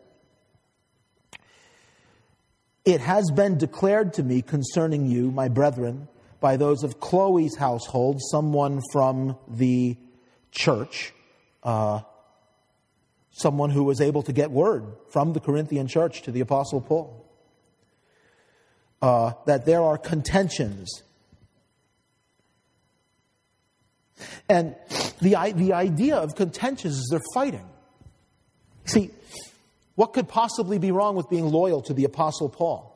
It 2.87 3.01
has 3.01 3.32
been 3.34 3.59
declared 3.59 4.12
to 4.14 4.22
me 4.22 4.43
concerning 4.43 5.07
you, 5.07 5.32
my 5.32 5.49
brethren, 5.49 6.07
by 6.39 6.57
those 6.57 6.84
of 6.84 7.01
Chloe's 7.01 7.57
household, 7.57 8.20
someone 8.30 8.80
from 8.93 9.37
the 9.49 9.97
church, 10.53 11.12
uh, 11.64 12.03
someone 13.32 13.70
who 13.70 13.82
was 13.82 14.01
able 14.01 14.22
to 14.22 14.32
get 14.32 14.53
word 14.53 14.84
from 15.11 15.32
the 15.32 15.41
Corinthian 15.41 15.89
church 15.89 16.22
to 16.22 16.30
the 16.30 16.39
Apostle 16.39 16.80
Paul, 16.80 17.28
uh, 19.03 19.32
that 19.47 19.66
there 19.66 19.82
are 19.82 19.99
contentions. 19.99 21.03
And 24.49 24.76
the, 25.20 25.34
the 25.57 25.72
idea 25.72 26.16
of 26.18 26.37
contentions 26.37 26.95
is 26.95 27.09
they're 27.11 27.20
fighting. 27.34 27.68
See, 28.84 29.11
what 29.97 30.12
could 30.12 30.28
possibly 30.28 30.78
be 30.78 30.92
wrong 30.92 31.16
with 31.16 31.28
being 31.28 31.47
loyal 31.47 31.82
to 31.82 31.94
the 31.94 32.05
Apostle 32.05 32.49
Paul? 32.49 32.92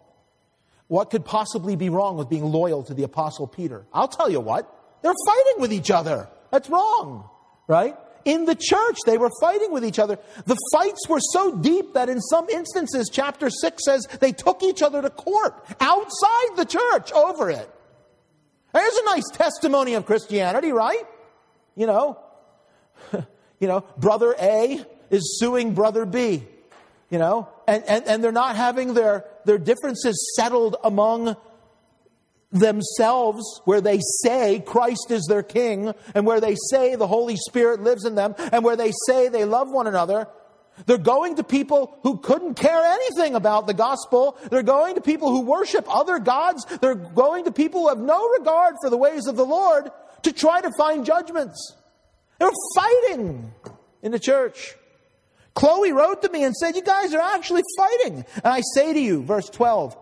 What 0.87 1.11
could 1.11 1.25
possibly 1.25 1.77
be 1.77 1.89
wrong 1.89 2.17
with 2.17 2.29
being 2.29 2.45
loyal 2.45 2.83
to 2.85 2.95
the 2.95 3.03
Apostle 3.03 3.47
Peter? 3.47 3.85
I'll 3.93 4.09
tell 4.09 4.31
you 4.31 4.41
what, 4.41 4.73
they're 5.03 5.15
fighting 5.27 5.61
with 5.61 5.73
each 5.73 5.91
other. 5.91 6.29
That's 6.51 6.69
wrong, 6.69 7.29
right? 7.67 7.97
In 8.25 8.45
the 8.45 8.55
church, 8.55 8.99
they 9.07 9.17
were 9.17 9.31
fighting 9.41 9.73
with 9.73 9.85
each 9.85 9.99
other. 9.99 10.19
The 10.45 10.57
fights 10.73 11.09
were 11.09 11.21
so 11.33 11.57
deep 11.57 11.95
that 11.95 12.09
in 12.09 12.21
some 12.21 12.49
instances, 12.51 13.09
chapter 13.11 13.49
6 13.49 13.85
says 13.85 14.07
they 14.21 14.33
took 14.33 14.63
each 14.63 14.83
other 14.83 15.01
to 15.01 15.11
court 15.11 15.55
outside 15.81 16.57
the 16.57 16.67
church 16.67 17.13
over 17.13 17.51
it. 17.51 17.71
There's 18.75 18.95
a 18.95 19.05
nice 19.07 19.29
testimony 19.33 19.95
of 19.95 20.07
Christianity, 20.07 20.71
right? 20.71 21.05
You 21.77 21.87
know, 21.87 22.19
you 23.13 23.69
know, 23.69 23.85
brother 23.97 24.35
A 24.39 24.85
is 25.09 25.39
suing 25.39 25.75
brother 25.75 26.05
B, 26.05 26.45
you 27.11 27.19
know, 27.19 27.49
and, 27.67 27.85
and, 27.87 28.07
and 28.07 28.25
they're 28.25 28.33
not 28.33 28.57
having 28.57 28.95
their, 28.95 29.25
their 29.45 29.59
differences 29.59 30.35
settled 30.37 30.77
among 30.83 31.37
themselves, 32.53 33.61
where 33.65 33.81
they 33.81 34.01
say 34.23 34.61
Christ 34.61 35.11
is 35.11 35.27
their 35.29 35.43
king, 35.43 35.93
and 36.15 36.27
where 36.27 36.41
they 36.41 36.57
say 36.71 36.95
the 36.95 37.07
Holy 37.07 37.37
Spirit 37.37 37.81
lives 37.81 38.05
in 38.05 38.15
them, 38.15 38.35
and 38.53 38.65
where 38.65 38.77
they 38.77 38.93
say 39.07 39.29
they 39.29 39.45
love 39.45 39.71
one 39.71 39.87
another, 39.87 40.27
they're 40.87 40.99
going 40.99 41.37
to 41.37 41.45
people 41.45 41.99
who 42.03 42.19
couldn't 42.19 42.55
care 42.55 42.83
anything 42.83 43.35
about 43.35 43.67
the 43.67 43.75
gospel. 43.75 44.39
They're 44.51 44.63
going 44.63 44.95
to 44.95 45.01
people 45.01 45.31
who 45.31 45.43
worship 45.43 45.85
other 45.95 46.19
gods. 46.19 46.65
They're 46.81 46.95
going 46.95 47.45
to 47.45 47.53
people 47.53 47.83
who 47.83 47.89
have 47.89 47.99
no 47.99 48.29
regard 48.29 48.77
for 48.81 48.89
the 48.89 48.97
ways 48.97 49.27
of 49.27 49.37
the 49.37 49.45
Lord 49.45 49.91
to 50.23 50.33
try 50.33 50.61
to 50.61 50.71
find 50.79 51.05
judgments. 51.05 51.77
They're 52.39 52.51
fighting 52.75 53.53
in 54.03 54.13
the 54.13 54.19
church. 54.19 54.75
Chloe 55.55 55.93
wrote 55.93 56.23
to 56.23 56.31
me 56.31 56.45
and 56.45 56.55
said, 56.55 56.77
You 56.77 56.83
guys 56.83 57.13
are 57.15 57.21
actually 57.21 57.63
fighting. 57.77 58.25
And 58.37 58.47
I 58.47 58.63
say 58.75 58.93
to 58.93 59.01
you, 59.01 59.23
verse 59.23 59.49
12, 59.51 59.97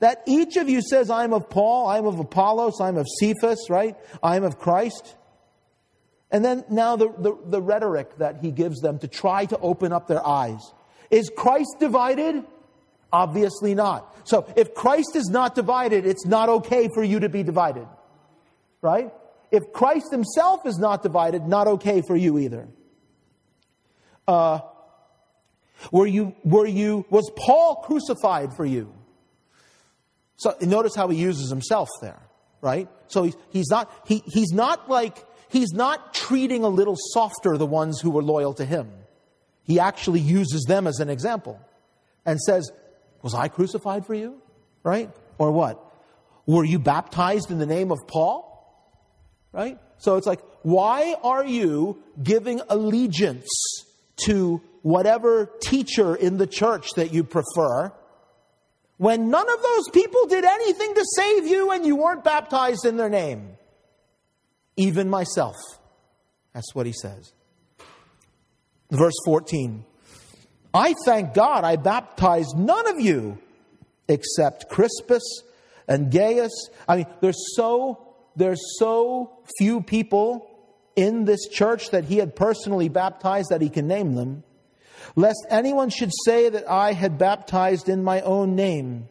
that 0.00 0.22
each 0.26 0.56
of 0.56 0.68
you 0.68 0.82
says, 0.82 1.10
I'm 1.10 1.32
of 1.32 1.48
Paul, 1.50 1.88
I'm 1.88 2.06
of 2.06 2.18
Apollos, 2.18 2.80
I'm 2.80 2.96
of 2.96 3.06
Cephas, 3.20 3.68
right? 3.70 3.96
I'm 4.22 4.44
of 4.44 4.58
Christ. 4.58 5.16
And 6.30 6.44
then 6.44 6.64
now 6.68 6.96
the, 6.96 7.12
the, 7.16 7.38
the, 7.46 7.62
rhetoric 7.62 8.18
that 8.18 8.38
he 8.40 8.50
gives 8.50 8.80
them 8.80 8.98
to 8.98 9.08
try 9.08 9.44
to 9.46 9.58
open 9.58 9.92
up 9.92 10.08
their 10.08 10.26
eyes. 10.26 10.60
Is 11.10 11.30
Christ 11.34 11.76
divided? 11.78 12.42
Obviously 13.12 13.74
not. 13.74 14.16
So 14.26 14.52
if 14.56 14.74
Christ 14.74 15.14
is 15.14 15.28
not 15.28 15.54
divided, 15.54 16.06
it's 16.06 16.26
not 16.26 16.48
okay 16.48 16.88
for 16.92 17.04
you 17.04 17.20
to 17.20 17.28
be 17.28 17.44
divided. 17.44 17.86
Right? 18.82 19.12
If 19.52 19.72
Christ 19.72 20.10
himself 20.10 20.66
is 20.66 20.76
not 20.78 21.02
divided, 21.04 21.46
not 21.46 21.68
okay 21.68 22.02
for 22.04 22.16
you 22.16 22.38
either. 22.38 22.68
Uh, 24.26 24.60
were 25.92 26.06
you, 26.06 26.34
were 26.44 26.66
you, 26.66 27.04
was 27.10 27.30
Paul 27.36 27.76
crucified 27.76 28.50
for 28.56 28.64
you? 28.64 28.92
So 30.36 30.54
notice 30.60 30.94
how 30.94 31.08
he 31.08 31.18
uses 31.18 31.50
himself 31.50 31.88
there, 32.00 32.20
right? 32.60 32.88
So 33.08 33.22
he's, 33.24 33.36
he's 33.50 33.68
not, 33.70 33.90
he, 34.06 34.22
he's 34.26 34.52
not 34.52 34.90
like, 34.90 35.24
he's 35.48 35.72
not 35.72 36.14
treating 36.14 36.64
a 36.64 36.68
little 36.68 36.96
softer 37.12 37.56
the 37.56 37.66
ones 37.66 38.00
who 38.00 38.10
were 38.10 38.22
loyal 38.22 38.54
to 38.54 38.64
him. 38.64 38.90
He 39.62 39.80
actually 39.80 40.20
uses 40.20 40.64
them 40.68 40.86
as 40.86 40.98
an 40.98 41.08
example 41.08 41.60
and 42.26 42.40
says, 42.40 42.70
Was 43.22 43.34
I 43.34 43.48
crucified 43.48 44.06
for 44.06 44.14
you? 44.14 44.40
Right? 44.82 45.10
Or 45.38 45.50
what? 45.52 45.80
Were 46.46 46.64
you 46.64 46.78
baptized 46.78 47.50
in 47.50 47.58
the 47.58 47.66
name 47.66 47.90
of 47.90 47.98
Paul? 48.06 48.50
Right? 49.52 49.78
So 49.98 50.16
it's 50.16 50.26
like, 50.26 50.40
why 50.62 51.14
are 51.22 51.46
you 51.46 52.02
giving 52.22 52.60
allegiance 52.68 53.48
to 54.24 54.60
whatever 54.84 55.50
teacher 55.62 56.14
in 56.14 56.36
the 56.36 56.46
church 56.46 56.90
that 56.96 57.10
you 57.10 57.24
prefer 57.24 57.90
when 58.98 59.30
none 59.30 59.50
of 59.50 59.62
those 59.62 59.88
people 59.94 60.26
did 60.26 60.44
anything 60.44 60.94
to 60.94 61.04
save 61.16 61.46
you 61.46 61.70
and 61.70 61.86
you 61.86 61.96
weren't 61.96 62.22
baptized 62.22 62.84
in 62.84 62.98
their 62.98 63.08
name? 63.08 63.56
Even 64.76 65.08
myself. 65.08 65.56
That's 66.52 66.74
what 66.74 66.84
he 66.84 66.92
says. 66.92 67.32
Verse 68.90 69.14
14 69.24 69.86
I 70.74 70.94
thank 71.06 71.32
God 71.32 71.64
I 71.64 71.76
baptized 71.76 72.54
none 72.54 72.86
of 72.86 73.00
you 73.00 73.38
except 74.06 74.68
Crispus 74.68 75.22
and 75.88 76.12
Gaius. 76.12 76.52
I 76.86 76.96
mean, 76.98 77.06
there's 77.22 77.56
so, 77.56 78.14
there's 78.36 78.60
so 78.78 79.38
few 79.56 79.80
people 79.80 80.46
in 80.94 81.24
this 81.24 81.48
church 81.48 81.88
that 81.90 82.04
he 82.04 82.18
had 82.18 82.36
personally 82.36 82.90
baptized 82.90 83.48
that 83.48 83.62
he 83.62 83.70
can 83.70 83.86
name 83.86 84.14
them, 84.14 84.44
lest 85.16 85.46
anyone 85.50 85.90
should 85.90 86.12
say 86.24 86.48
that 86.48 86.68
I 86.68 86.92
had 86.92 87.18
baptized 87.18 87.88
in 87.88 88.02
my 88.02 88.20
own 88.22 88.54
name. 88.54 89.08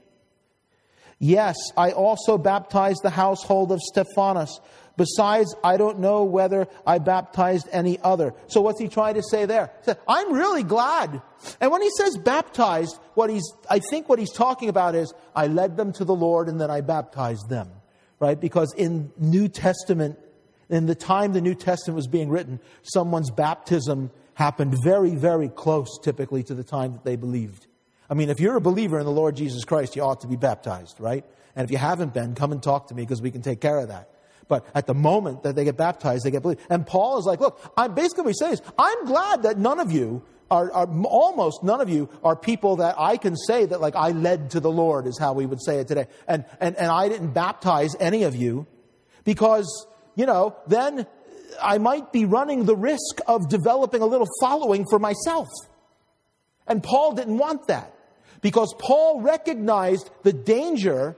Yes, 1.19 1.55
I 1.77 1.91
also 1.91 2.37
baptized 2.37 2.99
the 3.03 3.09
household 3.09 3.71
of 3.71 3.79
Stephanas. 3.81 4.59
Besides, 4.95 5.55
I 5.63 5.77
don't 5.77 5.99
know 5.99 6.23
whether 6.23 6.67
I 6.85 6.99
baptized 6.99 7.67
any 7.71 7.99
other. 8.01 8.33
So 8.47 8.61
what's 8.61 8.79
he 8.79 8.87
trying 8.87 9.15
to 9.15 9.23
say 9.23 9.45
there? 9.45 9.71
He 9.79 9.85
said, 9.85 9.99
I'm 10.07 10.33
really 10.33 10.63
glad. 10.63 11.21
And 11.59 11.71
when 11.71 11.81
he 11.81 11.89
says 11.97 12.17
baptized, 12.17 12.99
what 13.15 13.29
he's, 13.29 13.49
I 13.69 13.79
think 13.79 14.07
what 14.07 14.19
he's 14.19 14.31
talking 14.31 14.69
about 14.69 14.93
is, 14.93 15.13
I 15.35 15.47
led 15.47 15.77
them 15.77 15.93
to 15.93 16.05
the 16.05 16.13
Lord 16.13 16.47
and 16.47 16.61
then 16.61 16.69
I 16.69 16.81
baptized 16.81 17.49
them. 17.49 17.69
Right? 18.19 18.39
Because 18.39 18.73
in 18.75 19.11
New 19.17 19.47
Testament 19.47 20.19
in 20.69 20.85
the 20.85 20.95
time 20.95 21.33
the 21.33 21.41
New 21.41 21.55
Testament 21.55 21.95
was 21.95 22.07
being 22.07 22.29
written, 22.29 22.59
someone's 22.81 23.29
baptism 23.29 24.11
happened 24.35 24.75
very, 24.83 25.15
very 25.15 25.49
close 25.49 25.99
typically 26.01 26.43
to 26.43 26.53
the 26.53 26.63
time 26.63 26.93
that 26.93 27.03
they 27.03 27.15
believed. 27.15 27.67
I 28.09 28.15
mean, 28.15 28.29
if 28.29 28.39
you're 28.39 28.57
a 28.57 28.61
believer 28.61 28.99
in 28.99 29.05
the 29.05 29.11
Lord 29.11 29.35
Jesus 29.35 29.63
Christ, 29.65 29.95
you 29.95 30.03
ought 30.03 30.21
to 30.21 30.27
be 30.27 30.35
baptized, 30.35 30.99
right? 30.99 31.25
And 31.55 31.65
if 31.65 31.71
you 31.71 31.77
haven't 31.77 32.13
been, 32.13 32.35
come 32.35 32.51
and 32.51 32.61
talk 32.61 32.87
to 32.87 32.95
me 32.95 33.03
because 33.03 33.21
we 33.21 33.31
can 33.31 33.41
take 33.41 33.61
care 33.61 33.77
of 33.77 33.89
that. 33.89 34.09
But 34.47 34.65
at 34.75 34.87
the 34.87 34.93
moment 34.93 35.43
that 35.43 35.55
they 35.55 35.63
get 35.63 35.77
baptized, 35.77 36.25
they 36.25 36.31
get 36.31 36.41
believed. 36.41 36.61
And 36.69 36.85
Paul 36.85 37.17
is 37.17 37.25
like, 37.25 37.39
look, 37.39 37.59
I'm 37.77 37.93
basically 37.93 38.23
what 38.23 38.35
he 38.39 38.45
says, 38.45 38.61
I'm 38.77 39.05
glad 39.05 39.43
that 39.43 39.57
none 39.57 39.79
of 39.79 39.91
you 39.91 40.23
are, 40.51 40.71
are, 40.71 40.87
almost 41.05 41.63
none 41.63 41.81
of 41.81 41.89
you 41.89 42.09
are 42.23 42.35
people 42.35 42.77
that 42.77 42.95
I 42.99 43.17
can 43.17 43.35
say 43.35 43.65
that 43.65 43.81
like 43.81 43.95
I 43.95 44.09
led 44.09 44.51
to 44.51 44.59
the 44.59 44.69
Lord 44.69 45.07
is 45.07 45.17
how 45.17 45.33
we 45.33 45.45
would 45.45 45.63
say 45.63 45.79
it 45.79 45.87
today. 45.87 46.07
And, 46.27 46.45
and, 46.59 46.75
and 46.75 46.87
I 46.87 47.09
didn't 47.09 47.31
baptize 47.31 47.95
any 47.99 48.23
of 48.23 48.35
you 48.35 48.67
because, 49.23 49.87
you 50.15 50.25
know, 50.25 50.55
then 50.67 51.07
I 51.61 51.77
might 51.77 52.11
be 52.11 52.25
running 52.25 52.65
the 52.65 52.75
risk 52.75 53.19
of 53.27 53.49
developing 53.49 54.01
a 54.01 54.05
little 54.05 54.27
following 54.39 54.85
for 54.89 54.99
myself. 54.99 55.47
And 56.67 56.81
Paul 56.81 57.13
didn't 57.13 57.37
want 57.37 57.67
that 57.67 57.93
because 58.41 58.73
Paul 58.77 59.21
recognized 59.21 60.09
the 60.23 60.33
danger, 60.33 61.17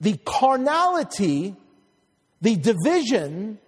the 0.00 0.18
carnality, 0.24 1.56
the 2.40 2.56
division, 2.56 3.58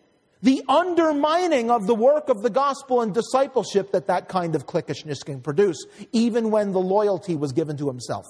the 0.43 0.63
undermining 0.69 1.71
of 1.71 1.87
the 1.87 1.95
work 1.95 2.29
of 2.29 2.43
the 2.43 2.51
gospel 2.51 3.03
and 3.03 3.13
discipleship 3.13 3.93
that 3.93 4.07
that 4.07 4.29
kind 4.29 4.55
of 4.55 4.67
cliquishness 4.67 5.23
can 5.23 5.41
produce, 5.41 5.85
even 6.13 6.51
when 6.51 6.73
the 6.73 6.81
loyalty 6.81 7.37
was 7.37 7.53
given 7.53 7.77
to 7.77 7.87
himself. 7.87 8.25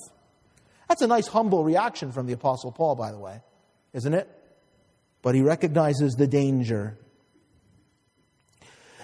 That's 0.88 1.02
a 1.02 1.06
nice, 1.06 1.28
humble 1.28 1.62
reaction 1.62 2.10
from 2.10 2.26
the 2.26 2.32
Apostle 2.32 2.72
Paul, 2.72 2.96
by 2.96 3.12
the 3.12 3.18
way, 3.18 3.40
isn't 3.92 4.12
it? 4.12 4.28
But 5.22 5.34
he 5.34 5.42
recognizes 5.42 6.14
the 6.14 6.26
danger. 6.26 6.98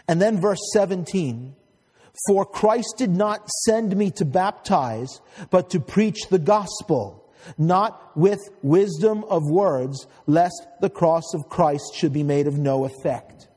And 0.09 0.21
then 0.21 0.41
verse 0.41 0.61
17 0.73 1.55
For 2.29 2.45
Christ 2.45 2.95
did 2.99 3.11
not 3.11 3.49
send 3.65 3.97
me 3.97 4.11
to 4.13 4.25
baptize, 4.25 5.21
but 5.51 5.71
to 5.71 5.81
preach 5.81 6.29
the 6.31 6.39
gospel 6.39 7.27
not 7.59 8.17
with 8.17 8.41
wisdom 8.63 9.25
of 9.25 9.43
words, 9.49 10.07
lest 10.27 10.67
the 10.81 10.91
cross 10.91 11.35
of 11.35 11.49
Christ 11.49 11.95
should 11.95 12.13
be 12.13 12.23
made 12.23 12.47
of 12.47 12.59
no 12.59 12.85
effect. 12.85 13.49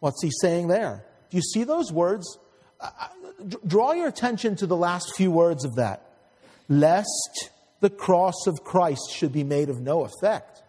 What's 0.00 0.22
he 0.22 0.30
saying 0.40 0.68
there? 0.68 1.04
Do 1.30 1.36
you 1.36 1.42
see 1.42 1.64
those 1.64 1.92
words? 1.92 2.38
Draw 3.66 3.92
your 3.92 4.08
attention 4.08 4.56
to 4.56 4.66
the 4.66 4.76
last 4.76 5.16
few 5.16 5.30
words 5.30 5.64
of 5.64 5.76
that. 5.76 6.02
Lest 6.68 7.50
the 7.80 7.90
cross 7.90 8.46
of 8.46 8.62
Christ 8.64 9.12
should 9.12 9.32
be 9.32 9.44
made 9.44 9.68
of 9.68 9.80
no 9.80 10.04
effect. 10.04 10.62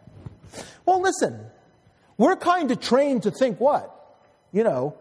Well, 0.85 1.01
listen, 1.01 1.39
we're 2.17 2.35
kind 2.35 2.71
of 2.71 2.79
trained 2.79 3.23
to 3.23 3.31
think 3.31 3.59
what? 3.59 3.93
You 4.51 4.63
know, 4.63 4.97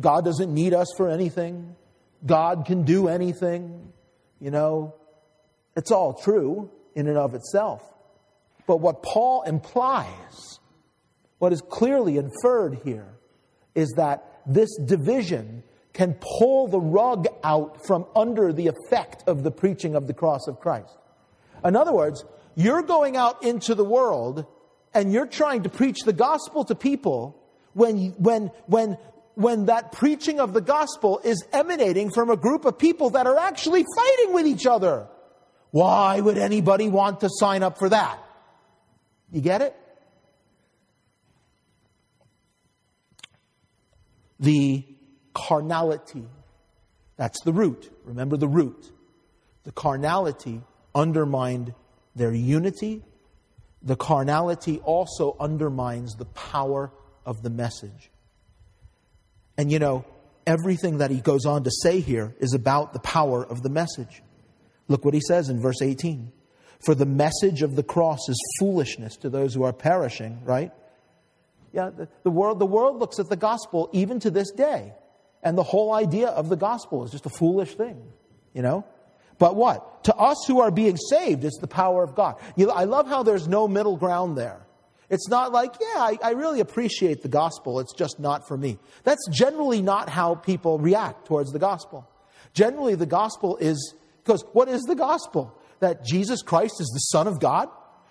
God 0.00 0.24
doesn't 0.24 0.52
need 0.52 0.74
us 0.74 0.88
for 0.96 1.08
anything. 1.08 1.76
God 2.24 2.64
can 2.66 2.82
do 2.82 3.08
anything. 3.08 3.92
You 4.40 4.50
know, 4.50 4.94
it's 5.76 5.90
all 5.90 6.14
true 6.14 6.70
in 6.94 7.06
and 7.08 7.16
of 7.16 7.34
itself. 7.34 7.82
But 8.66 8.78
what 8.78 9.02
Paul 9.02 9.42
implies, 9.42 10.58
what 11.38 11.52
is 11.52 11.62
clearly 11.62 12.18
inferred 12.18 12.80
here, 12.84 13.14
is 13.74 13.94
that 13.96 14.42
this 14.46 14.68
division 14.84 15.62
can 15.92 16.16
pull 16.38 16.68
the 16.68 16.80
rug 16.80 17.26
out 17.42 17.86
from 17.86 18.06
under 18.14 18.52
the 18.52 18.68
effect 18.68 19.24
of 19.26 19.42
the 19.42 19.50
preaching 19.50 19.94
of 19.94 20.06
the 20.06 20.14
cross 20.14 20.46
of 20.46 20.60
Christ. 20.60 20.96
In 21.64 21.76
other 21.76 21.92
words, 21.92 22.24
you're 22.54 22.82
going 22.82 23.16
out 23.16 23.42
into 23.42 23.74
the 23.74 23.84
world 23.84 24.46
and 24.94 25.12
you're 25.12 25.26
trying 25.26 25.62
to 25.62 25.68
preach 25.68 26.00
the 26.04 26.12
gospel 26.12 26.64
to 26.64 26.74
people 26.74 27.37
when, 27.78 28.10
when, 28.18 28.50
when, 28.66 28.98
when 29.34 29.66
that 29.66 29.92
preaching 29.92 30.40
of 30.40 30.52
the 30.52 30.60
gospel 30.60 31.20
is 31.22 31.44
emanating 31.52 32.10
from 32.10 32.28
a 32.28 32.36
group 32.36 32.64
of 32.64 32.76
people 32.78 33.10
that 33.10 33.26
are 33.26 33.38
actually 33.38 33.84
fighting 33.96 34.34
with 34.34 34.46
each 34.46 34.66
other. 34.66 35.06
Why 35.70 36.20
would 36.20 36.38
anybody 36.38 36.88
want 36.88 37.20
to 37.20 37.28
sign 37.30 37.62
up 37.62 37.78
for 37.78 37.88
that? 37.88 38.18
You 39.30 39.40
get 39.40 39.62
it? 39.62 39.76
The 44.40 44.84
carnality, 45.34 46.24
that's 47.16 47.40
the 47.44 47.52
root. 47.52 47.92
Remember 48.04 48.36
the 48.36 48.48
root. 48.48 48.90
The 49.64 49.72
carnality 49.72 50.62
undermined 50.94 51.74
their 52.16 52.32
unity. 52.32 53.04
The 53.82 53.96
carnality 53.96 54.80
also 54.80 55.36
undermines 55.38 56.14
the 56.14 56.24
power 56.24 56.90
of 57.28 57.42
the 57.42 57.50
message. 57.50 58.10
And 59.58 59.70
you 59.70 59.78
know, 59.78 60.06
everything 60.46 60.98
that 60.98 61.10
he 61.10 61.20
goes 61.20 61.44
on 61.44 61.64
to 61.64 61.70
say 61.70 62.00
here 62.00 62.34
is 62.40 62.54
about 62.54 62.94
the 62.94 63.00
power 63.00 63.44
of 63.44 63.62
the 63.62 63.68
message. 63.68 64.22
Look 64.88 65.04
what 65.04 65.12
he 65.12 65.20
says 65.20 65.50
in 65.50 65.60
verse 65.60 65.82
18. 65.82 66.32
For 66.86 66.94
the 66.94 67.04
message 67.04 67.60
of 67.60 67.76
the 67.76 67.82
cross 67.82 68.20
is 68.28 68.56
foolishness 68.58 69.16
to 69.18 69.28
those 69.28 69.52
who 69.52 69.64
are 69.64 69.74
perishing, 69.74 70.40
right? 70.44 70.72
Yeah, 71.72 71.90
the, 71.90 72.08
the, 72.22 72.30
world, 72.30 72.58
the 72.60 72.66
world 72.66 72.98
looks 72.98 73.18
at 73.18 73.28
the 73.28 73.36
gospel 73.36 73.90
even 73.92 74.20
to 74.20 74.30
this 74.30 74.50
day. 74.52 74.94
And 75.42 75.58
the 75.58 75.62
whole 75.62 75.92
idea 75.92 76.28
of 76.28 76.48
the 76.48 76.56
gospel 76.56 77.04
is 77.04 77.10
just 77.10 77.26
a 77.26 77.30
foolish 77.30 77.74
thing, 77.74 78.02
you 78.54 78.62
know? 78.62 78.86
But 79.38 79.54
what? 79.54 80.04
To 80.04 80.14
us 80.14 80.38
who 80.46 80.60
are 80.60 80.70
being 80.70 80.96
saved, 80.96 81.44
it's 81.44 81.58
the 81.60 81.68
power 81.68 82.02
of 82.02 82.14
God. 82.14 82.36
You, 82.56 82.70
I 82.70 82.84
love 82.84 83.06
how 83.06 83.22
there's 83.22 83.46
no 83.46 83.68
middle 83.68 83.96
ground 83.98 84.38
there. 84.38 84.66
It's 85.10 85.28
not 85.28 85.52
like, 85.52 85.74
yeah, 85.80 86.00
I, 86.00 86.18
I 86.22 86.30
really 86.32 86.60
appreciate 86.60 87.22
the 87.22 87.28
gospel, 87.28 87.80
it's 87.80 87.94
just 87.94 88.20
not 88.20 88.46
for 88.46 88.56
me. 88.56 88.78
That's 89.04 89.26
generally 89.30 89.80
not 89.80 90.08
how 90.08 90.34
people 90.34 90.78
react 90.78 91.26
towards 91.26 91.50
the 91.52 91.58
gospel. 91.58 92.08
Generally, 92.52 92.96
the 92.96 93.06
gospel 93.06 93.56
is 93.56 93.94
because 94.22 94.44
what 94.52 94.68
is 94.68 94.82
the 94.82 94.94
gospel? 94.94 95.54
That 95.80 96.04
Jesus 96.04 96.42
Christ 96.42 96.80
is 96.80 96.88
the 96.88 96.98
Son 96.98 97.26
of 97.26 97.40
God, 97.40 97.68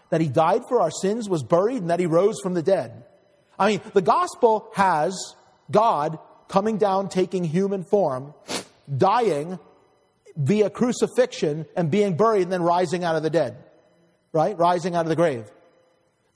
that 0.10 0.22
He 0.22 0.30
died 0.30 0.64
for 0.68 0.82
our 0.82 0.90
sins, 0.90 1.30
was 1.30 1.44
buried, 1.44 1.82
and 1.82 1.90
that 1.90 2.00
He 2.00 2.08
rose 2.08 2.40
from 2.42 2.54
the 2.54 2.64
dead. 2.64 3.04
I 3.60 3.68
mean, 3.68 3.82
the 3.94 4.02
gospel 4.02 4.70
has 4.74 5.36
God 5.70 6.18
coming 6.48 6.78
down, 6.78 7.10
taking 7.10 7.44
human 7.44 7.84
form, 7.84 8.34
dying 8.96 9.60
via 10.36 10.70
crucifixion, 10.70 11.66
and 11.76 11.92
being 11.92 12.16
buried, 12.16 12.44
and 12.44 12.52
then 12.52 12.64
rising 12.64 13.04
out 13.04 13.16
of 13.16 13.24
the 13.24 13.30
dead. 13.30 13.58
Right? 14.32 14.58
Rising 14.58 14.96
out 14.96 15.06
of 15.06 15.10
the 15.10 15.16
grave. 15.16 15.52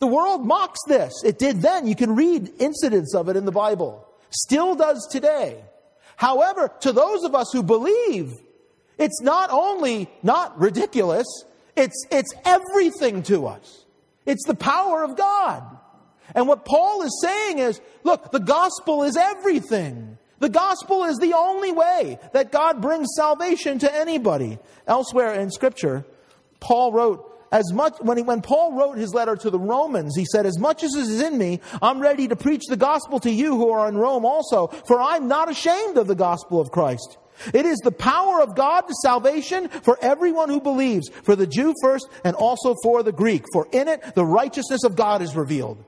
The 0.02 0.08
world 0.08 0.44
mocks 0.44 0.80
this. 0.88 1.14
It 1.24 1.38
did 1.38 1.62
then. 1.62 1.86
You 1.86 1.96
can 1.96 2.16
read 2.16 2.52
incidents 2.60 3.14
of 3.14 3.30
it 3.30 3.38
in 3.38 3.46
the 3.46 3.52
Bible. 3.52 4.08
Still 4.32 4.74
does 4.74 5.08
today. 5.12 5.64
However, 6.16 6.72
to 6.82 6.92
those 6.92 7.24
of 7.24 7.36
us 7.36 7.52
who 7.54 7.62
believe 7.62 8.34
it's 8.98 9.22
not 9.22 9.52
only 9.52 10.10
not 10.24 10.60
ridiculous, 10.60 11.28
it's, 11.76 12.06
it's 12.12 12.34
everything 12.46 13.22
to 13.24 13.46
us. 13.46 13.86
It's 14.26 14.46
the 14.48 14.56
power 14.56 15.04
of 15.04 15.16
God. 15.16 15.64
And 16.34 16.48
what 16.48 16.66
Paul 16.66 17.04
is 17.04 17.22
saying 17.22 17.60
is 17.60 17.80
look, 18.04 18.32
the 18.32 18.40
gospel 18.40 19.04
is 19.04 19.16
everything. 19.16 20.18
The 20.40 20.50
gospel 20.50 21.04
is 21.04 21.20
the 21.20 21.34
only 21.34 21.72
way 21.72 22.18
that 22.34 22.52
God 22.52 22.82
brings 22.82 23.08
salvation 23.16 23.78
to 23.80 23.96
anybody. 23.96 24.58
Elsewhere 24.88 25.36
in 25.36 25.52
Scripture, 25.52 26.06
Paul 26.60 26.92
wrote, 26.92 27.31
as 27.52 27.72
much 27.74 27.98
when, 28.00 28.18
he, 28.18 28.24
when 28.24 28.42
Paul 28.42 28.74
wrote 28.74 28.98
his 28.98 29.14
letter 29.14 29.36
to 29.36 29.50
the 29.50 29.60
Romans, 29.60 30.16
he 30.16 30.26
said, 30.26 30.46
As 30.46 30.58
much 30.58 30.84
as 30.84 30.94
is 30.94 31.22
in 31.22 31.38
me, 31.38 31.60
I'm 31.82 32.00
ready 32.00 32.28
to 32.28 32.36
preach 32.36 32.64
the 32.70 32.78
gospel 32.78 33.20
to 33.22 33.32
you 33.32 33.58
who 33.58 33.70
are 33.72 33.88
in 33.90 33.98
Rome 33.98 34.26
also, 34.26 34.68
for 34.68 35.02
I'm 35.02 35.28
not 35.28 35.50
ashamed 35.50 35.98
of 35.98 36.08
the 36.08 36.16
gospel 36.16 36.62
of 36.62 36.72
Christ. 36.72 37.18
It 37.54 37.66
is 37.66 37.78
the 37.80 37.92
power 37.92 38.42
of 38.42 38.56
God 38.56 38.82
to 38.82 38.94
salvation 39.02 39.68
for 39.68 39.98
everyone 40.02 40.50
who 40.50 40.62
believes, 40.62 41.10
for 41.24 41.36
the 41.36 41.48
Jew 41.48 41.74
first 41.82 42.08
and 42.24 42.36
also 42.36 42.76
for 42.84 43.04
the 43.04 43.12
Greek. 43.12 43.46
For 43.52 43.68
in 43.72 43.88
it, 43.88 44.16
the 44.16 44.26
righteousness 44.26 44.84
of 44.84 44.96
God 44.96 45.22
is 45.22 45.36
revealed. 45.36 45.84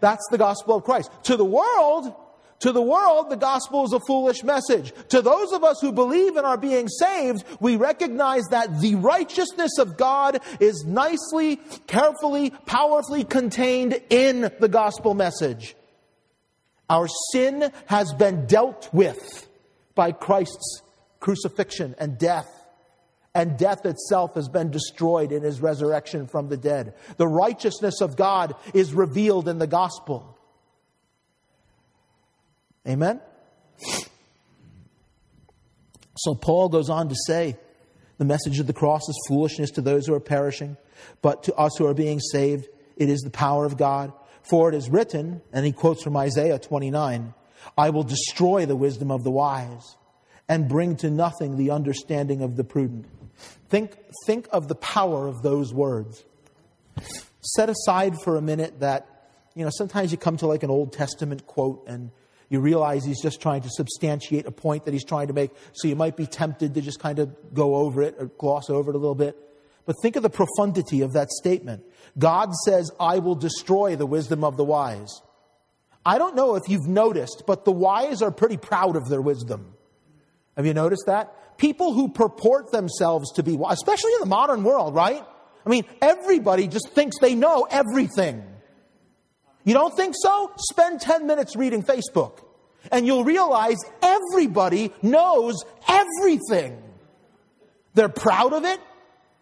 That's 0.00 0.26
the 0.30 0.38
gospel 0.38 0.76
of 0.76 0.84
Christ. 0.84 1.10
To 1.24 1.36
the 1.36 1.44
world, 1.44 2.14
to 2.64 2.72
the 2.72 2.80
world, 2.80 3.28
the 3.28 3.36
gospel 3.36 3.84
is 3.84 3.92
a 3.92 4.00
foolish 4.06 4.42
message. 4.42 4.94
To 5.10 5.20
those 5.20 5.52
of 5.52 5.62
us 5.62 5.82
who 5.82 5.92
believe 5.92 6.36
and 6.36 6.46
are 6.46 6.56
being 6.56 6.88
saved, 6.88 7.44
we 7.60 7.76
recognize 7.76 8.44
that 8.52 8.80
the 8.80 8.94
righteousness 8.94 9.72
of 9.78 9.98
God 9.98 10.40
is 10.60 10.82
nicely, 10.86 11.56
carefully, 11.86 12.54
powerfully 12.64 13.22
contained 13.24 14.00
in 14.08 14.50
the 14.60 14.68
gospel 14.68 15.12
message. 15.12 15.76
Our 16.88 17.06
sin 17.32 17.70
has 17.84 18.14
been 18.14 18.46
dealt 18.46 18.88
with 18.94 19.46
by 19.94 20.12
Christ's 20.12 20.80
crucifixion 21.20 21.94
and 21.98 22.16
death. 22.16 22.48
And 23.34 23.58
death 23.58 23.84
itself 23.84 24.36
has 24.36 24.48
been 24.48 24.70
destroyed 24.70 25.32
in 25.32 25.42
his 25.42 25.60
resurrection 25.60 26.28
from 26.28 26.48
the 26.48 26.56
dead. 26.56 26.94
The 27.18 27.28
righteousness 27.28 28.00
of 28.00 28.16
God 28.16 28.54
is 28.72 28.94
revealed 28.94 29.48
in 29.48 29.58
the 29.58 29.66
gospel. 29.66 30.33
Amen? 32.86 33.20
So 36.16 36.34
Paul 36.34 36.68
goes 36.68 36.90
on 36.90 37.08
to 37.08 37.14
say 37.26 37.56
the 38.18 38.24
message 38.24 38.60
of 38.60 38.66
the 38.66 38.72
cross 38.72 39.02
is 39.08 39.18
foolishness 39.28 39.70
to 39.72 39.80
those 39.80 40.06
who 40.06 40.14
are 40.14 40.20
perishing, 40.20 40.76
but 41.22 41.42
to 41.44 41.54
us 41.54 41.72
who 41.78 41.86
are 41.86 41.94
being 41.94 42.20
saved, 42.20 42.68
it 42.96 43.08
is 43.08 43.20
the 43.20 43.30
power 43.30 43.64
of 43.64 43.76
God. 43.76 44.12
For 44.42 44.68
it 44.68 44.74
is 44.74 44.90
written, 44.90 45.40
and 45.52 45.64
he 45.64 45.72
quotes 45.72 46.02
from 46.02 46.16
Isaiah 46.16 46.58
29 46.58 47.34
I 47.78 47.90
will 47.90 48.02
destroy 48.02 48.66
the 48.66 48.76
wisdom 48.76 49.10
of 49.10 49.24
the 49.24 49.30
wise 49.30 49.96
and 50.48 50.68
bring 50.68 50.96
to 50.96 51.10
nothing 51.10 51.56
the 51.56 51.70
understanding 51.70 52.42
of 52.42 52.56
the 52.56 52.64
prudent. 52.64 53.06
Think, 53.68 53.96
think 54.26 54.46
of 54.52 54.68
the 54.68 54.74
power 54.74 55.26
of 55.26 55.42
those 55.42 55.72
words. 55.72 56.22
Set 57.40 57.70
aside 57.70 58.20
for 58.20 58.36
a 58.36 58.42
minute 58.42 58.80
that, 58.80 59.30
you 59.54 59.64
know, 59.64 59.70
sometimes 59.72 60.12
you 60.12 60.18
come 60.18 60.36
to 60.36 60.46
like 60.46 60.62
an 60.62 60.70
Old 60.70 60.92
Testament 60.92 61.46
quote 61.46 61.84
and 61.86 62.10
you 62.54 62.60
realize 62.60 63.04
he's 63.04 63.20
just 63.20 63.42
trying 63.42 63.60
to 63.62 63.68
substantiate 63.68 64.46
a 64.46 64.50
point 64.50 64.86
that 64.86 64.94
he's 64.94 65.04
trying 65.04 65.26
to 65.26 65.34
make, 65.34 65.50
so 65.72 65.88
you 65.88 65.96
might 65.96 66.16
be 66.16 66.26
tempted 66.26 66.72
to 66.74 66.80
just 66.80 67.00
kind 67.00 67.18
of 67.18 67.34
go 67.52 67.74
over 67.74 68.00
it 68.00 68.14
or 68.18 68.26
gloss 68.38 68.70
over 68.70 68.90
it 68.90 68.94
a 68.94 68.98
little 68.98 69.14
bit. 69.14 69.36
But 69.84 69.96
think 70.00 70.16
of 70.16 70.22
the 70.22 70.30
profundity 70.30 71.02
of 71.02 71.12
that 71.12 71.30
statement. 71.30 71.84
God 72.18 72.54
says, 72.64 72.90
I 72.98 73.18
will 73.18 73.34
destroy 73.34 73.96
the 73.96 74.06
wisdom 74.06 74.44
of 74.44 74.56
the 74.56 74.64
wise. 74.64 75.20
I 76.06 76.16
don't 76.16 76.36
know 76.36 76.54
if 76.54 76.62
you've 76.68 76.86
noticed, 76.86 77.42
but 77.46 77.64
the 77.64 77.72
wise 77.72 78.22
are 78.22 78.30
pretty 78.30 78.56
proud 78.56 78.96
of 78.96 79.08
their 79.08 79.20
wisdom. 79.20 79.74
Have 80.56 80.64
you 80.64 80.74
noticed 80.74 81.04
that? 81.06 81.58
People 81.58 81.92
who 81.92 82.08
purport 82.08 82.70
themselves 82.70 83.32
to 83.32 83.42
be 83.42 83.56
wise, 83.56 83.74
especially 83.74 84.12
in 84.14 84.20
the 84.20 84.26
modern 84.26 84.64
world, 84.64 84.94
right? 84.94 85.22
I 85.66 85.68
mean, 85.68 85.84
everybody 86.00 86.68
just 86.68 86.90
thinks 86.90 87.18
they 87.20 87.34
know 87.34 87.66
everything. 87.70 88.44
You 89.64 89.74
don't 89.74 89.96
think 89.96 90.14
so? 90.16 90.52
Spend 90.56 91.00
10 91.00 91.26
minutes 91.26 91.56
reading 91.56 91.82
Facebook, 91.82 92.40
and 92.92 93.06
you'll 93.06 93.24
realize 93.24 93.78
everybody 94.02 94.92
knows 95.02 95.64
everything. 95.88 96.82
They're 97.94 98.08
proud 98.08 98.52
of 98.52 98.64
it, 98.64 98.80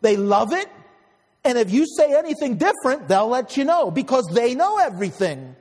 they 0.01 0.17
love 0.17 0.53
it, 0.53 0.69
and 1.45 1.59
if 1.59 1.73
you 1.73 1.87
say 1.87 2.17
anything 2.17 2.57
different, 2.57 3.09
they'll 3.09 3.29
let 3.29 3.57
you 3.57 3.65
know 3.65 3.91
because 3.91 4.27
they 4.33 4.55
know 4.55 4.79
everything. 4.79 5.57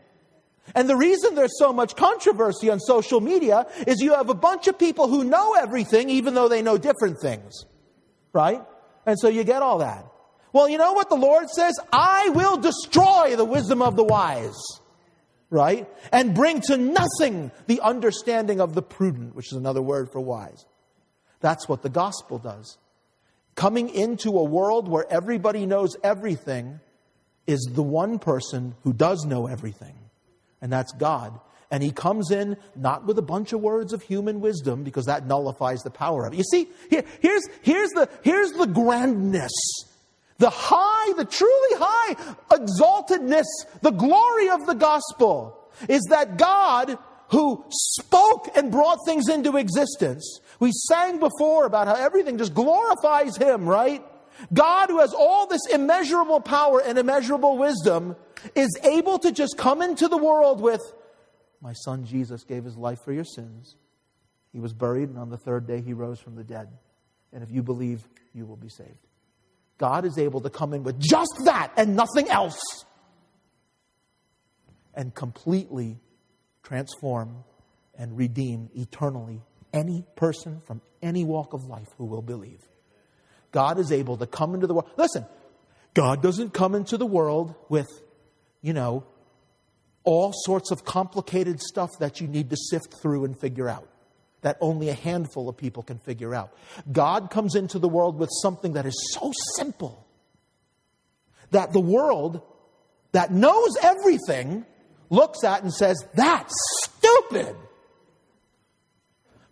And 0.76 0.88
the 0.88 0.96
reason 0.96 1.36
there's 1.36 1.58
so 1.58 1.74
much 1.74 1.96
controversy 1.96 2.70
on 2.70 2.80
social 2.80 3.20
media 3.20 3.66
is 3.88 4.00
you 4.00 4.14
have 4.14 4.30
a 4.30 4.36
bunch 4.36 4.68
of 4.68 4.78
people 4.78 5.08
who 5.08 5.24
know 5.24 5.56
everything 5.56 6.10
even 6.10 6.34
though 6.34 6.48
they 6.48 6.62
know 6.62 6.78
different 6.78 7.20
things. 7.20 7.66
Right? 8.32 8.62
And 9.06 9.20
so 9.20 9.28
you 9.28 9.44
get 9.44 9.62
all 9.62 9.80
that. 9.80 10.06
Well, 10.54 10.68
you 10.68 10.78
know 10.78 10.94
what 10.94 11.10
the 11.10 11.16
Lord 11.16 11.50
says? 11.50 11.74
I 11.92 12.30
will 12.30 12.58
destroy 12.58 13.36
the 13.36 13.46
wisdom 13.46 13.82
of 13.82 13.96
the 13.96 14.04
wise. 14.04 14.60
Right? 15.50 15.88
And 16.12 16.34
bring 16.34 16.62
to 16.68 16.78
nothing 16.78 17.52
the 17.68 17.82
understanding 17.82 18.62
of 18.62 18.74
the 18.74 18.82
prudent, 18.82 19.36
which 19.36 19.48
is 19.48 19.58
another 19.58 19.82
word 19.82 20.10
for 20.12 20.22
wise. 20.22 20.66
That's 21.42 21.68
what 21.68 21.82
the 21.82 21.90
gospel 21.90 22.38
does. 22.38 22.78
Coming 23.56 23.90
into 23.90 24.30
a 24.30 24.44
world 24.44 24.88
where 24.88 25.06
everybody 25.12 25.66
knows 25.66 25.98
everything 26.04 26.80
is 27.48 27.70
the 27.74 27.84
one 27.84 28.18
person 28.20 28.76
who 28.84 28.94
does 28.94 29.26
know 29.26 29.48
everything 29.48 29.96
and 30.62 30.72
that's 30.72 30.92
God. 30.94 31.40
And 31.70 31.82
he 31.82 31.92
comes 31.92 32.32
in 32.32 32.58
not 32.76 33.06
with 33.06 33.18
a 33.18 33.24
bunch 33.24 33.54
of 33.54 33.62
words 33.62 33.94
of 33.94 34.02
human 34.02 34.42
wisdom 34.42 34.84
because 34.84 35.06
that 35.06 35.26
nullifies 35.26 35.82
the 35.82 35.90
power 35.90 36.26
of 36.26 36.34
it. 36.34 36.38
You 36.38 36.44
see, 36.44 36.68
here, 36.90 37.04
here's, 37.22 37.44
here's, 37.62 37.90
the, 37.92 38.10
here's 38.24 38.52
the 38.52 38.68
grandness, 38.68 39.52
the 40.42 40.50
high, 40.50 41.14
the 41.14 41.26
truly 41.26 41.76
high 41.78 42.16
exaltedness, 42.50 43.46
the 43.82 43.92
glory 43.92 44.50
of 44.50 44.66
the 44.66 44.74
gospel 44.74 45.70
is 45.88 46.02
that 46.10 46.38
God 46.38 46.98
who 47.30 47.64
spoke 47.70 48.50
and 48.56 48.72
brought 48.72 48.98
things 49.06 49.30
into 49.30 49.56
existence. 49.56 50.40
We 50.60 50.72
sang 50.90 51.20
before 51.20 51.66
about 51.66 51.88
how 51.88 51.94
everything 51.94 52.40
just 52.40 52.56
glorifies 52.56 53.38
him, 53.38 53.70
right? 53.70 54.04
God 54.52 54.90
who 54.90 55.00
has 55.00 55.14
all 55.14 55.46
this 55.46 55.62
immeasurable 55.72 56.42
power 56.42 56.82
and 56.82 56.98
immeasurable 56.98 57.60
wisdom 57.60 58.16
is 58.56 58.76
able 58.84 59.20
to 59.20 59.32
just 59.32 59.60
come 59.60 59.84
into 59.84 60.08
the 60.08 60.18
world 60.18 60.60
with, 60.60 60.82
My 61.62 61.74
son 61.74 62.04
Jesus 62.04 62.44
gave 62.44 62.64
his 62.64 62.78
life 62.78 63.00
for 63.06 63.14
your 63.14 63.26
sins. 63.26 63.76
He 64.52 64.60
was 64.60 64.74
buried, 64.74 65.10
and 65.10 65.20
on 65.20 65.30
the 65.30 65.38
third 65.38 65.68
day 65.68 65.82
he 65.82 65.94
rose 65.94 66.20
from 66.20 66.36
the 66.36 66.44
dead. 66.44 66.68
And 67.32 67.44
if 67.44 67.52
you 67.52 67.62
believe, 67.62 68.08
you 68.34 68.48
will 68.48 68.58
be 68.58 68.70
saved. 68.70 69.08
God 69.82 70.06
is 70.06 70.18
able 70.18 70.40
to 70.42 70.50
come 70.50 70.74
in 70.74 70.84
with 70.84 71.00
just 71.00 71.34
that 71.46 71.74
and 71.76 71.96
nothing 71.96 72.30
else 72.30 72.62
and 74.94 75.14
completely 75.14 76.00
transform 76.64 77.44
and 77.98 78.18
redeem 78.18 78.70
eternally 78.76 79.42
any 79.74 80.06
person 80.16 80.62
from 80.66 80.82
any 81.02 81.26
walk 81.26 81.54
of 81.54 81.66
life 81.66 81.88
who 81.98 82.06
will 82.06 82.22
believe. 82.22 82.62
God 83.52 83.80
is 83.80 83.92
able 83.92 84.16
to 84.18 84.28
come 84.28 84.54
into 84.54 84.68
the 84.68 84.74
world. 84.74 84.90
Listen, 84.96 85.26
God 85.94 86.22
doesn't 86.22 86.54
come 86.54 86.76
into 86.76 86.96
the 86.96 87.06
world 87.06 87.56
with 87.68 87.88
you 88.62 88.74
know, 88.74 89.04
all 90.04 90.32
sorts 90.46 90.72
of 90.72 90.86
complicated 90.86 91.60
stuff 91.60 91.90
that 92.00 92.22
you 92.22 92.28
need 92.28 92.50
to 92.50 92.56
sift 92.56 92.96
through 93.02 93.26
and 93.26 93.40
figure 93.40 93.68
out, 93.68 93.88
that 94.42 94.58
only 94.60 94.90
a 94.90 94.94
handful 94.94 95.48
of 95.48 95.58
people 95.58 95.84
can 95.84 96.00
figure 96.00 96.34
out. 96.34 96.54
God 96.92 97.30
comes 97.30 97.56
into 97.56 97.80
the 97.80 97.90
world 97.90 98.18
with 98.18 98.30
something 98.42 98.74
that 98.74 98.86
is 98.86 99.12
so 99.14 99.32
simple 99.56 100.08
that 101.52 101.74
the 101.74 101.80
world 101.80 102.42
that 103.12 103.32
knows 103.32 103.72
everything 103.82 104.66
looks 105.10 105.44
at 105.44 105.64
and 105.64 105.74
says, 105.74 105.98
That's 106.16 106.54
stupid. 106.84 107.56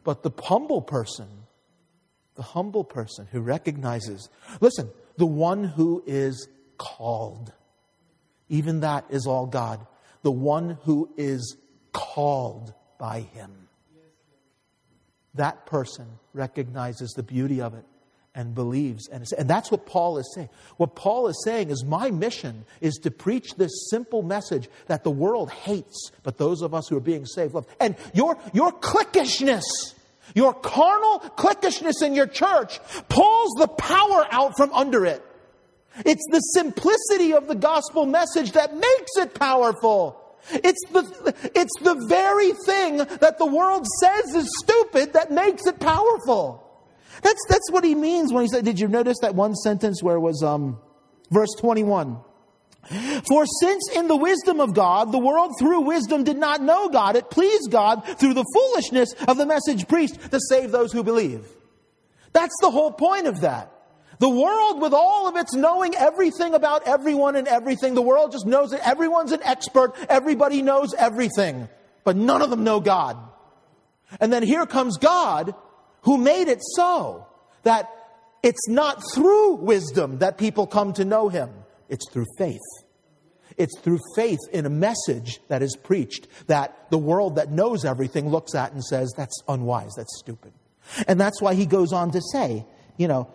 But 0.04 0.24
the 0.24 0.32
humble 0.42 0.82
person, 0.82 1.28
the 2.36 2.42
humble 2.42 2.84
person 2.84 3.28
who 3.32 3.42
recognizes, 3.42 4.30
listen, 4.62 4.90
the 5.18 5.26
one 5.26 5.66
who 5.66 6.02
is 6.08 6.48
called 6.78 7.52
even 8.50 8.80
that 8.80 9.06
is 9.10 9.28
all 9.28 9.46
God. 9.46 9.86
The 10.24 10.32
one 10.32 10.78
who 10.84 11.14
is 11.16 11.56
called 11.94 12.74
by 12.98 13.22
Him. 13.22 13.59
That 15.36 15.66
person 15.66 16.08
recognizes 16.34 17.12
the 17.12 17.24
beauty 17.24 17.62
of 17.62 17.74
it 17.74 17.86
and 18.36 18.54
believes. 18.54 19.08
And, 19.10 19.26
and 19.38 19.50
that's 19.50 19.72
what 19.72 19.86
Paul 19.86 20.18
is 20.18 20.32
saying. 20.34 20.50
What 20.78 20.96
Paul 20.96 21.28
is 21.28 21.42
saying 21.44 21.70
is 21.70 21.84
my 21.84 22.12
mission 22.12 22.66
is 22.80 22.96
to 23.04 23.12
preach 23.12 23.56
this 23.56 23.72
simple 23.90 24.22
message 24.22 24.70
that 24.88 25.04
the 25.04 25.12
world 25.12 25.52
hates, 25.52 26.12
but 26.24 26.38
those 26.38 26.62
of 26.62 26.74
us 26.74 26.88
who 26.88 26.98
are 26.98 27.02
being 27.02 27.26
saved 27.26 27.54
love. 27.54 27.68
And 27.80 27.96
your, 28.14 28.38
your 28.54 28.72
cliquishness, 28.72 29.64
your 30.36 30.54
carnal 30.54 31.20
cliquishness 31.20 32.02
in 32.02 32.14
your 32.14 32.28
church 32.28 32.80
pulls 33.10 33.52
the 33.58 33.68
power 33.68 34.28
out 34.32 34.56
from 34.58 34.72
under 34.74 35.06
it. 35.06 35.26
It's 36.06 36.26
the 36.32 36.40
simplicity 36.40 37.34
of 37.34 37.48
the 37.48 37.56
gospel 37.56 38.06
message 38.06 38.54
that 38.54 38.74
makes 38.74 39.18
it 39.18 39.34
powerful. 39.34 40.19
It's 40.52 40.82
the, 40.92 41.52
it's 41.56 41.80
the 41.82 41.96
very 42.08 42.54
thing 42.66 42.98
that 42.98 43.38
the 43.38 43.46
world 43.46 43.86
says 44.02 44.36
is 44.36 44.50
stupid 44.64 45.14
that 45.14 45.32
makes 45.32 45.66
it 45.66 45.80
powerful. 45.80 46.66
That's, 47.22 47.40
that's 47.50 47.72
what 47.72 47.84
he 47.84 47.96
means 47.96 48.32
when 48.32 48.44
he 48.44 48.50
said, 48.50 48.66
Did 48.66 48.80
you 48.80 48.88
notice 48.88 49.18
that 49.22 49.36
one 49.36 49.56
sentence 49.56 50.02
where 50.02 50.16
it 50.16 50.22
was 50.22 50.42
um, 50.44 50.80
verse 51.32 51.54
21? 51.60 52.20
For 53.28 53.46
since 53.62 53.84
in 53.94 54.08
the 54.08 54.16
wisdom 54.16 54.60
of 54.60 54.74
God, 54.74 55.12
the 55.12 55.20
world 55.20 55.52
through 55.60 55.82
wisdom 55.82 56.24
did 56.24 56.38
not 56.38 56.62
know 56.62 56.90
God, 56.90 57.16
it 57.16 57.30
pleased 57.30 57.70
God 57.70 58.04
through 58.18 58.34
the 58.34 58.46
foolishness 58.54 59.14
of 59.28 59.38
the 59.38 59.46
message 59.46 59.88
preached 59.88 60.32
to 60.32 60.40
save 60.50 60.72
those 60.72 60.92
who 60.92 61.04
believe. 61.04 61.46
That's 62.34 62.56
the 62.62 62.72
whole 62.72 62.92
point 62.92 63.28
of 63.28 63.42
that. 63.42 63.72
The 64.20 64.30
world, 64.30 64.82
with 64.82 64.94
all 64.94 65.28
of 65.28 65.38
its 65.38 65.54
knowing 65.54 65.96
everything 65.96 66.54
about 66.54 66.86
everyone 66.86 67.38
and 67.38 67.48
everything, 67.48 67.96
the 67.96 68.02
world 68.02 68.34
just 68.34 68.46
knows 68.46 68.72
that 68.72 68.86
everyone's 68.86 69.32
an 69.32 69.42
expert, 69.44 69.96
everybody 70.10 70.62
knows 70.62 70.94
everything, 70.94 71.70
but 72.04 72.18
none 72.18 72.42
of 72.42 72.50
them 72.50 72.66
know 72.66 72.82
God. 72.82 73.18
And 74.20 74.32
then 74.32 74.44
here 74.44 74.66
comes 74.66 74.98
God 74.98 75.56
who 76.02 76.18
made 76.18 76.50
it 76.50 76.60
so 76.76 77.28
that 77.64 77.90
it's 78.44 78.68
not 78.68 79.02
through 79.14 79.56
wisdom 79.56 80.20
that 80.20 80.38
people 80.38 80.68
come 80.68 80.94
to 80.94 81.06
know 81.06 81.30
Him, 81.30 81.50
it's 81.88 82.10
through 82.12 82.26
faith. 82.38 82.60
It's 83.58 83.78
through 83.80 84.00
faith 84.16 84.40
in 84.54 84.66
a 84.66 84.70
message 84.70 85.42
that 85.50 85.62
is 85.62 85.76
preached 85.76 86.28
that 86.48 86.90
the 86.92 86.98
world 86.98 87.36
that 87.36 87.52
knows 87.52 87.84
everything 87.84 88.30
looks 88.30 88.56
at 88.56 88.72
and 88.72 88.82
says, 88.82 89.14
that's 89.18 89.44
unwise, 89.50 89.92
that's 89.98 90.18
stupid. 90.18 90.54
And 91.08 91.20
that's 91.20 91.42
why 91.42 91.56
he 91.56 91.66
goes 91.66 91.92
on 91.92 92.12
to 92.12 92.22
say, 92.32 92.66
you 93.00 93.08
know, 93.08 93.28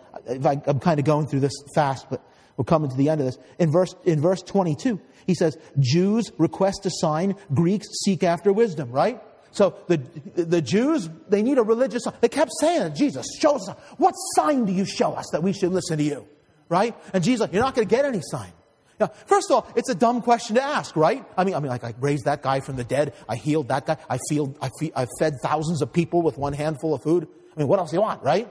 I, 0.45 0.61
am 0.67 0.79
kind 0.79 0.99
of 0.99 1.05
going 1.05 1.27
through 1.27 1.41
this 1.41 1.51
fast, 1.73 2.07
but 2.09 2.21
we're 2.55 2.65
coming 2.65 2.89
to 2.89 2.95
the 2.95 3.09
end 3.09 3.19
of 3.19 3.25
this. 3.25 3.37
In 3.59 3.71
verse, 3.71 3.95
in 4.05 4.21
verse 4.21 4.41
22, 4.43 5.01
he 5.25 5.33
says, 5.33 5.57
Jews 5.79 6.31
request 6.37 6.85
a 6.85 6.91
sign, 6.91 7.35
Greeks 7.53 7.87
seek 8.05 8.23
after 8.23 8.53
wisdom, 8.53 8.91
right? 8.91 9.21
So 9.51 9.75
the, 9.87 9.97
the 10.35 10.61
Jews, 10.61 11.09
they 11.29 11.41
need 11.41 11.57
a 11.57 11.63
religious 11.63 12.03
sign. 12.03 12.13
They 12.21 12.29
kept 12.29 12.51
saying, 12.61 12.93
Jesus, 12.93 13.25
show 13.39 13.55
us, 13.55 13.67
what 13.97 14.13
sign 14.35 14.65
do 14.65 14.71
you 14.71 14.85
show 14.85 15.13
us 15.13 15.25
that 15.31 15.41
we 15.41 15.51
should 15.51 15.71
listen 15.71 15.97
to 15.97 16.03
you? 16.03 16.27
Right? 16.69 16.95
And 17.11 17.23
Jesus, 17.23 17.49
you're 17.51 17.63
not 17.63 17.73
going 17.73 17.87
to 17.87 17.95
get 17.95 18.05
any 18.05 18.21
sign. 18.21 18.51
Now, 18.99 19.07
first 19.25 19.49
of 19.49 19.55
all, 19.55 19.73
it's 19.75 19.89
a 19.89 19.95
dumb 19.95 20.21
question 20.21 20.55
to 20.55 20.63
ask, 20.63 20.95
right? 20.95 21.25
I 21.35 21.43
mean, 21.43 21.55
I 21.55 21.59
mean, 21.59 21.69
like 21.69 21.83
I 21.83 21.95
raised 21.99 22.25
that 22.25 22.43
guy 22.43 22.59
from 22.59 22.75
the 22.75 22.83
dead, 22.83 23.13
I 23.27 23.35
healed 23.35 23.67
that 23.69 23.87
guy, 23.87 23.97
I 24.09 24.19
feel, 24.29 24.55
I, 24.61 24.69
feel, 24.79 24.91
I 24.95 25.07
fed 25.19 25.33
thousands 25.41 25.81
of 25.81 25.91
people 25.91 26.21
with 26.21 26.37
one 26.37 26.53
handful 26.53 26.93
of 26.93 27.01
food. 27.01 27.27
I 27.55 27.59
mean, 27.59 27.67
what 27.67 27.79
else 27.79 27.91
do 27.91 27.97
you 27.97 28.01
want, 28.01 28.23
right? 28.23 28.49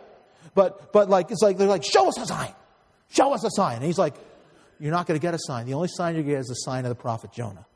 But, 0.55 0.93
but 0.93 1.09
like, 1.09 1.31
it's 1.31 1.43
like, 1.43 1.59
they're 1.59 1.69
like, 1.69 1.85
show 1.85 2.09
us 2.09 2.19
a 2.19 2.27
sign. 2.27 2.55
Show 3.11 3.33
us 3.33 3.45
a 3.45 3.51
sign. 3.51 3.77
And 3.77 3.85
he's 3.85 3.99
like, 3.99 4.15
you're 4.79 4.93
not 4.93 5.07
going 5.07 5.19
to 5.19 5.23
get 5.23 5.35
a 5.35 5.39
sign. 5.39 5.67
The 5.67 5.75
only 5.75 5.89
sign 5.89 6.17
you 6.17 6.23
get 6.23 6.39
is 6.39 6.47
the 6.47 6.55
sign 6.55 6.85
of 6.85 6.89
the 6.89 6.95
prophet 6.95 7.33
Jonah. 7.33 7.67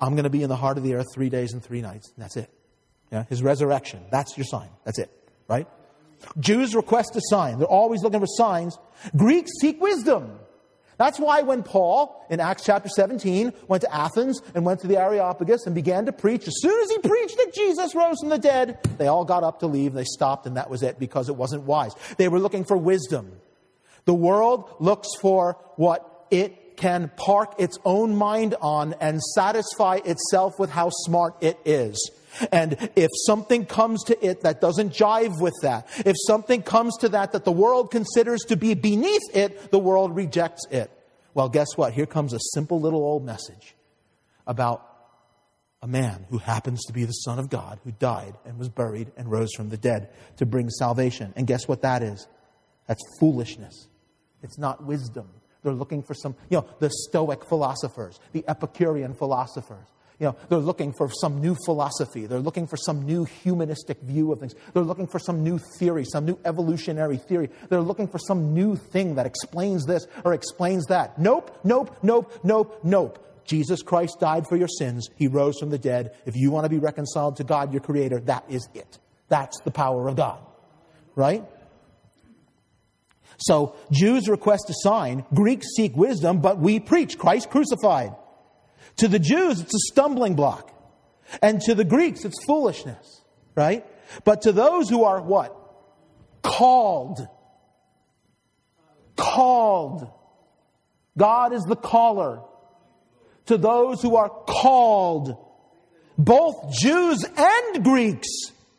I'm 0.00 0.14
going 0.14 0.24
to 0.24 0.30
be 0.30 0.42
in 0.42 0.48
the 0.48 0.56
heart 0.56 0.78
of 0.78 0.84
the 0.84 0.94
earth 0.94 1.06
three 1.14 1.28
days 1.28 1.52
and 1.52 1.62
three 1.62 1.80
nights. 1.80 2.12
And 2.14 2.24
that's 2.24 2.36
it. 2.36 2.50
Yeah, 3.10 3.24
his 3.28 3.42
resurrection. 3.42 4.04
That's 4.10 4.36
your 4.36 4.44
sign. 4.44 4.68
That's 4.84 4.98
it, 4.98 5.10
right? 5.48 5.66
Jews 6.38 6.74
request 6.74 7.16
a 7.16 7.20
sign. 7.30 7.58
They're 7.58 7.66
always 7.66 8.02
looking 8.02 8.20
for 8.20 8.26
signs. 8.26 8.76
Greeks 9.16 9.50
seek 9.60 9.80
wisdom. 9.80 10.38
That's 10.98 11.18
why 11.18 11.42
when 11.42 11.62
Paul, 11.62 12.26
in 12.28 12.40
Acts 12.40 12.64
chapter 12.64 12.88
17, 12.88 13.52
went 13.68 13.82
to 13.82 13.94
Athens 13.94 14.42
and 14.54 14.66
went 14.66 14.80
to 14.80 14.88
the 14.88 14.98
Areopagus 14.98 15.64
and 15.64 15.74
began 15.74 16.06
to 16.06 16.12
preach, 16.12 16.46
as 16.48 16.54
soon 16.60 16.78
as 16.82 16.90
he 16.90 16.98
preached 16.98 17.36
that 17.36 17.54
Jesus 17.54 17.94
rose 17.94 18.18
from 18.20 18.28
the 18.30 18.38
dead, 18.38 18.80
they 18.98 19.06
all 19.06 19.24
got 19.24 19.44
up 19.44 19.60
to 19.60 19.68
leave. 19.68 19.94
They 19.94 20.04
stopped, 20.04 20.46
and 20.46 20.56
that 20.56 20.68
was 20.68 20.82
it 20.82 20.98
because 20.98 21.28
it 21.28 21.36
wasn't 21.36 21.62
wise. 21.62 21.92
They 22.16 22.28
were 22.28 22.40
looking 22.40 22.64
for 22.64 22.76
wisdom. 22.76 23.30
The 24.06 24.14
world 24.14 24.74
looks 24.80 25.08
for 25.20 25.56
what 25.76 26.26
it 26.32 26.76
can 26.76 27.12
park 27.16 27.54
its 27.58 27.78
own 27.84 28.14
mind 28.14 28.56
on 28.60 28.94
and 29.00 29.22
satisfy 29.22 30.00
itself 30.04 30.58
with 30.58 30.70
how 30.70 30.90
smart 30.90 31.36
it 31.40 31.58
is. 31.64 32.10
And 32.52 32.90
if 32.96 33.10
something 33.26 33.66
comes 33.66 34.04
to 34.04 34.26
it 34.26 34.42
that 34.42 34.60
doesn't 34.60 34.92
jive 34.92 35.40
with 35.40 35.54
that, 35.62 35.88
if 36.04 36.16
something 36.26 36.62
comes 36.62 36.96
to 36.98 37.08
that 37.10 37.32
that 37.32 37.44
the 37.44 37.52
world 37.52 37.90
considers 37.90 38.40
to 38.48 38.56
be 38.56 38.74
beneath 38.74 39.34
it, 39.34 39.70
the 39.70 39.78
world 39.78 40.14
rejects 40.14 40.66
it. 40.70 40.90
Well, 41.34 41.48
guess 41.48 41.68
what? 41.76 41.92
Here 41.92 42.06
comes 42.06 42.32
a 42.32 42.38
simple 42.54 42.80
little 42.80 43.00
old 43.00 43.24
message 43.24 43.74
about 44.46 44.84
a 45.82 45.86
man 45.86 46.26
who 46.30 46.38
happens 46.38 46.84
to 46.86 46.92
be 46.92 47.04
the 47.04 47.12
Son 47.12 47.38
of 47.38 47.48
God, 47.50 47.78
who 47.84 47.92
died 47.92 48.34
and 48.44 48.58
was 48.58 48.68
buried 48.68 49.12
and 49.16 49.30
rose 49.30 49.52
from 49.56 49.68
the 49.68 49.76
dead 49.76 50.10
to 50.38 50.46
bring 50.46 50.68
salvation. 50.70 51.32
And 51.36 51.46
guess 51.46 51.68
what 51.68 51.82
that 51.82 52.02
is? 52.02 52.26
That's 52.88 53.02
foolishness. 53.20 53.86
It's 54.42 54.58
not 54.58 54.84
wisdom. 54.84 55.28
They're 55.62 55.72
looking 55.72 56.02
for 56.02 56.14
some, 56.14 56.34
you 56.50 56.58
know, 56.58 56.66
the 56.80 56.90
Stoic 56.90 57.44
philosophers, 57.44 58.18
the 58.32 58.44
Epicurean 58.48 59.14
philosophers. 59.14 59.86
You 60.18 60.26
know, 60.26 60.36
they're 60.48 60.58
looking 60.58 60.92
for 60.92 61.08
some 61.20 61.40
new 61.40 61.56
philosophy. 61.64 62.26
They're 62.26 62.40
looking 62.40 62.66
for 62.66 62.76
some 62.76 63.02
new 63.02 63.24
humanistic 63.24 64.00
view 64.00 64.32
of 64.32 64.40
things. 64.40 64.54
They're 64.74 64.82
looking 64.82 65.06
for 65.06 65.20
some 65.20 65.44
new 65.44 65.60
theory, 65.78 66.04
some 66.04 66.24
new 66.24 66.38
evolutionary 66.44 67.18
theory. 67.18 67.50
They're 67.68 67.80
looking 67.80 68.08
for 68.08 68.18
some 68.18 68.52
new 68.52 68.74
thing 68.74 69.14
that 69.14 69.26
explains 69.26 69.86
this 69.86 70.08
or 70.24 70.34
explains 70.34 70.86
that. 70.86 71.18
Nope, 71.20 71.56
nope, 71.62 71.96
nope, 72.02 72.32
nope, 72.42 72.80
nope. 72.82 73.24
Jesus 73.44 73.80
Christ 73.82 74.18
died 74.18 74.46
for 74.48 74.56
your 74.56 74.68
sins. 74.68 75.08
He 75.16 75.28
rose 75.28 75.58
from 75.58 75.70
the 75.70 75.78
dead. 75.78 76.16
If 76.26 76.34
you 76.36 76.50
want 76.50 76.64
to 76.64 76.68
be 76.68 76.78
reconciled 76.78 77.36
to 77.36 77.44
God, 77.44 77.72
your 77.72 77.80
Creator, 77.80 78.20
that 78.22 78.44
is 78.48 78.68
it. 78.74 78.98
That's 79.28 79.60
the 79.60 79.70
power 79.70 80.08
of 80.08 80.16
God. 80.16 80.40
Right? 81.14 81.44
So 83.38 83.76
Jews 83.92 84.28
request 84.28 84.68
a 84.68 84.74
sign, 84.82 85.24
Greeks 85.32 85.68
seek 85.76 85.96
wisdom, 85.96 86.40
but 86.40 86.58
we 86.58 86.80
preach 86.80 87.18
Christ 87.18 87.50
crucified. 87.50 88.14
To 88.98 89.08
the 89.08 89.18
Jews, 89.18 89.60
it's 89.60 89.74
a 89.74 89.92
stumbling 89.92 90.34
block. 90.34 90.72
And 91.42 91.60
to 91.62 91.74
the 91.74 91.84
Greeks, 91.84 92.24
it's 92.24 92.42
foolishness, 92.46 93.22
right? 93.54 93.84
But 94.24 94.42
to 94.42 94.52
those 94.52 94.88
who 94.88 95.04
are 95.04 95.20
what? 95.20 95.54
Called. 96.42 97.26
Called. 99.16 100.10
God 101.16 101.52
is 101.52 101.62
the 101.64 101.76
caller. 101.76 102.42
To 103.46 103.56
those 103.56 104.02
who 104.02 104.16
are 104.16 104.28
called, 104.28 105.36
both 106.16 106.72
Jews 106.72 107.24
and 107.24 107.84
Greeks, 107.84 108.28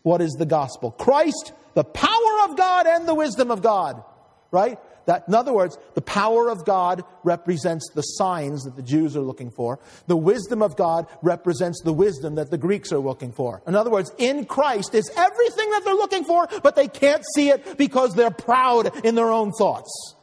what 0.03 0.21
is 0.21 0.33
the 0.33 0.45
gospel? 0.45 0.91
Christ, 0.91 1.53
the 1.73 1.83
power 1.83 2.49
of 2.49 2.57
God 2.57 2.87
and 2.87 3.07
the 3.07 3.15
wisdom 3.15 3.51
of 3.51 3.61
God, 3.61 4.03
right? 4.51 4.77
That, 5.09 5.23
in 5.27 5.33
other 5.33 5.51
words, 5.51 5.75
the 5.95 6.03
power 6.03 6.51
of 6.51 6.65
God 6.65 7.03
represents 7.23 7.89
the 7.95 8.03
signs 8.03 8.63
that 8.65 8.75
the 8.75 8.83
Jews 8.83 9.17
are 9.17 9.21
looking 9.21 9.49
for. 9.49 9.79
The 10.05 10.15
wisdom 10.15 10.61
of 10.61 10.75
God 10.75 11.07
represents 11.23 11.81
the 11.81 11.91
wisdom 11.91 12.35
that 12.35 12.51
the 12.51 12.59
Greeks 12.59 12.91
are 12.91 12.99
looking 12.99 13.31
for. 13.31 13.63
In 13.65 13.73
other 13.73 13.89
words, 13.89 14.11
in 14.19 14.45
Christ 14.45 14.93
is 14.93 15.09
everything 15.17 15.71
that 15.71 15.81
they're 15.83 15.95
looking 15.95 16.25
for, 16.25 16.47
but 16.61 16.75
they 16.75 16.87
can't 16.87 17.23
see 17.33 17.49
it 17.49 17.75
because 17.75 18.13
they're 18.13 18.29
proud 18.29 19.03
in 19.03 19.15
their 19.15 19.31
own 19.31 19.51
thoughts. 19.51 20.13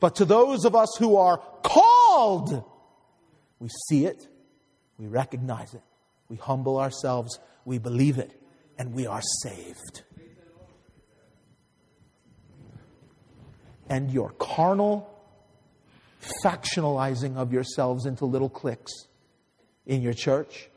But 0.00 0.14
to 0.16 0.24
those 0.24 0.64
of 0.64 0.74
us 0.74 0.96
who 0.98 1.16
are 1.16 1.36
called, 1.62 2.64
we 3.58 3.68
see 3.90 4.06
it, 4.06 4.26
we 4.96 5.06
recognize 5.06 5.74
it, 5.74 5.82
we 6.30 6.36
humble 6.36 6.78
ourselves, 6.78 7.38
we 7.66 7.76
believe 7.76 8.16
it, 8.16 8.32
and 8.78 8.94
we 8.94 9.06
are 9.06 9.20
saved. 9.42 10.02
And 13.90 14.10
your 14.10 14.30
carnal 14.38 15.06
factionalizing 16.44 17.36
of 17.36 17.52
yourselves 17.52 18.06
into 18.06 18.24
little 18.24 18.48
cliques 18.48 18.92
in 19.84 20.00
your 20.00 20.14
church. 20.14 20.68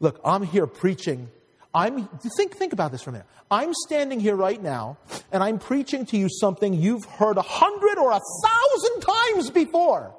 Look, 0.00 0.20
I'm 0.24 0.44
here 0.44 0.66
preaching. 0.66 1.28
I'm 1.74 2.08
think 2.36 2.56
think 2.56 2.72
about 2.72 2.92
this 2.92 3.02
for 3.02 3.10
a 3.10 3.12
minute. 3.12 3.26
I'm 3.50 3.74
standing 3.74 4.20
here 4.20 4.36
right 4.36 4.62
now 4.62 4.98
and 5.32 5.42
I'm 5.42 5.58
preaching 5.58 6.06
to 6.06 6.16
you 6.16 6.28
something 6.30 6.74
you've 6.74 7.04
heard 7.04 7.36
a 7.36 7.42
hundred 7.42 7.98
or 7.98 8.12
a 8.12 8.20
thousand 8.44 9.00
times 9.00 9.50
before. 9.50 10.14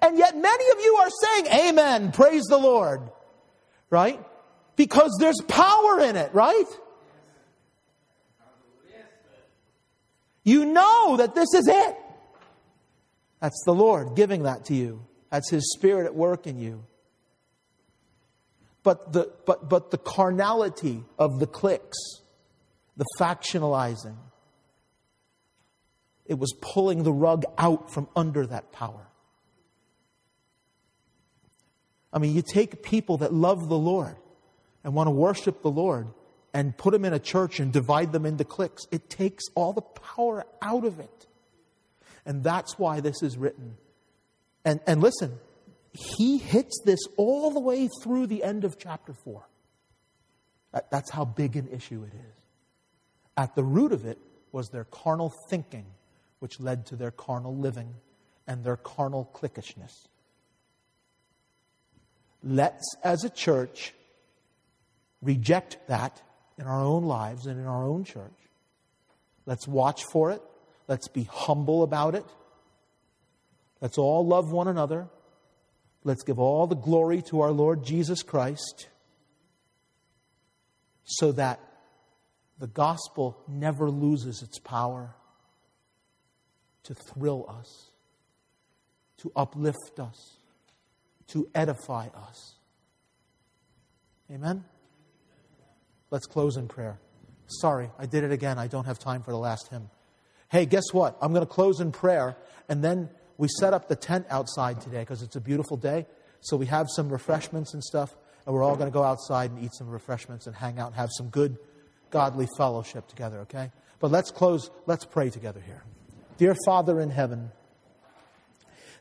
And 0.00 0.16
yet 0.16 0.36
many 0.36 0.70
of 0.70 0.78
you 0.80 0.96
are 0.96 1.10
saying, 1.22 1.68
Amen, 1.68 2.12
praise 2.12 2.44
the 2.44 2.58
Lord. 2.58 3.00
Right? 3.90 4.20
Because 4.76 5.16
there's 5.20 5.40
power 5.48 6.00
in 6.00 6.16
it, 6.16 6.32
right? 6.34 6.66
You 10.44 10.66
know 10.66 11.16
that 11.16 11.34
this 11.34 11.52
is 11.54 11.66
it. 11.66 11.96
That's 13.40 13.62
the 13.64 13.74
Lord 13.74 14.14
giving 14.14 14.44
that 14.44 14.66
to 14.66 14.74
you. 14.74 15.04
That's 15.30 15.50
His 15.50 15.72
Spirit 15.72 16.06
at 16.06 16.14
work 16.14 16.46
in 16.46 16.58
you. 16.58 16.84
But 18.82 19.12
the, 19.12 19.32
but, 19.46 19.68
but 19.68 19.90
the 19.90 19.98
carnality 19.98 21.02
of 21.18 21.40
the 21.40 21.46
cliques, 21.46 21.98
the 22.96 23.06
factionalizing, 23.18 24.16
it 26.26 26.38
was 26.38 26.54
pulling 26.60 27.02
the 27.02 27.12
rug 27.12 27.44
out 27.58 27.92
from 27.92 28.08
under 28.14 28.46
that 28.46 28.72
power. 28.72 29.08
I 32.12 32.18
mean, 32.18 32.34
you 32.34 32.42
take 32.42 32.82
people 32.82 33.18
that 33.18 33.32
love 33.32 33.68
the 33.68 33.78
Lord 33.78 34.16
and 34.84 34.94
want 34.94 35.08
to 35.08 35.10
worship 35.10 35.62
the 35.62 35.70
Lord, 35.70 36.06
and 36.54 36.76
put 36.76 36.92
them 36.92 37.04
in 37.04 37.12
a 37.12 37.18
church 37.18 37.58
and 37.58 37.72
divide 37.72 38.12
them 38.12 38.24
into 38.24 38.44
cliques. 38.44 38.84
It 38.92 39.10
takes 39.10 39.42
all 39.56 39.72
the 39.72 39.82
power 39.82 40.46
out 40.62 40.84
of 40.84 41.00
it. 41.00 41.26
And 42.24 42.44
that's 42.44 42.78
why 42.78 43.00
this 43.00 43.22
is 43.22 43.36
written. 43.36 43.76
And, 44.64 44.80
and 44.86 45.02
listen, 45.02 45.32
he 45.92 46.38
hits 46.38 46.80
this 46.84 47.00
all 47.16 47.50
the 47.50 47.60
way 47.60 47.90
through 48.02 48.28
the 48.28 48.44
end 48.44 48.64
of 48.64 48.78
chapter 48.78 49.12
4. 49.12 49.42
That, 50.72 50.90
that's 50.92 51.10
how 51.10 51.24
big 51.24 51.56
an 51.56 51.68
issue 51.68 52.04
it 52.04 52.14
is. 52.14 52.44
At 53.36 53.56
the 53.56 53.64
root 53.64 53.92
of 53.92 54.06
it 54.06 54.18
was 54.52 54.68
their 54.68 54.84
carnal 54.84 55.32
thinking, 55.50 55.86
which 56.38 56.60
led 56.60 56.86
to 56.86 56.96
their 56.96 57.10
carnal 57.10 57.56
living 57.56 57.94
and 58.46 58.62
their 58.62 58.76
carnal 58.76 59.28
cliquishness. 59.34 60.06
Let's, 62.44 62.84
as 63.02 63.24
a 63.24 63.30
church, 63.30 63.92
reject 65.20 65.78
that 65.88 66.22
in 66.58 66.66
our 66.66 66.82
own 66.82 67.04
lives 67.04 67.46
and 67.46 67.58
in 67.58 67.66
our 67.66 67.84
own 67.84 68.04
church. 68.04 68.32
Let's 69.46 69.66
watch 69.66 70.04
for 70.04 70.30
it. 70.30 70.42
Let's 70.88 71.08
be 71.08 71.24
humble 71.24 71.82
about 71.82 72.14
it. 72.14 72.24
Let's 73.80 73.98
all 73.98 74.26
love 74.26 74.50
one 74.50 74.68
another. 74.68 75.08
Let's 76.04 76.22
give 76.22 76.38
all 76.38 76.66
the 76.66 76.76
glory 76.76 77.22
to 77.30 77.40
our 77.40 77.50
Lord 77.50 77.84
Jesus 77.84 78.22
Christ 78.22 78.88
so 81.04 81.32
that 81.32 81.60
the 82.58 82.66
gospel 82.66 83.38
never 83.48 83.90
loses 83.90 84.42
its 84.42 84.58
power 84.58 85.14
to 86.84 86.94
thrill 86.94 87.46
us, 87.48 87.90
to 89.18 89.32
uplift 89.34 89.98
us, 89.98 90.36
to 91.28 91.48
edify 91.54 92.08
us. 92.28 92.54
Amen? 94.30 94.64
Let's 96.14 96.28
close 96.28 96.56
in 96.56 96.68
prayer. 96.68 97.00
Sorry, 97.48 97.90
I 97.98 98.06
did 98.06 98.22
it 98.22 98.30
again. 98.30 98.56
I 98.56 98.68
don't 98.68 98.84
have 98.84 99.00
time 99.00 99.24
for 99.24 99.32
the 99.32 99.36
last 99.36 99.66
hymn. 99.66 99.90
Hey, 100.48 100.64
guess 100.64 100.84
what? 100.92 101.18
I'm 101.20 101.32
going 101.32 101.44
to 101.44 101.52
close 101.52 101.80
in 101.80 101.90
prayer, 101.90 102.36
and 102.68 102.84
then 102.84 103.08
we 103.36 103.48
set 103.58 103.74
up 103.74 103.88
the 103.88 103.96
tent 103.96 104.24
outside 104.30 104.80
today 104.80 105.00
because 105.00 105.22
it's 105.22 105.34
a 105.34 105.40
beautiful 105.40 105.76
day. 105.76 106.06
So 106.40 106.56
we 106.56 106.66
have 106.66 106.86
some 106.94 107.08
refreshments 107.08 107.74
and 107.74 107.82
stuff, 107.82 108.14
and 108.46 108.54
we're 108.54 108.62
all 108.62 108.76
going 108.76 108.88
to 108.88 108.94
go 108.94 109.02
outside 109.02 109.50
and 109.50 109.60
eat 109.64 109.72
some 109.74 109.88
refreshments 109.88 110.46
and 110.46 110.54
hang 110.54 110.78
out 110.78 110.86
and 110.86 110.94
have 110.94 111.10
some 111.18 111.30
good, 111.30 111.56
godly 112.10 112.46
fellowship 112.56 113.08
together, 113.08 113.40
okay? 113.40 113.72
But 113.98 114.12
let's 114.12 114.30
close, 114.30 114.70
let's 114.86 115.04
pray 115.04 115.30
together 115.30 115.60
here. 115.66 115.82
Dear 116.38 116.54
Father 116.64 117.00
in 117.00 117.10
heaven, 117.10 117.50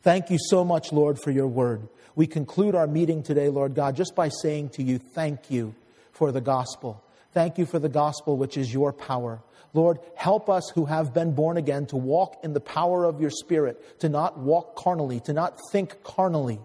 thank 0.02 0.32
you 0.32 0.40
so 0.40 0.66
much, 0.66 0.92
Lord, 0.92 1.20
for 1.20 1.30
your 1.30 1.48
word. 1.48 1.88
We 2.16 2.26
conclude 2.26 2.74
our 2.74 2.88
meeting 2.88 3.22
today, 3.22 3.50
Lord 3.50 3.76
God, 3.76 3.96
just 3.96 4.16
by 4.16 4.30
saying 4.30 4.70
to 4.70 4.82
you, 4.82 4.98
thank 4.98 5.52
you 5.52 5.76
for 6.14 6.32
the 6.32 6.42
gospel. 6.42 7.04
Thank 7.34 7.58
you 7.58 7.66
for 7.66 7.80
the 7.80 7.90
gospel, 7.90 8.38
which 8.38 8.58
is 8.58 8.74
your 8.74 8.94
power. 8.94 9.42
Lord, 9.74 10.00
help 10.16 10.50
us 10.50 10.72
who 10.76 10.86
have 10.86 11.14
been 11.14 11.34
born 11.34 11.58
again 11.58 11.88
to 11.88 11.98
walk 11.98 12.38
in 12.44 12.54
the 12.54 12.62
power 12.62 13.06
of 13.06 13.20
your 13.20 13.32
Spirit, 13.32 14.00
to 14.00 14.08
not 14.08 14.38
walk 14.40 14.76
carnally, 14.76 15.20
to 15.22 15.34
not 15.34 15.58
think 15.72 16.04
carnally. 16.04 16.60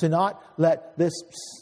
to 0.00 0.08
not 0.08 0.42
let 0.56 0.96
this, 0.96 1.12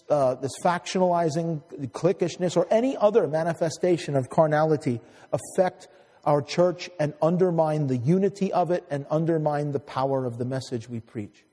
uh, 0.08 0.36
this 0.36 0.52
factionalizing, 0.62 1.60
cliquishness, 1.90 2.56
or 2.56 2.68
any 2.70 2.96
other 2.96 3.26
manifestation 3.26 4.14
of 4.14 4.30
carnality 4.30 5.00
affect 5.32 5.88
our 6.24 6.40
church 6.40 6.88
and 7.00 7.14
undermine 7.20 7.88
the 7.88 7.96
unity 7.96 8.52
of 8.52 8.70
it 8.70 8.84
and 8.90 9.06
undermine 9.10 9.72
the 9.72 9.80
power 9.80 10.24
of 10.24 10.38
the 10.38 10.44
message 10.44 10.88
we 10.88 11.00
preach. 11.00 11.44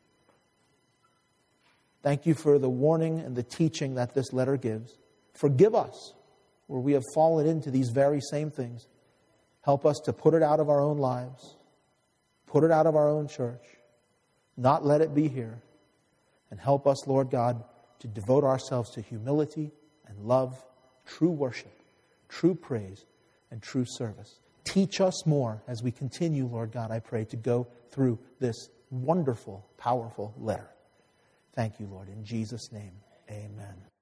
Thank 2.04 2.28
you 2.28 2.36
for 2.36 2.60
the 2.60 2.70
warning 2.70 3.20
and 3.20 3.36
the 3.36 3.42
teaching 3.42 3.96
that 3.96 4.14
this 4.14 4.32
letter 4.32 4.56
gives. 4.56 4.94
Forgive 5.36 5.76
us 5.76 6.14
where 6.68 6.80
we 6.80 6.94
have 6.94 7.04
fallen 7.14 7.46
into 7.46 7.70
these 7.70 7.90
very 7.90 8.22
same 8.22 8.50
things. 8.50 8.88
Help 9.62 9.86
us 9.86 10.00
to 10.06 10.14
put 10.14 10.34
it 10.34 10.42
out 10.42 10.60
of 10.60 10.70
our 10.70 10.82
own 10.82 10.98
lives, 10.98 11.56
put 12.48 12.64
it 12.64 12.72
out 12.72 12.88
of 12.88 12.96
our 12.96 13.10
own 13.10 13.28
church, 13.28 13.64
not 14.58 14.86
let 14.86 15.02
it 15.02 15.14
be 15.14 15.28
here. 15.28 15.62
And 16.52 16.60
help 16.60 16.88
us, 16.88 17.08
Lord 17.08 17.30
God, 17.30 17.64
to 18.00 18.08
devote 18.08 18.44
ourselves 18.44 18.92
to 18.92 19.02
humility 19.02 19.72
and 20.08 20.20
love, 20.20 20.64
true 21.06 21.32
worship, 21.32 21.82
true 22.30 22.56
praise, 22.56 23.06
and 23.52 23.62
true 23.62 23.86
service. 23.88 24.40
Teach 24.64 25.02
us 25.02 25.26
more 25.26 25.62
as 25.68 25.84
we 25.84 25.92
continue, 25.92 26.46
Lord 26.46 26.72
God, 26.72 26.92
I 26.92 27.00
pray, 27.00 27.26
to 27.26 27.38
go 27.38 27.68
through 27.92 28.20
this 28.40 28.70
wonderful, 28.90 29.66
powerful 29.78 30.34
letter. 30.38 30.70
Thank 31.56 31.80
you, 31.80 31.88
Lord. 31.88 32.10
In 32.10 32.24
Jesus' 32.24 32.72
name, 32.72 32.94
amen. 33.30 33.95